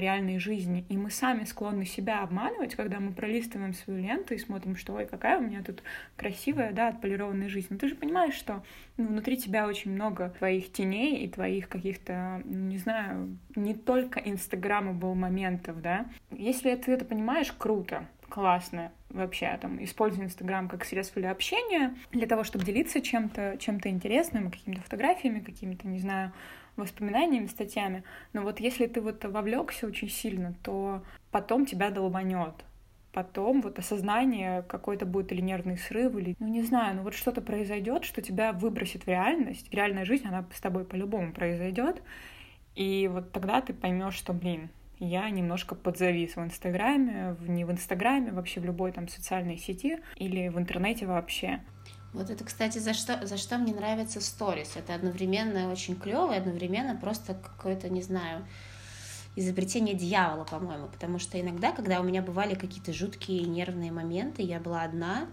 реальной 0.00 0.38
жизни. 0.38 0.84
И 0.88 0.96
мы 0.96 1.10
сами 1.10 1.44
склонны 1.44 1.84
себя 1.84 2.22
обманывать, 2.22 2.74
когда 2.74 2.98
мы 3.00 3.12
пролистываем 3.12 3.72
свою 3.72 4.02
ленту 4.02 4.34
и 4.34 4.38
смотрим, 4.38 4.76
что 4.76 4.94
ой, 4.94 5.06
какая 5.06 5.38
у 5.38 5.42
меня 5.42 5.62
тут 5.62 5.82
красивая, 6.16 6.72
да, 6.72 6.88
отполированная 6.88 7.48
жизнь. 7.48 7.68
Но 7.70 7.78
ты 7.78 7.88
же 7.88 7.94
понимаешь, 7.94 8.34
что 8.34 8.64
ну, 8.96 9.06
внутри 9.06 9.36
тебя 9.36 9.66
очень 9.66 9.92
много 9.92 10.30
твоих 10.30 10.72
теней 10.72 11.24
и 11.24 11.28
твоих 11.28 11.68
каких-то, 11.68 12.42
ну, 12.44 12.66
не 12.66 12.78
знаю, 12.78 13.38
не 13.54 13.74
только 13.74 14.20
инстаграма 14.20 14.92
был 14.92 15.14
моментов, 15.14 15.80
да. 15.80 16.06
Если 16.30 16.74
ты 16.74 16.92
это 16.92 17.04
понимаешь, 17.04 17.52
круто, 17.52 18.06
классно 18.28 18.92
вообще 19.10 19.56
там 19.60 19.82
используй 19.82 20.24
Инстаграм 20.24 20.68
как 20.68 20.84
средство 20.84 21.20
для 21.20 21.30
общения, 21.30 21.94
для 22.12 22.26
того, 22.26 22.44
чтобы 22.44 22.64
делиться 22.64 23.00
чем-то, 23.00 23.56
чем-то 23.58 23.88
интересным, 23.88 24.50
какими-то 24.50 24.82
фотографиями, 24.82 25.40
какими-то, 25.40 25.88
не 25.88 25.98
знаю, 25.98 26.32
воспоминаниями, 26.76 27.46
статьями. 27.46 28.04
Но 28.32 28.42
вот 28.42 28.60
если 28.60 28.86
ты 28.86 29.00
вот 29.00 29.24
вовлекся 29.24 29.86
очень 29.86 30.08
сильно, 30.08 30.54
то 30.62 31.02
потом 31.30 31.66
тебя 31.66 31.90
долбанет 31.90 32.54
потом 33.16 33.62
вот 33.62 33.78
осознание, 33.78 34.62
какой-то 34.68 35.06
будет 35.06 35.32
или 35.32 35.40
нервный 35.40 35.78
срыв, 35.78 36.14
или, 36.16 36.36
ну 36.38 36.48
не 36.48 36.62
знаю, 36.62 36.96
ну 36.96 37.02
вот 37.02 37.14
что-то 37.14 37.40
произойдет, 37.40 38.04
что 38.04 38.20
тебя 38.20 38.52
выбросит 38.52 39.04
в 39.04 39.08
реальность. 39.08 39.72
Реальная 39.72 40.04
жизнь, 40.04 40.28
она 40.28 40.44
с 40.52 40.60
тобой 40.60 40.84
по-любому 40.84 41.32
произойдет. 41.32 42.02
И 42.74 43.08
вот 43.10 43.32
тогда 43.32 43.62
ты 43.62 43.72
поймешь, 43.72 44.12
что, 44.12 44.34
блин, 44.34 44.68
я 44.98 45.30
немножко 45.30 45.74
подзавис 45.74 46.36
в 46.36 46.44
Инстаграме, 46.44 47.32
в, 47.40 47.48
не 47.48 47.64
в 47.64 47.72
Инстаграме, 47.72 48.32
вообще 48.32 48.60
в 48.60 48.66
любой 48.66 48.92
там 48.92 49.08
социальной 49.08 49.56
сети 49.56 49.98
или 50.16 50.48
в 50.48 50.58
интернете 50.58 51.06
вообще. 51.06 51.60
Вот 52.16 52.30
это, 52.30 52.44
кстати, 52.44 52.78
за 52.78 52.94
что, 52.94 53.26
за 53.26 53.36
что 53.36 53.58
мне 53.58 53.74
нравится 53.74 54.22
сторис. 54.22 54.72
Это 54.74 54.94
одновременно 54.94 55.70
очень 55.70 55.96
клево, 55.96 56.32
и 56.32 56.38
одновременно 56.38 56.96
просто 56.96 57.34
какое-то, 57.34 57.90
не 57.90 58.00
знаю, 58.00 58.46
изобретение 59.36 59.94
дьявола, 59.94 60.44
по-моему. 60.44 60.88
Потому 60.88 61.18
что 61.18 61.38
иногда, 61.38 61.72
когда 61.72 62.00
у 62.00 62.04
меня 62.04 62.22
бывали 62.22 62.54
какие-то 62.54 62.94
жуткие 62.94 63.42
нервные 63.42 63.92
моменты, 63.92 64.40
я 64.40 64.60
была 64.60 64.82
одна 64.82 65.28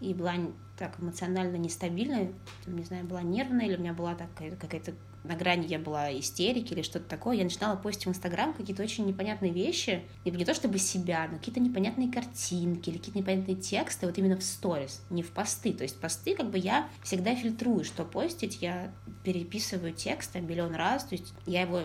и 0.00 0.14
была 0.14 0.34
так 0.78 1.00
эмоционально 1.00 1.56
нестабильная, 1.56 2.32
не 2.66 2.84
знаю, 2.84 3.04
была 3.06 3.22
нервная, 3.22 3.66
или 3.66 3.74
у 3.74 3.80
меня 3.80 3.92
была 3.92 4.14
такая 4.14 4.54
какая-то 4.54 4.94
на 5.24 5.34
грани 5.36 5.66
я 5.66 5.78
была 5.78 6.12
истерики 6.18 6.72
или 6.72 6.82
что-то 6.82 7.06
такое, 7.08 7.36
я 7.36 7.44
начинала 7.44 7.76
постить 7.76 8.06
в 8.06 8.10
Инстаграм 8.10 8.52
какие-то 8.52 8.82
очень 8.82 9.06
непонятные 9.06 9.52
вещи, 9.52 10.02
и 10.24 10.30
не 10.30 10.44
то 10.44 10.54
чтобы 10.54 10.78
себя, 10.78 11.26
но 11.30 11.38
какие-то 11.38 11.60
непонятные 11.60 12.12
картинки 12.12 12.90
или 12.90 12.98
какие-то 12.98 13.18
непонятные 13.18 13.56
тексты, 13.56 14.06
вот 14.06 14.18
именно 14.18 14.36
в 14.36 14.42
сторис, 14.42 15.02
не 15.10 15.22
в 15.22 15.30
посты. 15.30 15.72
То 15.72 15.82
есть 15.82 15.98
посты 15.98 16.36
как 16.36 16.50
бы 16.50 16.58
я 16.58 16.88
всегда 17.02 17.34
фильтрую, 17.34 17.84
что 17.84 18.04
постить, 18.04 18.58
я 18.60 18.92
переписываю 19.24 19.92
текст 19.92 20.34
миллион 20.34 20.74
раз, 20.74 21.04
то 21.04 21.14
есть 21.14 21.32
я 21.46 21.62
его 21.62 21.82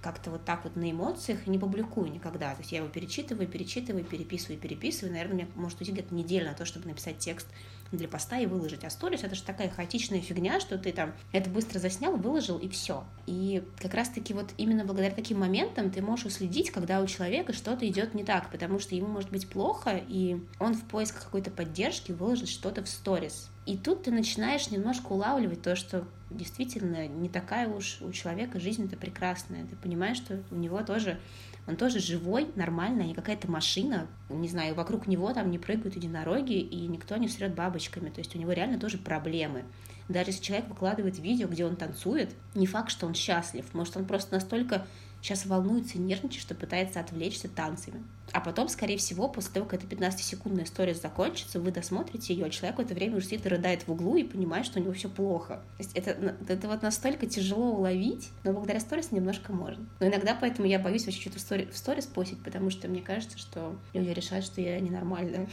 как-то 0.00 0.30
вот 0.30 0.44
так 0.44 0.64
вот 0.64 0.76
на 0.76 0.90
эмоциях 0.90 1.46
не 1.46 1.58
публикую 1.58 2.10
никогда. 2.10 2.54
То 2.54 2.60
есть 2.60 2.72
я 2.72 2.78
его 2.78 2.88
перечитываю, 2.88 3.46
перечитываю, 3.46 4.04
переписываю, 4.04 4.58
переписываю. 4.58 5.12
Наверное, 5.12 5.34
мне 5.34 5.48
может 5.54 5.80
уйти 5.80 5.92
где-то 5.92 6.14
неделя 6.14 6.50
на 6.50 6.54
то, 6.54 6.64
чтобы 6.64 6.88
написать 6.88 7.18
текст 7.18 7.46
для 7.92 8.08
поста 8.08 8.38
и 8.38 8.46
выложить. 8.46 8.84
А 8.84 8.90
сторис 8.90 9.22
это 9.22 9.34
же 9.34 9.42
такая 9.42 9.70
хаотичная 9.70 10.20
фигня, 10.20 10.60
что 10.60 10.78
ты 10.78 10.92
там 10.92 11.12
это 11.32 11.50
быстро 11.50 11.78
заснял, 11.78 12.16
выложил 12.16 12.58
и 12.58 12.68
все. 12.68 13.04
И 13.26 13.62
как 13.80 13.94
раз-таки 13.94 14.34
вот 14.34 14.52
именно 14.56 14.84
благодаря 14.84 15.14
таким 15.14 15.40
моментам 15.40 15.90
ты 15.90 16.02
можешь 16.02 16.26
уследить, 16.26 16.70
когда 16.70 17.00
у 17.00 17.06
человека 17.06 17.52
что-то 17.52 17.86
идет 17.88 18.14
не 18.14 18.24
так, 18.24 18.50
потому 18.50 18.78
что 18.78 18.94
ему 18.94 19.08
может 19.08 19.30
быть 19.30 19.48
плохо, 19.48 20.00
и 20.08 20.40
он 20.58 20.74
в 20.74 20.84
поисках 20.84 21.24
какой-то 21.24 21.50
поддержки 21.50 22.12
выложит 22.12 22.48
что-то 22.48 22.82
в 22.82 22.88
сторис. 22.88 23.50
И 23.66 23.78
тут 23.78 24.02
ты 24.02 24.10
начинаешь 24.10 24.70
немножко 24.70 25.12
улавливать 25.12 25.62
то, 25.62 25.74
что 25.74 26.06
действительно 26.30 27.06
не 27.06 27.28
такая 27.28 27.68
уж 27.68 28.02
у 28.02 28.12
человека 28.12 28.60
жизнь-то 28.60 28.96
прекрасная. 28.96 29.64
Ты 29.66 29.76
понимаешь, 29.76 30.18
что 30.18 30.42
у 30.50 30.56
него 30.56 30.82
тоже 30.82 31.18
он 31.66 31.76
тоже 31.76 31.98
живой, 31.98 32.48
нормальный, 32.56 33.04
а 33.04 33.06
не 33.06 33.14
какая-то 33.14 33.50
машина, 33.50 34.06
не 34.28 34.48
знаю, 34.48 34.74
вокруг 34.74 35.06
него 35.06 35.32
там 35.32 35.50
не 35.50 35.58
прыгают 35.58 35.96
единороги, 35.96 36.58
и 36.58 36.86
никто 36.86 37.16
не 37.16 37.28
срет 37.28 37.54
бабочками, 37.54 38.10
то 38.10 38.18
есть 38.18 38.34
у 38.36 38.38
него 38.38 38.52
реально 38.52 38.78
тоже 38.78 38.98
проблемы. 38.98 39.64
Даже 40.08 40.30
если 40.30 40.42
человек 40.42 40.68
выкладывает 40.68 41.18
видео, 41.18 41.48
где 41.48 41.64
он 41.64 41.76
танцует, 41.76 42.34
не 42.54 42.66
факт, 42.66 42.90
что 42.90 43.06
он 43.06 43.14
счастлив, 43.14 43.64
может, 43.72 43.96
он 43.96 44.04
просто 44.04 44.34
настолько 44.34 44.86
сейчас 45.24 45.46
волнуется 45.46 45.98
нервничает, 45.98 46.42
что 46.42 46.54
пытается 46.54 47.00
отвлечься 47.00 47.48
танцами. 47.48 48.04
А 48.32 48.40
потом, 48.40 48.68
скорее 48.68 48.98
всего, 48.98 49.26
после 49.26 49.54
того, 49.54 49.64
как 49.64 49.82
эта 49.82 49.96
15-секундная 49.96 50.64
история 50.64 50.94
закончится, 50.94 51.60
вы 51.60 51.70
досмотрите 51.72 52.34
ее, 52.34 52.44
а 52.44 52.50
человек 52.50 52.76
в 52.76 52.82
это 52.82 52.92
время 52.92 53.16
уже 53.16 53.26
сидит 53.26 53.46
и 53.46 53.48
рыдает 53.48 53.88
в 53.88 53.92
углу 53.92 54.16
и 54.16 54.22
понимает, 54.22 54.66
что 54.66 54.78
у 54.78 54.82
него 54.82 54.92
все 54.92 55.08
плохо. 55.08 55.62
То 55.78 55.82
есть 55.82 55.96
это, 55.96 56.36
это 56.46 56.68
вот 56.68 56.82
настолько 56.82 57.26
тяжело 57.26 57.70
уловить, 57.72 58.28
но 58.44 58.52
благодаря 58.52 58.80
сторис 58.80 59.12
немножко 59.12 59.54
можно. 59.54 59.88
Но 59.98 60.08
иногда 60.08 60.36
поэтому 60.38 60.68
я 60.68 60.78
боюсь 60.78 61.06
вообще 61.06 61.22
что-то 61.22 61.38
в 61.38 61.40
сторис, 61.40 61.68
в 61.70 61.76
сторис 61.78 62.04
постить, 62.04 62.44
потому 62.44 62.68
что 62.68 62.86
мне 62.88 63.00
кажется, 63.00 63.38
что 63.38 63.78
люди 63.94 64.10
решают, 64.10 64.44
что 64.44 64.60
я 64.60 64.78
ненормальная. 64.78 65.48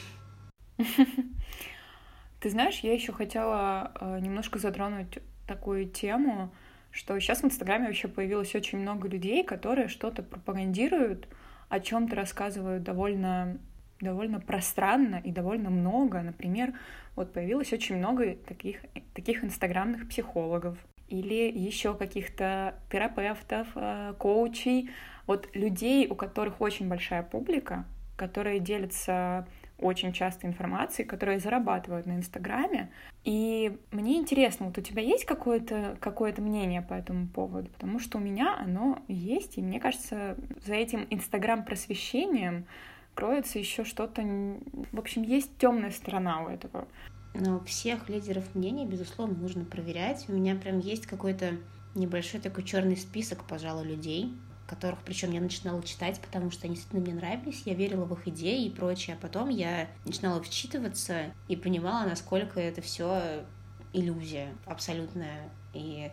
Ты 2.41 2.49
знаешь, 2.49 2.79
я 2.79 2.93
еще 2.93 3.13
хотела 3.13 3.93
э, 4.01 4.19
немножко 4.19 4.59
затронуть 4.59 5.19
такую 5.47 5.87
тему, 5.87 6.51
что 6.91 7.19
сейчас 7.19 7.41
в 7.41 7.45
Инстаграме 7.45 7.87
вообще 7.87 8.07
появилось 8.07 8.53
очень 8.55 8.79
много 8.79 9.07
людей, 9.07 9.43
которые 9.43 9.87
что-то 9.87 10.23
пропагандируют, 10.23 11.27
о 11.69 11.79
чем-то 11.79 12.15
рассказывают 12.15 12.83
довольно 12.83 13.57
довольно 14.01 14.39
пространно 14.39 15.21
и 15.23 15.31
довольно 15.31 15.69
много. 15.69 16.21
Например, 16.21 16.73
вот 17.15 17.33
появилось 17.33 17.71
очень 17.71 17.97
много 17.97 18.35
таких, 18.35 18.77
таких 19.13 19.43
инстаграмных 19.43 20.09
психологов 20.09 20.77
или 21.07 21.51
еще 21.51 21.93
каких-то 21.93 22.75
терапевтов, 22.91 23.67
э, 23.75 24.13
коучей, 24.17 24.89
вот 25.27 25.49
людей, 25.53 26.07
у 26.07 26.15
которых 26.15 26.61
очень 26.61 26.89
большая 26.89 27.21
публика, 27.21 27.85
которые 28.17 28.59
делятся 28.59 29.47
очень 29.81 30.13
часто 30.13 30.47
информацией, 30.47 31.07
которые 31.07 31.39
зарабатывают 31.39 32.05
на 32.05 32.13
Инстаграме. 32.13 32.91
И 33.23 33.77
мне 33.91 34.17
интересно, 34.17 34.67
вот 34.67 34.77
у 34.77 34.81
тебя 34.81 35.01
есть 35.01 35.25
какое-то 35.25 35.97
какое 35.99 36.33
мнение 36.37 36.81
по 36.81 36.93
этому 36.93 37.27
поводу? 37.27 37.69
Потому 37.69 37.99
что 37.99 38.17
у 38.17 38.21
меня 38.21 38.55
оно 38.57 38.99
есть, 39.07 39.57
и 39.57 39.61
мне 39.61 39.79
кажется, 39.79 40.37
за 40.65 40.75
этим 40.75 41.05
Инстаграм-просвещением 41.09 42.65
кроется 43.13 43.59
еще 43.59 43.83
что-то... 43.83 44.21
В 44.91 44.99
общем, 44.99 45.23
есть 45.23 45.57
темная 45.57 45.91
сторона 45.91 46.43
у 46.43 46.47
этого. 46.47 46.87
Но 47.33 47.59
всех 47.61 48.09
лидеров 48.09 48.55
мнений, 48.55 48.85
безусловно, 48.85 49.37
нужно 49.37 49.65
проверять. 49.65 50.25
У 50.27 50.33
меня 50.33 50.55
прям 50.55 50.79
есть 50.79 51.07
какой-то 51.07 51.57
небольшой 51.95 52.39
такой 52.39 52.63
черный 52.63 52.97
список, 52.97 53.43
пожалуй, 53.47 53.85
людей, 53.85 54.33
которых 54.71 54.99
причем 55.03 55.33
я 55.33 55.41
начинала 55.41 55.83
читать, 55.83 56.21
потому 56.21 56.49
что 56.49 56.65
они 56.65 56.75
действительно 56.75 57.03
мне 57.03 57.13
нравились, 57.13 57.63
я 57.65 57.73
верила 57.73 58.05
в 58.05 58.13
их 58.13 58.25
идеи 58.29 58.65
и 58.65 58.69
прочее, 58.69 59.17
а 59.19 59.21
потом 59.21 59.49
я 59.49 59.89
начинала 60.05 60.41
вчитываться 60.41 61.33
и 61.49 61.57
понимала, 61.57 62.07
насколько 62.07 62.57
это 62.61 62.81
все 62.81 63.43
иллюзия 63.91 64.55
абсолютная. 64.65 65.49
И 65.73 66.09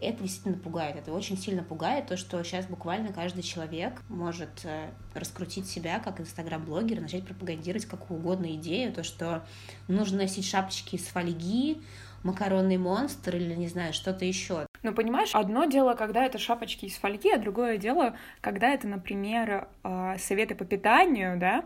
это 0.00 0.22
действительно 0.22 0.56
пугает. 0.56 0.94
Это 0.94 1.12
очень 1.12 1.36
сильно 1.36 1.64
пугает, 1.64 2.06
то, 2.06 2.16
что 2.16 2.40
сейчас 2.44 2.66
буквально 2.66 3.12
каждый 3.12 3.42
человек 3.42 4.00
может 4.08 4.64
э, 4.64 4.90
раскрутить 5.12 5.66
себя 5.66 5.98
как 5.98 6.20
инстаграм-блогер, 6.20 7.00
начать 7.00 7.26
пропагандировать 7.26 7.86
какую 7.86 8.20
угодно 8.20 8.54
идею, 8.54 8.92
то, 8.92 9.02
что 9.02 9.44
нужно 9.88 10.18
носить 10.18 10.46
шапочки 10.46 10.94
из 10.94 11.02
фольги, 11.02 11.82
макаронный 12.28 12.76
монстр 12.76 13.36
или, 13.36 13.54
не 13.54 13.68
знаю, 13.68 13.92
что-то 13.92 14.24
еще. 14.24 14.66
Ну, 14.82 14.92
понимаешь, 14.92 15.34
одно 15.34 15.64
дело, 15.64 15.94
когда 15.94 16.24
это 16.24 16.38
шапочки 16.38 16.84
из 16.84 16.96
фольги, 16.96 17.30
а 17.32 17.38
другое 17.38 17.78
дело, 17.78 18.16
когда 18.40 18.68
это, 18.68 18.86
например, 18.86 19.68
а, 19.82 20.16
советы 20.18 20.54
по 20.54 20.64
питанию, 20.64 21.38
да, 21.38 21.64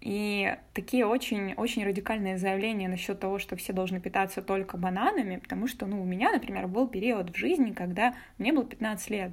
и 0.00 0.56
такие 0.74 1.04
очень-очень 1.04 1.84
радикальные 1.84 2.38
заявления 2.38 2.88
насчет 2.88 3.18
того, 3.18 3.38
что 3.38 3.56
все 3.56 3.72
должны 3.72 4.00
питаться 4.00 4.42
только 4.42 4.76
бананами, 4.76 5.36
потому 5.36 5.66
что, 5.66 5.86
ну, 5.86 6.00
у 6.00 6.04
меня, 6.04 6.30
например, 6.30 6.68
был 6.68 6.86
период 6.86 7.30
в 7.30 7.36
жизни, 7.36 7.72
когда 7.72 8.14
мне 8.38 8.52
было 8.52 8.64
15 8.64 9.10
лет, 9.10 9.32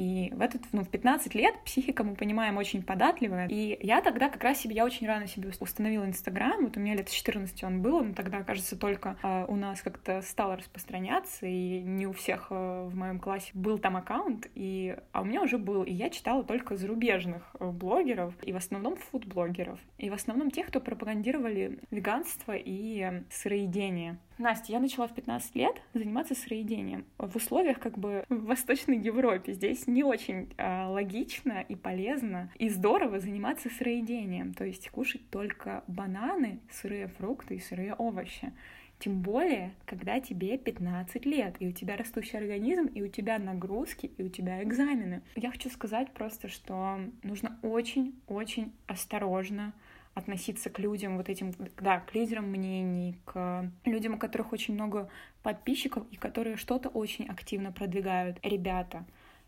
и 0.00 0.32
в 0.32 0.40
этот, 0.40 0.62
ну, 0.72 0.82
в 0.82 0.88
15 0.88 1.34
лет 1.34 1.54
психика, 1.62 2.04
мы 2.04 2.14
понимаем, 2.14 2.56
очень 2.56 2.82
податливая. 2.82 3.46
И 3.48 3.78
я 3.82 4.00
тогда 4.00 4.30
как 4.30 4.42
раз 4.42 4.58
себе, 4.58 4.74
я 4.74 4.86
очень 4.86 5.06
рано 5.06 5.26
себе 5.26 5.50
установила 5.60 6.06
Инстаграм. 6.06 6.64
Вот 6.64 6.78
у 6.78 6.80
меня 6.80 6.94
лет 6.94 7.10
14 7.10 7.62
он 7.64 7.82
был, 7.82 8.02
но 8.02 8.14
тогда, 8.14 8.42
кажется, 8.42 8.78
только 8.78 9.18
э, 9.22 9.44
у 9.46 9.56
нас 9.56 9.82
как-то 9.82 10.22
стало 10.22 10.56
распространяться, 10.56 11.44
и 11.44 11.82
не 11.82 12.06
у 12.06 12.14
всех 12.14 12.46
э, 12.48 12.88
в 12.88 12.96
моем 12.96 13.20
классе 13.20 13.50
был 13.52 13.78
там 13.78 13.94
аккаунт, 13.98 14.46
и, 14.54 14.96
а 15.12 15.20
у 15.20 15.26
меня 15.26 15.42
уже 15.42 15.58
был. 15.58 15.82
И 15.82 15.92
я 15.92 16.08
читала 16.08 16.44
только 16.44 16.78
зарубежных 16.78 17.54
э, 17.60 17.70
блогеров, 17.70 18.32
и 18.42 18.54
в 18.54 18.56
основном 18.56 18.96
фуд-блогеров, 18.96 19.78
и 19.98 20.08
в 20.08 20.14
основном 20.14 20.50
тех, 20.50 20.68
кто 20.68 20.80
пропагандировали 20.80 21.78
веганство 21.90 22.52
и 22.56 23.00
э, 23.02 23.22
сыроедение. 23.28 24.16
Настя, 24.40 24.72
я 24.72 24.80
начала 24.80 25.06
в 25.06 25.14
15 25.14 25.54
лет 25.54 25.82
заниматься 25.92 26.34
сыроедением 26.34 27.04
в 27.18 27.36
условиях 27.36 27.78
как 27.78 27.98
бы 27.98 28.24
в 28.30 28.46
Восточной 28.46 28.98
Европе. 28.98 29.52
Здесь 29.52 29.86
не 29.86 30.02
очень 30.02 30.48
э, 30.56 30.86
логично 30.86 31.60
и 31.68 31.74
полезно 31.74 32.50
и 32.56 32.70
здорово 32.70 33.20
заниматься 33.20 33.68
сыроедением, 33.68 34.54
то 34.54 34.64
есть 34.64 34.88
кушать 34.88 35.28
только 35.28 35.84
бананы, 35.86 36.58
сырые 36.70 37.08
фрукты 37.08 37.56
и 37.56 37.60
сырые 37.60 37.92
овощи. 37.92 38.52
Тем 38.98 39.20
более, 39.20 39.74
когда 39.84 40.20
тебе 40.20 40.56
15 40.56 41.26
лет, 41.26 41.56
и 41.58 41.68
у 41.68 41.72
тебя 41.72 41.96
растущий 41.96 42.38
организм, 42.38 42.86
и 42.86 43.02
у 43.02 43.08
тебя 43.08 43.38
нагрузки, 43.38 44.10
и 44.16 44.22
у 44.22 44.28
тебя 44.30 44.62
экзамены. 44.62 45.22
Я 45.36 45.50
хочу 45.50 45.68
сказать 45.68 46.12
просто, 46.12 46.48
что 46.48 46.98
нужно 47.22 47.58
очень-очень 47.62 48.72
осторожно 48.86 49.74
относиться 50.14 50.70
к 50.70 50.78
людям, 50.78 51.16
вот 51.16 51.28
этим, 51.28 51.52
да, 51.80 51.98
к 52.00 52.14
лидерам 52.14 52.50
мнений, 52.50 53.18
к 53.24 53.68
людям, 53.84 54.14
у 54.14 54.18
которых 54.18 54.52
очень 54.52 54.74
много 54.74 55.08
подписчиков 55.42 56.04
и 56.10 56.16
которые 56.16 56.56
что-то 56.56 56.88
очень 56.88 57.26
активно 57.26 57.72
продвигают. 57.72 58.38
Ребята, 58.42 59.04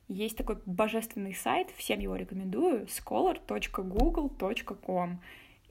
есть 0.09 0.37
такой 0.37 0.59
божественный 0.66 1.35
сайт, 1.35 1.70
всем 1.77 2.01
его 2.01 2.16
рекомендую, 2.16 2.87
scholar.google.com. 2.87 5.20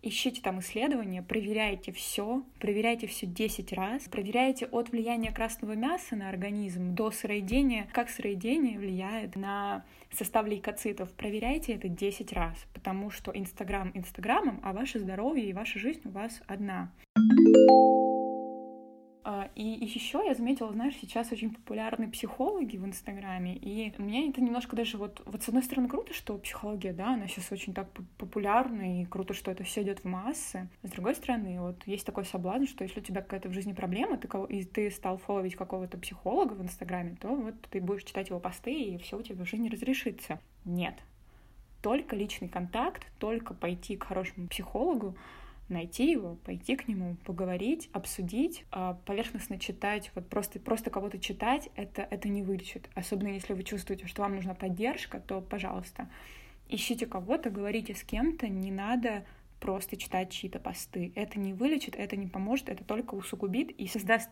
ищите 0.02 0.42
там 0.42 0.60
исследования, 0.60 1.22
проверяйте 1.22 1.92
все, 1.92 2.44
проверяйте 2.60 3.08
все 3.08 3.26
10 3.26 3.74
раз, 3.74 4.04
проверяйте 4.04 4.66
от 4.66 4.92
влияния 4.92 5.32
красного 5.32 5.74
мяса 5.74 6.16
на 6.16 6.30
организм 6.30 6.96
до 6.96 7.12
сыроедения, 7.12 7.88
как 7.94 8.10
сыроедение 8.10 8.80
влияет 8.80 9.36
на 9.36 9.86
состав 10.12 10.48
лейкоцитов. 10.48 11.12
Проверяйте 11.14 11.74
это 11.74 11.88
10 11.88 12.34
раз, 12.34 12.66
потому 12.74 13.10
что 13.10 13.32
Инстаграм 13.34 13.92
Инстаграмом, 13.94 14.60
а 14.64 14.74
ваше 14.74 15.00
здоровье 15.00 15.46
и 15.46 15.54
ваша 15.54 15.80
жизнь 15.80 16.02
у 16.06 16.10
вас 16.10 16.42
одна. 16.48 16.92
А, 17.16 18.01
и 19.56 19.64
еще 19.64 20.24
я 20.26 20.34
заметила, 20.34 20.72
знаешь, 20.72 20.96
сейчас 21.00 21.32
очень 21.32 21.54
популярны 21.54 22.10
психологи 22.10 22.78
в 22.78 22.86
Инстаграме, 22.86 23.56
и 23.56 23.94
мне 23.98 24.30
это 24.30 24.42
немножко 24.42 24.76
даже 24.76 24.98
вот, 24.98 25.22
вот 25.26 25.44
с 25.44 25.48
одной 25.48 25.64
стороны 25.64 25.88
круто, 25.88 26.14
что 26.14 26.38
психология, 26.38 26.94
да, 26.94 27.14
она 27.14 27.28
сейчас 27.28 27.52
очень 27.52 27.74
так 27.74 27.90
популярна, 28.18 29.02
и 29.02 29.06
круто, 29.06 29.34
что 29.34 29.52
это 29.52 29.64
все 29.64 29.84
идет 29.84 30.00
в 30.00 30.06
массы. 30.06 30.68
С 30.84 30.90
другой 30.90 31.16
стороны, 31.16 31.62
вот 31.62 31.86
есть 31.86 32.06
такой 32.06 32.26
соблазн, 32.26 32.66
что 32.66 32.84
если 32.84 33.00
у 33.00 33.04
тебя 33.04 33.22
какая-то 33.22 33.50
в 33.50 33.54
жизни 33.54 33.74
проблема, 33.74 34.18
ты, 34.18 34.28
и 34.50 34.64
ты 34.64 34.90
стал 34.90 35.18
фолловить 35.18 35.56
какого-то 35.56 35.98
психолога 35.98 36.54
в 36.54 36.62
Инстаграме, 36.62 37.16
то 37.20 37.28
вот 37.28 37.56
ты 37.70 37.80
будешь 37.80 38.04
читать 38.04 38.30
его 38.30 38.40
посты, 38.40 38.74
и 38.74 38.98
все 38.98 39.18
у 39.20 39.22
тебя 39.22 39.44
в 39.46 39.48
жизни 39.48 39.70
разрешится. 39.70 40.40
Нет. 40.66 40.96
Только 41.82 42.16
личный 42.16 42.50
контакт, 42.50 43.06
только 43.20 43.54
пойти 43.54 43.98
к 43.98 44.04
хорошему 44.04 44.48
психологу, 44.48 45.16
найти 45.72 46.12
его, 46.12 46.36
пойти 46.36 46.76
к 46.76 46.88
нему, 46.88 47.16
поговорить, 47.26 47.90
обсудить, 47.94 48.66
а, 48.72 48.94
поверхностно 49.06 49.58
читать, 49.58 50.12
вот 50.14 50.30
просто, 50.30 50.60
просто 50.60 50.90
кого-то 50.90 51.18
читать, 51.18 51.70
это, 51.76 52.08
это 52.10 52.30
не 52.30 52.44
вылечит. 52.44 52.90
Особенно 52.94 53.30
если 53.30 53.54
вы 53.54 53.64
чувствуете, 53.64 54.08
что 54.08 54.22
вам 54.22 54.36
нужна 54.36 54.54
поддержка, 54.54 55.20
то, 55.20 55.42
пожалуйста, 55.42 56.10
ищите 56.70 57.06
кого-то, 57.06 57.50
говорите 57.50 57.96
с 57.96 58.04
кем-то, 58.04 58.48
не 58.48 58.72
надо 58.72 59.26
просто 59.60 59.96
читать 59.96 60.32
чьи-то 60.32 60.60
посты. 60.60 61.14
Это 61.16 61.40
не 61.40 61.54
вылечит, 61.54 61.96
это 61.96 62.16
не 62.16 62.28
поможет, 62.28 62.70
это 62.70 62.84
только 62.84 63.16
усугубит 63.16 63.72
и 63.72 63.88
создаст 63.88 64.30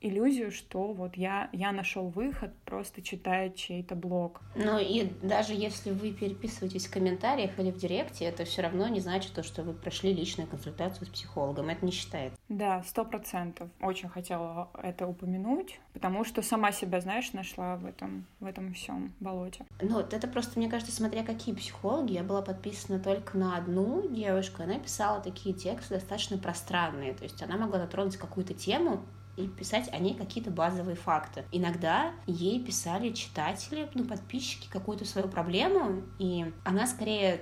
иллюзию, 0.00 0.50
что 0.50 0.92
вот 0.92 1.16
я, 1.16 1.48
я 1.52 1.72
нашел 1.72 2.08
выход, 2.08 2.52
просто 2.64 3.02
читая 3.02 3.50
чей-то 3.50 3.94
блог. 3.94 4.40
Ну 4.54 4.78
и 4.78 5.10
даже 5.22 5.52
если 5.52 5.90
вы 5.90 6.12
переписываетесь 6.12 6.86
в 6.86 6.92
комментариях 6.92 7.58
или 7.58 7.70
в 7.70 7.76
директе, 7.76 8.24
это 8.24 8.44
все 8.44 8.62
равно 8.62 8.88
не 8.88 9.00
значит 9.00 9.32
то, 9.32 9.42
что 9.42 9.62
вы 9.62 9.72
прошли 9.72 10.12
личную 10.12 10.48
консультацию 10.48 11.06
с 11.06 11.10
психологом. 11.10 11.68
Это 11.68 11.84
не 11.84 11.92
считается. 11.92 12.38
Да, 12.48 12.82
сто 12.84 13.04
процентов. 13.04 13.68
Очень 13.80 14.08
хотела 14.08 14.70
это 14.82 15.06
упомянуть, 15.06 15.80
потому 15.92 16.24
что 16.24 16.42
сама 16.42 16.72
себя, 16.72 17.00
знаешь, 17.00 17.32
нашла 17.32 17.76
в 17.76 17.84
этом, 17.86 18.26
в 18.40 18.46
этом 18.46 18.72
всем 18.74 19.12
болоте. 19.20 19.64
Ну, 19.80 19.96
вот 19.96 20.14
это 20.14 20.26
просто, 20.26 20.58
мне 20.58 20.68
кажется, 20.68 20.94
смотря 20.94 21.22
какие 21.22 21.54
психологи. 21.54 22.12
Я 22.12 22.22
была 22.22 22.42
подписана 22.42 22.98
только 22.98 23.36
на 23.36 23.56
одну 23.56 24.08
девушку, 24.08 24.62
она 24.62 24.78
писала 24.78 25.20
такие 25.20 25.54
тексты 25.54 25.94
достаточно 25.94 26.38
пространные. 26.38 27.14
То 27.14 27.24
есть 27.24 27.42
она 27.42 27.56
могла 27.56 27.78
затронуть 27.78 28.16
какую-то 28.16 28.54
тему, 28.54 29.02
и 29.36 29.46
писать 29.46 29.88
о 29.92 29.98
ней 29.98 30.14
какие-то 30.14 30.50
базовые 30.50 30.96
факты. 30.96 31.44
Иногда 31.52 32.12
ей 32.26 32.62
писали 32.62 33.12
читатели, 33.12 33.88
ну, 33.94 34.04
подписчики 34.04 34.68
какую-то 34.68 35.04
свою 35.04 35.28
проблему, 35.28 36.02
и 36.18 36.52
она 36.64 36.86
скорее 36.86 37.40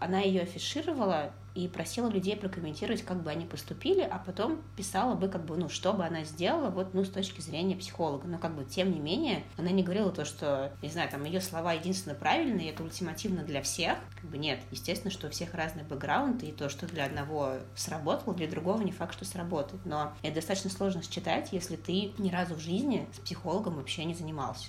она 0.00 0.20
ее 0.20 0.42
афишировала 0.42 1.32
и 1.54 1.68
просила 1.68 2.08
людей 2.08 2.36
прокомментировать, 2.36 3.02
как 3.02 3.22
бы 3.22 3.30
они 3.30 3.46
поступили, 3.46 4.00
а 4.00 4.18
потом 4.18 4.60
писала 4.76 5.14
бы, 5.14 5.28
как 5.28 5.44
бы, 5.44 5.56
ну, 5.56 5.68
что 5.68 5.92
бы 5.92 6.04
она 6.04 6.24
сделала, 6.24 6.70
вот, 6.70 6.94
ну, 6.94 7.04
с 7.04 7.10
точки 7.10 7.40
зрения 7.40 7.76
психолога. 7.76 8.26
Но, 8.26 8.38
как 8.38 8.54
бы, 8.54 8.64
тем 8.64 8.92
не 8.92 8.98
менее, 8.98 9.44
она 9.56 9.70
не 9.70 9.82
говорила 9.82 10.10
то, 10.10 10.24
что, 10.24 10.72
не 10.82 10.88
знаю, 10.88 11.08
там, 11.10 11.24
ее 11.24 11.40
слова 11.40 11.72
единственно 11.72 12.14
правильные, 12.14 12.70
это 12.70 12.82
ультимативно 12.82 13.42
для 13.42 13.62
всех. 13.62 13.98
Как 14.20 14.30
бы, 14.30 14.38
нет. 14.38 14.60
Естественно, 14.70 15.10
что 15.10 15.28
у 15.28 15.30
всех 15.30 15.54
разный 15.54 15.84
бэкграунд, 15.84 16.42
и 16.42 16.52
то, 16.52 16.68
что 16.68 16.86
для 16.86 17.04
одного 17.04 17.54
сработало, 17.76 18.34
для 18.34 18.48
другого 18.48 18.82
не 18.82 18.92
факт, 18.92 19.14
что 19.14 19.24
сработает. 19.24 19.84
Но 19.84 20.12
это 20.22 20.36
достаточно 20.36 20.70
сложно 20.70 21.02
считать, 21.02 21.52
если 21.52 21.76
ты 21.76 22.12
ни 22.18 22.30
разу 22.30 22.54
в 22.54 22.60
жизни 22.60 23.08
с 23.14 23.20
психологом 23.20 23.76
вообще 23.76 24.04
не 24.04 24.14
занимался. 24.14 24.68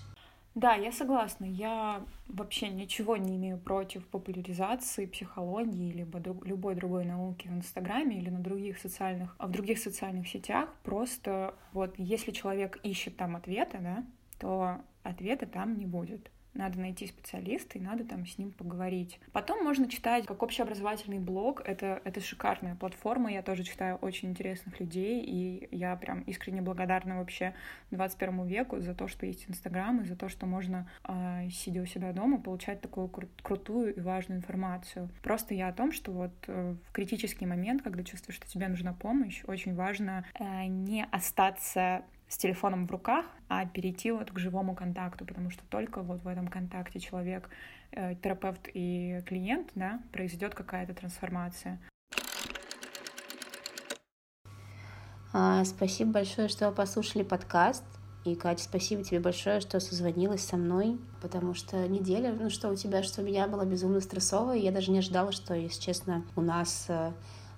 Да, 0.55 0.73
я 0.73 0.93
согласна. 0.93 1.43
Я 1.43 2.01
вообще 2.29 2.69
ничего 2.69 3.17
не 3.17 3.35
имею 3.35 3.57
против 3.57 4.07
популяризации 4.07 5.05
психологии 5.05 5.91
либо 5.91 6.21
друг, 6.21 6.45
любой 6.45 6.75
другой 6.75 7.03
науки 7.03 7.49
в 7.49 7.53
Инстаграме 7.53 8.17
или 8.17 8.29
на 8.29 8.39
других 8.39 8.77
социальных, 8.77 9.35
а 9.37 9.47
в 9.47 9.51
других 9.51 9.79
социальных 9.79 10.29
сетях. 10.29 10.73
Просто 10.83 11.55
вот 11.73 11.95
если 11.97 12.31
человек 12.31 12.79
ищет 12.83 13.17
там 13.17 13.35
ответа, 13.35 13.79
да, 13.81 14.05
то 14.39 14.77
ответа 15.03 15.45
там 15.45 15.77
не 15.77 15.85
будет 15.85 16.31
надо 16.55 16.79
найти 16.79 17.07
специалиста 17.07 17.77
и 17.77 17.81
надо 17.81 18.03
там 18.03 18.25
с 18.25 18.37
ним 18.37 18.51
поговорить. 18.51 19.19
Потом 19.31 19.63
можно 19.63 19.89
читать 19.89 20.25
как 20.25 20.41
общеобразовательный 20.41 21.19
блог. 21.19 21.61
Это, 21.65 22.01
это 22.03 22.21
шикарная 22.21 22.75
платформа. 22.75 23.31
Я 23.31 23.41
тоже 23.41 23.63
читаю 23.63 23.97
очень 23.97 24.29
интересных 24.29 24.79
людей, 24.79 25.23
и 25.23 25.67
я 25.71 25.95
прям 25.95 26.21
искренне 26.21 26.61
благодарна 26.61 27.17
вообще 27.17 27.53
21 27.91 28.45
веку 28.45 28.79
за 28.79 28.95
то, 28.95 29.07
что 29.07 29.25
есть 29.25 29.45
Инстаграм, 29.49 30.01
и 30.01 30.05
за 30.05 30.15
то, 30.15 30.29
что 30.29 30.45
можно, 30.45 30.89
э, 31.03 31.49
сидя 31.51 31.81
у 31.81 31.85
себя 31.85 32.13
дома, 32.13 32.39
получать 32.39 32.81
такую 32.81 33.07
кру- 33.07 33.29
крутую 33.41 33.95
и 33.95 33.99
важную 33.99 34.39
информацию. 34.39 35.09
Просто 35.21 35.53
я 35.53 35.67
о 35.67 35.73
том, 35.73 35.91
что 35.91 36.11
вот 36.11 36.31
э, 36.47 36.75
в 36.87 36.91
критический 36.91 37.45
момент, 37.45 37.81
когда 37.81 38.03
чувствуешь, 38.03 38.37
что 38.37 38.47
тебе 38.47 38.67
нужна 38.67 38.93
помощь, 38.93 39.43
очень 39.47 39.75
важно 39.75 40.25
э, 40.39 40.65
не 40.65 41.05
остаться 41.11 42.03
с 42.35 42.37
телефоном 42.37 42.85
в 42.85 42.91
руках, 42.91 43.25
а 43.47 43.65
перейти 43.65 44.11
вот 44.11 44.29
к 44.29 44.39
живому 44.39 44.75
контакту, 44.75 45.25
потому 45.25 45.49
что 45.51 45.63
только 45.69 46.01
вот 46.01 46.21
в 46.21 46.27
этом 46.27 46.49
контакте 46.49 46.99
человек, 46.99 47.49
э, 47.91 48.15
терапевт 48.15 48.67
и 48.73 49.23
клиент, 49.25 49.71
да, 49.73 50.01
произойдет 50.11 50.53
какая-то 50.53 50.93
трансформация. 50.93 51.79
А, 55.31 55.63
спасибо 55.63 56.11
большое, 56.11 56.49
что 56.49 56.69
послушали 56.71 57.23
подкаст. 57.23 57.85
И, 58.25 58.35
Катя, 58.35 58.63
спасибо 58.65 59.01
тебе 59.01 59.21
большое, 59.21 59.61
что 59.61 59.79
созвонилась 59.79 60.43
со 60.43 60.57
мной, 60.57 60.99
потому 61.21 61.53
что 61.53 61.87
неделя, 61.87 62.33
ну 62.37 62.49
что 62.49 62.69
у 62.69 62.75
тебя, 62.75 63.01
что 63.01 63.21
у 63.21 63.23
меня 63.23 63.47
была 63.47 63.63
безумно 63.63 64.01
стрессовая. 64.01 64.57
Я 64.57 64.73
даже 64.73 64.91
не 64.91 64.99
ожидала, 64.99 65.31
что, 65.31 65.53
если 65.53 65.79
честно, 65.79 66.25
у 66.35 66.41
нас 66.41 66.87
э, 66.89 67.13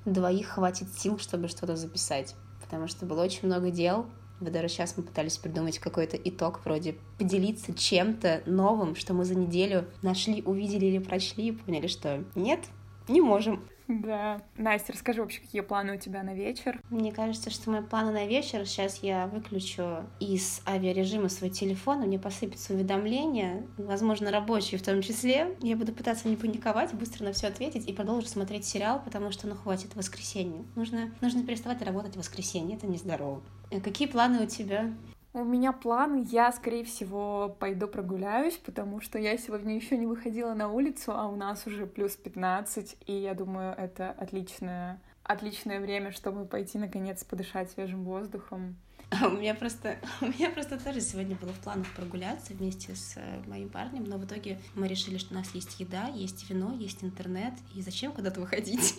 двоих 0.06 0.50
хватит 0.50 0.94
сил, 0.94 1.18
чтобы 1.18 1.48
что-то 1.48 1.76
записать, 1.76 2.36
потому 2.62 2.88
что 2.88 3.08
было 3.08 3.24
очень 3.24 3.48
много 3.48 3.72
дел, 3.72 4.06
вот 4.40 4.52
даже 4.52 4.70
сейчас 4.70 4.96
мы 4.98 5.04
пытались 5.04 5.38
придумать 5.38 5.80
какой-то 5.80 6.18
итог, 6.18 6.62
вроде 6.64 6.96
поделиться 7.18 7.74
чем-то 7.74 8.44
новым, 8.46 8.96
что 8.96 9.14
мы 9.14 9.26
за 9.26 9.36
неделю 9.36 9.88
нашли, 10.02 10.42
увидели 10.44 10.86
или 10.86 11.00
прочли, 11.00 11.48
и 11.48 11.52
поняли, 11.52 11.88
что 11.88 12.24
нет, 12.36 12.60
не 13.08 13.22
можем. 13.22 13.68
Да. 13.88 14.42
Настя, 14.58 14.94
расскажи 14.94 15.22
вообще, 15.22 15.40
какие 15.42 15.62
планы 15.62 15.96
у 15.96 16.00
тебя 16.00 16.24
на 16.24 16.34
вечер? 16.34 16.82
Мне 16.90 17.12
кажется, 17.12 17.50
что 17.50 17.72
мои 17.72 17.82
планы 17.82 18.12
на 18.12 18.26
вечер, 18.26 18.66
сейчас 18.66 18.98
я 18.98 19.28
выключу 19.28 20.04
из 20.20 20.62
авиарежима 20.68 21.30
свой 21.30 21.50
телефон, 21.50 22.04
и 22.04 22.08
мне 22.08 22.20
посыпятся 22.20 22.74
уведомления, 22.74 23.66
возможно, 23.78 24.32
рабочие 24.32 24.80
в 24.80 24.84
том 24.84 25.02
числе. 25.02 25.56
Я 25.62 25.78
буду 25.78 25.94
пытаться 25.94 26.28
не 26.28 26.36
паниковать, 26.36 26.94
быстро 26.94 27.24
на 27.24 27.34
все 27.34 27.48
ответить 27.48 27.88
и 27.88 27.94
продолжу 27.94 28.28
смотреть 28.28 28.66
сериал, 28.66 29.02
потому 29.04 29.32
что, 29.32 29.48
ну, 29.48 29.56
хватит 29.56 29.96
воскресенье. 29.96 30.66
Нужно, 30.76 31.12
нужно 31.22 31.44
переставать 31.44 31.82
работать 31.82 32.16
в 32.16 32.20
воскресенье, 32.20 32.78
это 32.78 32.88
нездорово. 32.88 33.42
Э, 33.72 33.80
какие 33.80 34.08
планы 34.08 34.44
у 34.44 34.48
тебя? 34.48 34.94
У 35.38 35.44
меня 35.44 35.72
план, 35.72 36.24
я, 36.24 36.52
скорее 36.52 36.84
всего, 36.84 37.56
пойду 37.60 37.88
прогуляюсь, 37.88 38.58
потому 38.58 39.02
что 39.02 39.20
я 39.20 39.38
сегодня 39.38 39.76
еще 39.76 39.96
не 39.96 40.08
выходила 40.08 40.56
на 40.56 40.68
улицу, 40.68 41.12
а 41.16 41.28
у 41.28 41.36
нас 41.36 41.68
уже 41.68 41.86
плюс 41.86 42.16
15, 42.16 42.98
и 43.06 43.14
я 43.14 43.36
думаю, 43.36 43.76
это 43.78 44.10
отличное, 44.18 45.00
отличное 45.22 45.80
время, 45.80 46.12
чтобы 46.12 46.46
пойти, 46.46 46.80
наконец, 46.80 47.24
подышать 47.24 47.70
свежим 47.70 48.04
воздухом. 48.04 48.78
А 49.12 49.28
у 49.28 49.34
меня 49.34 49.54
просто, 49.54 49.98
у 50.22 50.26
меня 50.26 50.50
просто 50.50 50.84
тоже 50.84 51.02
сегодня 51.02 51.36
было 51.36 51.54
в 51.54 51.60
планах 51.60 51.86
прогуляться 51.96 52.54
вместе 52.54 52.96
с 52.96 53.14
э, 53.18 53.44
моим 53.46 53.70
парнем, 53.70 54.06
но 54.06 54.18
в 54.18 54.26
итоге 54.26 54.60
мы 54.74 54.88
решили, 54.88 55.20
что 55.20 55.36
у 55.36 55.38
нас 55.38 55.54
есть 55.54 55.80
еда, 55.80 56.08
есть 56.08 56.50
вино, 56.50 56.74
есть 56.74 57.04
интернет, 57.04 57.54
и 57.76 57.84
зачем 57.84 58.12
куда-то 58.12 58.42
выходить? 58.42 58.96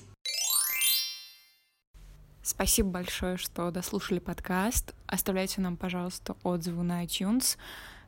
Спасибо 2.49 2.89
большое, 2.89 3.37
что 3.37 3.71
дослушали 3.71 4.21
подкаст. 4.21 4.95
Оставляйте 5.07 5.61
нам, 5.61 5.77
пожалуйста, 5.77 6.35
отзывы 6.43 6.83
на 6.83 7.05
iTunes. 7.05 7.59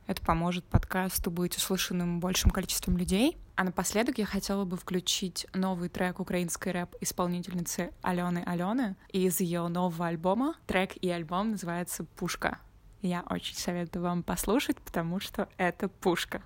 Это 0.07 0.19
поможет 0.23 0.65
подкасту 0.65 1.29
быть 1.29 1.55
услышанным 1.57 2.19
большим 2.19 2.49
количеством 2.49 2.97
людей. 2.97 3.37
А 3.55 3.63
напоследок 3.63 4.17
я 4.17 4.25
хотела 4.25 4.65
бы 4.65 4.77
включить 4.77 5.45
новый 5.53 5.89
трек 5.89 6.19
украинской 6.19 6.69
рэп-исполнительницы 6.69 7.93
Алены 8.01 8.41
Алены 8.47 8.95
из 9.09 9.39
ее 9.41 9.67
нового 9.67 10.07
альбома. 10.07 10.55
Трек 10.65 10.97
и 10.97 11.07
альбом 11.11 11.51
называется 11.51 12.03
«Пушка». 12.03 12.57
Я 13.03 13.23
очень 13.29 13.55
советую 13.55 14.01
вам 14.01 14.23
послушать, 14.23 14.77
потому 14.77 15.19
что 15.19 15.49
это 15.57 15.87
пушка. 15.87 16.41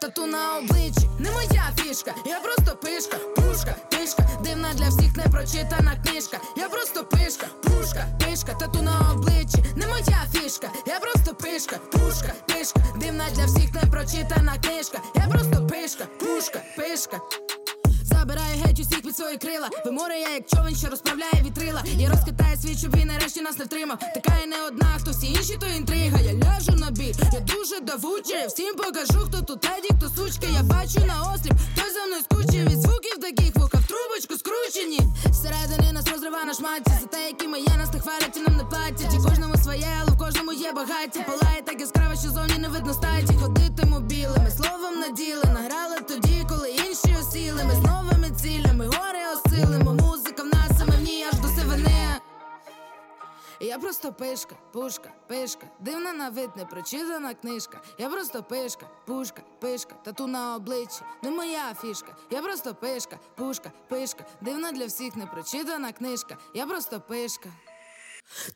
Тату 0.00 0.26
на 0.26 0.58
обличчі, 0.58 1.08
не 1.18 1.30
моя 1.30 1.72
фішка, 1.76 2.14
я 2.26 2.40
просто 2.40 2.76
пишка, 2.76 3.16
пушка, 3.16 3.74
пишка, 3.90 4.28
дивна 4.44 4.74
для 4.74 4.88
всіх 4.88 5.16
непрочитана 5.16 5.96
книжка. 6.04 6.38
Я 6.56 6.68
просто 6.68 7.04
пишка, 7.04 7.46
пушка, 7.62 8.06
пишка, 8.18 8.54
тату 8.54 8.82
на 8.82 9.12
обличчі, 9.12 9.64
не 9.76 9.86
моя 9.86 10.26
фішка, 10.32 10.70
я 10.86 11.00
просто 11.00 11.34
пишка, 11.34 11.76
пушка, 11.92 12.32
пишка, 12.46 12.80
дивна 12.96 13.24
для 13.34 13.44
всіх 13.44 13.74
непрочитана 13.74 14.58
книжка. 14.58 14.98
Я 15.14 15.28
просто 15.28 15.66
пишка, 15.66 16.04
пушка, 16.20 16.62
пишка. 16.76 17.20
Крила. 19.58 19.70
Виморе 19.84 20.20
я 20.20 20.28
як 20.28 20.46
човен, 20.46 20.76
що 20.76 20.88
розправляє 20.88 21.42
вітрила. 21.44 21.82
Я 21.96 22.08
розкатаю 22.08 22.56
світ, 22.56 22.78
щоб 22.78 22.96
він 22.96 23.08
нарешті 23.08 23.40
нас 23.40 23.58
не 23.58 23.64
втримав. 23.64 23.98
Така 23.98 24.32
я 24.40 24.46
не 24.46 24.62
одна, 24.66 24.96
хто 25.00 25.10
всі 25.10 25.26
інші, 25.26 25.56
то 25.60 25.66
інтрига. 25.66 26.18
Я 26.20 26.32
ляжу 26.32 26.72
на 26.72 26.90
бій, 26.90 27.14
я 27.32 27.40
дуже 27.40 27.80
давуча. 27.80 28.34
Я 28.34 28.46
всім 28.46 28.74
покажу, 28.74 29.20
хто 29.26 29.42
тут 29.42 29.60
теді, 29.60 29.88
хто 29.98 30.08
сучка. 30.08 30.46
Я 30.54 30.62
бачу 30.62 31.00
на 31.06 31.32
осліп, 31.32 31.52
хто 31.74 31.82
за 31.94 32.06
мною 32.06 32.22
скучив 32.22 32.64
від 32.68 32.80
звуків 32.80 33.18
таких 33.20 33.54
вуха 33.56 33.78
в 33.78 33.86
трубочку 33.86 34.34
скручені. 34.38 35.00
Всередині 35.30 35.92
нас 35.92 36.08
розрива 36.12 36.44
на 36.44 36.54
шматці. 36.54 36.92
За 37.00 37.06
те, 37.06 37.26
які 37.26 37.48
ми 37.48 37.58
є, 37.60 37.74
нас 37.78 37.92
не 37.92 38.00
хвалять 38.00 38.36
і 38.36 38.40
нам 38.40 38.56
не 38.56 38.64
платять. 38.64 39.14
І 39.14 39.28
кожному 39.28 39.56
своє, 39.56 39.88
але 40.00 40.10
в 40.10 40.18
кожному 40.18 40.52
є 40.52 40.72
багаття. 40.72 41.20
Палає 41.26 41.62
так 41.64 41.80
яскраво, 41.80 42.14
що 42.22 42.30
зовні 42.30 42.58
не 42.58 42.68
видно 42.68 42.92
статі. 42.94 43.34
Ходитиму 43.42 44.00
білими, 44.00 44.50
словом 44.56 45.00
наділи. 45.00 45.44
Награли 45.44 45.96
тоді, 46.08 46.46
коли 46.48 46.70
інші 47.34 47.52
з 47.52 47.82
новими 47.82 48.30
цілями, 48.30 48.86
гори 48.86 49.18
осилимо. 49.34 49.94
Музика 49.94 50.42
в 50.42 50.46
нас 50.46 50.78
саме 50.78 50.96
в 50.96 51.00
ній 51.00 51.24
аж 51.32 51.38
до 51.38 51.48
сивини. 51.48 52.20
Я 53.60 53.78
просто 53.78 54.12
пишка, 54.12 54.54
пушка, 54.72 55.10
пишка, 55.26 55.66
дивна 55.80 56.12
на 56.12 56.30
вид, 56.30 56.50
не 56.56 56.64
прочитана 56.64 57.34
книжка. 57.34 57.80
Я 57.98 58.08
просто 58.08 58.42
пишка, 58.42 58.86
пушка, 59.06 59.42
пишка, 59.60 59.94
тату 60.04 60.26
на 60.26 60.56
обличчі, 60.56 61.00
не 61.22 61.30
моя 61.30 61.74
фішка. 61.74 62.16
Я 62.30 62.42
просто 62.42 62.74
пишка, 62.74 63.18
пушка, 63.36 63.72
пишка, 63.88 64.24
дивна 64.40 64.72
для 64.72 64.86
всіх 64.86 65.16
не 65.16 65.26
прочитана 65.26 65.92
книжка. 65.92 66.36
Я 66.54 66.66
просто 66.66 67.00
пишка. 67.00 67.48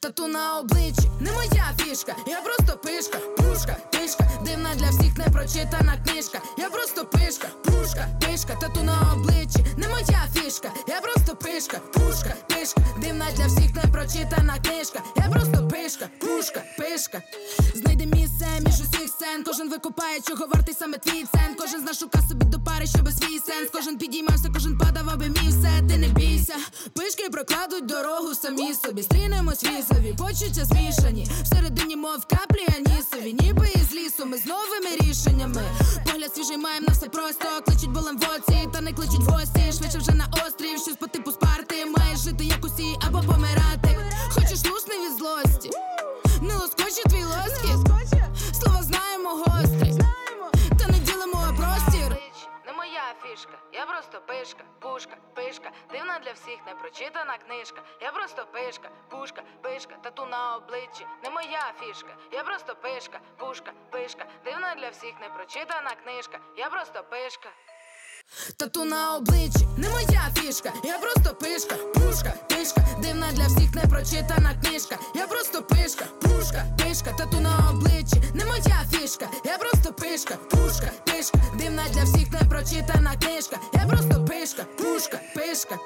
Тату 0.00 0.28
на 0.28 0.58
обличчі, 0.58 1.10
не 1.20 1.32
моя 1.32 1.74
фішка, 1.78 2.14
я 2.26 2.40
просто 2.40 2.78
пишка, 2.78 3.18
пушка, 3.18 3.76
пишка, 3.92 4.28
дивна 4.44 4.74
для 4.74 4.90
всіх 4.90 5.18
непрочитана 5.18 5.96
книжка. 6.06 6.40
Я 6.58 6.70
просто 6.70 7.04
пишка, 7.04 7.48
пушка, 7.64 8.08
пишка, 8.20 8.54
тату 8.54 8.82
на 8.82 9.12
обличчі, 9.12 9.66
не 9.76 9.88
моя 9.88 10.28
фішка, 10.34 10.70
я 10.88 11.00
просто 11.00 11.36
пишка, 11.36 11.78
пушка, 11.78 12.34
пишка, 12.48 12.80
дивна 12.98 13.26
для 13.36 13.46
всіх 13.46 13.74
непрочитана 13.74 14.58
книжка. 14.58 15.00
Я 15.16 15.28
просто 15.30 15.68
пишка, 15.68 16.08
пушка, 16.20 16.62
пишка. 16.78 17.22
Знайди 17.74 18.06
місце 18.06 18.41
між 18.62 18.74
усіх 18.74 19.08
сцен. 19.08 19.44
Кожен 19.44 19.70
викупає, 19.70 20.20
чого 20.20 20.46
вартий 20.46 20.74
саме 20.78 20.98
твій 20.98 21.24
цен. 21.34 21.54
Кожен 21.58 21.80
з 21.80 21.84
нас 21.84 21.98
шука 21.98 22.18
собі 22.28 22.44
до 22.44 22.60
пари, 22.60 22.86
щоб 22.86 23.12
свій 23.12 23.38
сенс. 23.38 23.70
Кожен 23.72 23.98
підіймався, 23.98 24.50
кожен 24.54 24.78
падав, 24.78 25.08
аби 25.12 25.28
мій 25.28 25.48
все, 25.48 25.72
ти 25.88 25.96
не 25.96 26.08
бійся. 26.08 26.54
Пишки 26.94 27.28
прокладуть 27.30 27.86
дорогу 27.86 28.34
самі 28.34 28.74
собі. 28.74 29.02
Стрінемось 29.02 29.64
візові, 29.64 30.14
почуття 30.18 30.64
змішані. 30.64 31.26
Всередині, 31.42 31.96
мов 31.96 32.24
каплі 32.26 32.66
анісові, 32.76 33.32
ніби 33.40 33.68
із 33.74 33.94
лісу, 33.94 34.26
ми 34.26 34.38
з 34.38 34.46
новими 34.46 34.90
рішеннями. 35.00 35.62
Погляд 36.06 36.34
свіжий 36.34 36.56
маєм 36.56 36.84
на 36.84 36.92
все 36.92 37.06
просто. 37.06 37.46
Кличуть 37.66 37.90
болем 37.90 38.18
в 38.18 38.24
оці, 38.36 38.68
та 38.72 38.80
не 38.80 38.92
кличуть 38.92 39.26
в 39.26 39.30
гості. 39.30 39.72
Швидше 39.78 39.98
вже 39.98 40.12
на 40.12 40.26
острів, 40.46 40.78
щось 40.78 40.96
по 40.96 41.06
типу 41.06 41.32
спарти. 41.32 41.86
Маєш 41.96 42.18
жити 42.20 42.44
як 42.44 42.64
усі 42.64 42.96
або 43.06 43.20
помирати. 43.20 43.61
Просто 53.93 54.20
пишка, 54.20 54.64
пушка, 54.80 55.16
пишка, 55.34 55.70
дивна 55.90 56.18
для 56.18 56.32
всіх 56.32 56.66
непрочитана 56.66 57.38
книжка. 57.38 57.82
Я 58.01 58.12
просто 58.12 58.47
пишка, 58.47 58.88
пушка, 59.11 59.43
пишка, 59.62 59.95
тату 60.03 60.26
на 60.26 60.57
обличчі. 60.57 61.07
Не 61.22 61.30
моя 61.30 61.72
фішка, 61.80 62.16
я 62.30 62.45
просто 62.45 62.74
пишка, 62.74 63.20
пушка, 63.36 63.72
пишка, 63.90 64.26
дивна 64.45 64.74
для 64.74 64.88
всіх 64.88 65.20
непрочитана 65.20 65.90
книжка. 66.05 66.38
Я 66.57 66.70
просто 66.70 67.05
пишка. 67.05 67.49
Тату 68.56 68.84
на 68.84 69.16
обличчі 69.16 69.66
не 69.76 69.88
моя 69.88 70.30
фішка, 70.34 70.72
я 70.84 70.98
просто 70.98 71.34
пишка, 71.34 71.74
пушка, 71.94 72.34
пишка 72.48 72.82
дивна 73.02 73.32
для 73.32 73.46
всіх 73.46 73.74
непрочитана 73.74 74.54
книжка. 74.62 74.98
Я 75.14 75.26
просто 75.26 75.62
пишка, 75.62 76.04
пушка, 76.20 76.64
тишка, 76.78 77.12
тату 77.12 77.40
на 77.40 77.70
обличчі 77.70 78.22
не 78.34 78.44
моя 78.44 78.80
фішка, 78.90 79.28
я 79.44 79.58
просто 79.58 79.92
пишка, 79.92 80.34
пушка, 80.50 80.90
пишка, 81.04 81.38
дивна 81.58 81.82
для 81.92 82.04
всіх 82.04 82.32
непрочитана 82.32 83.16
книжка. 83.16 83.56
Я 83.74 83.86
просто 83.86 84.24
пишка, 84.24 84.64
пушка, 84.78 85.20
пишка. 85.34 85.78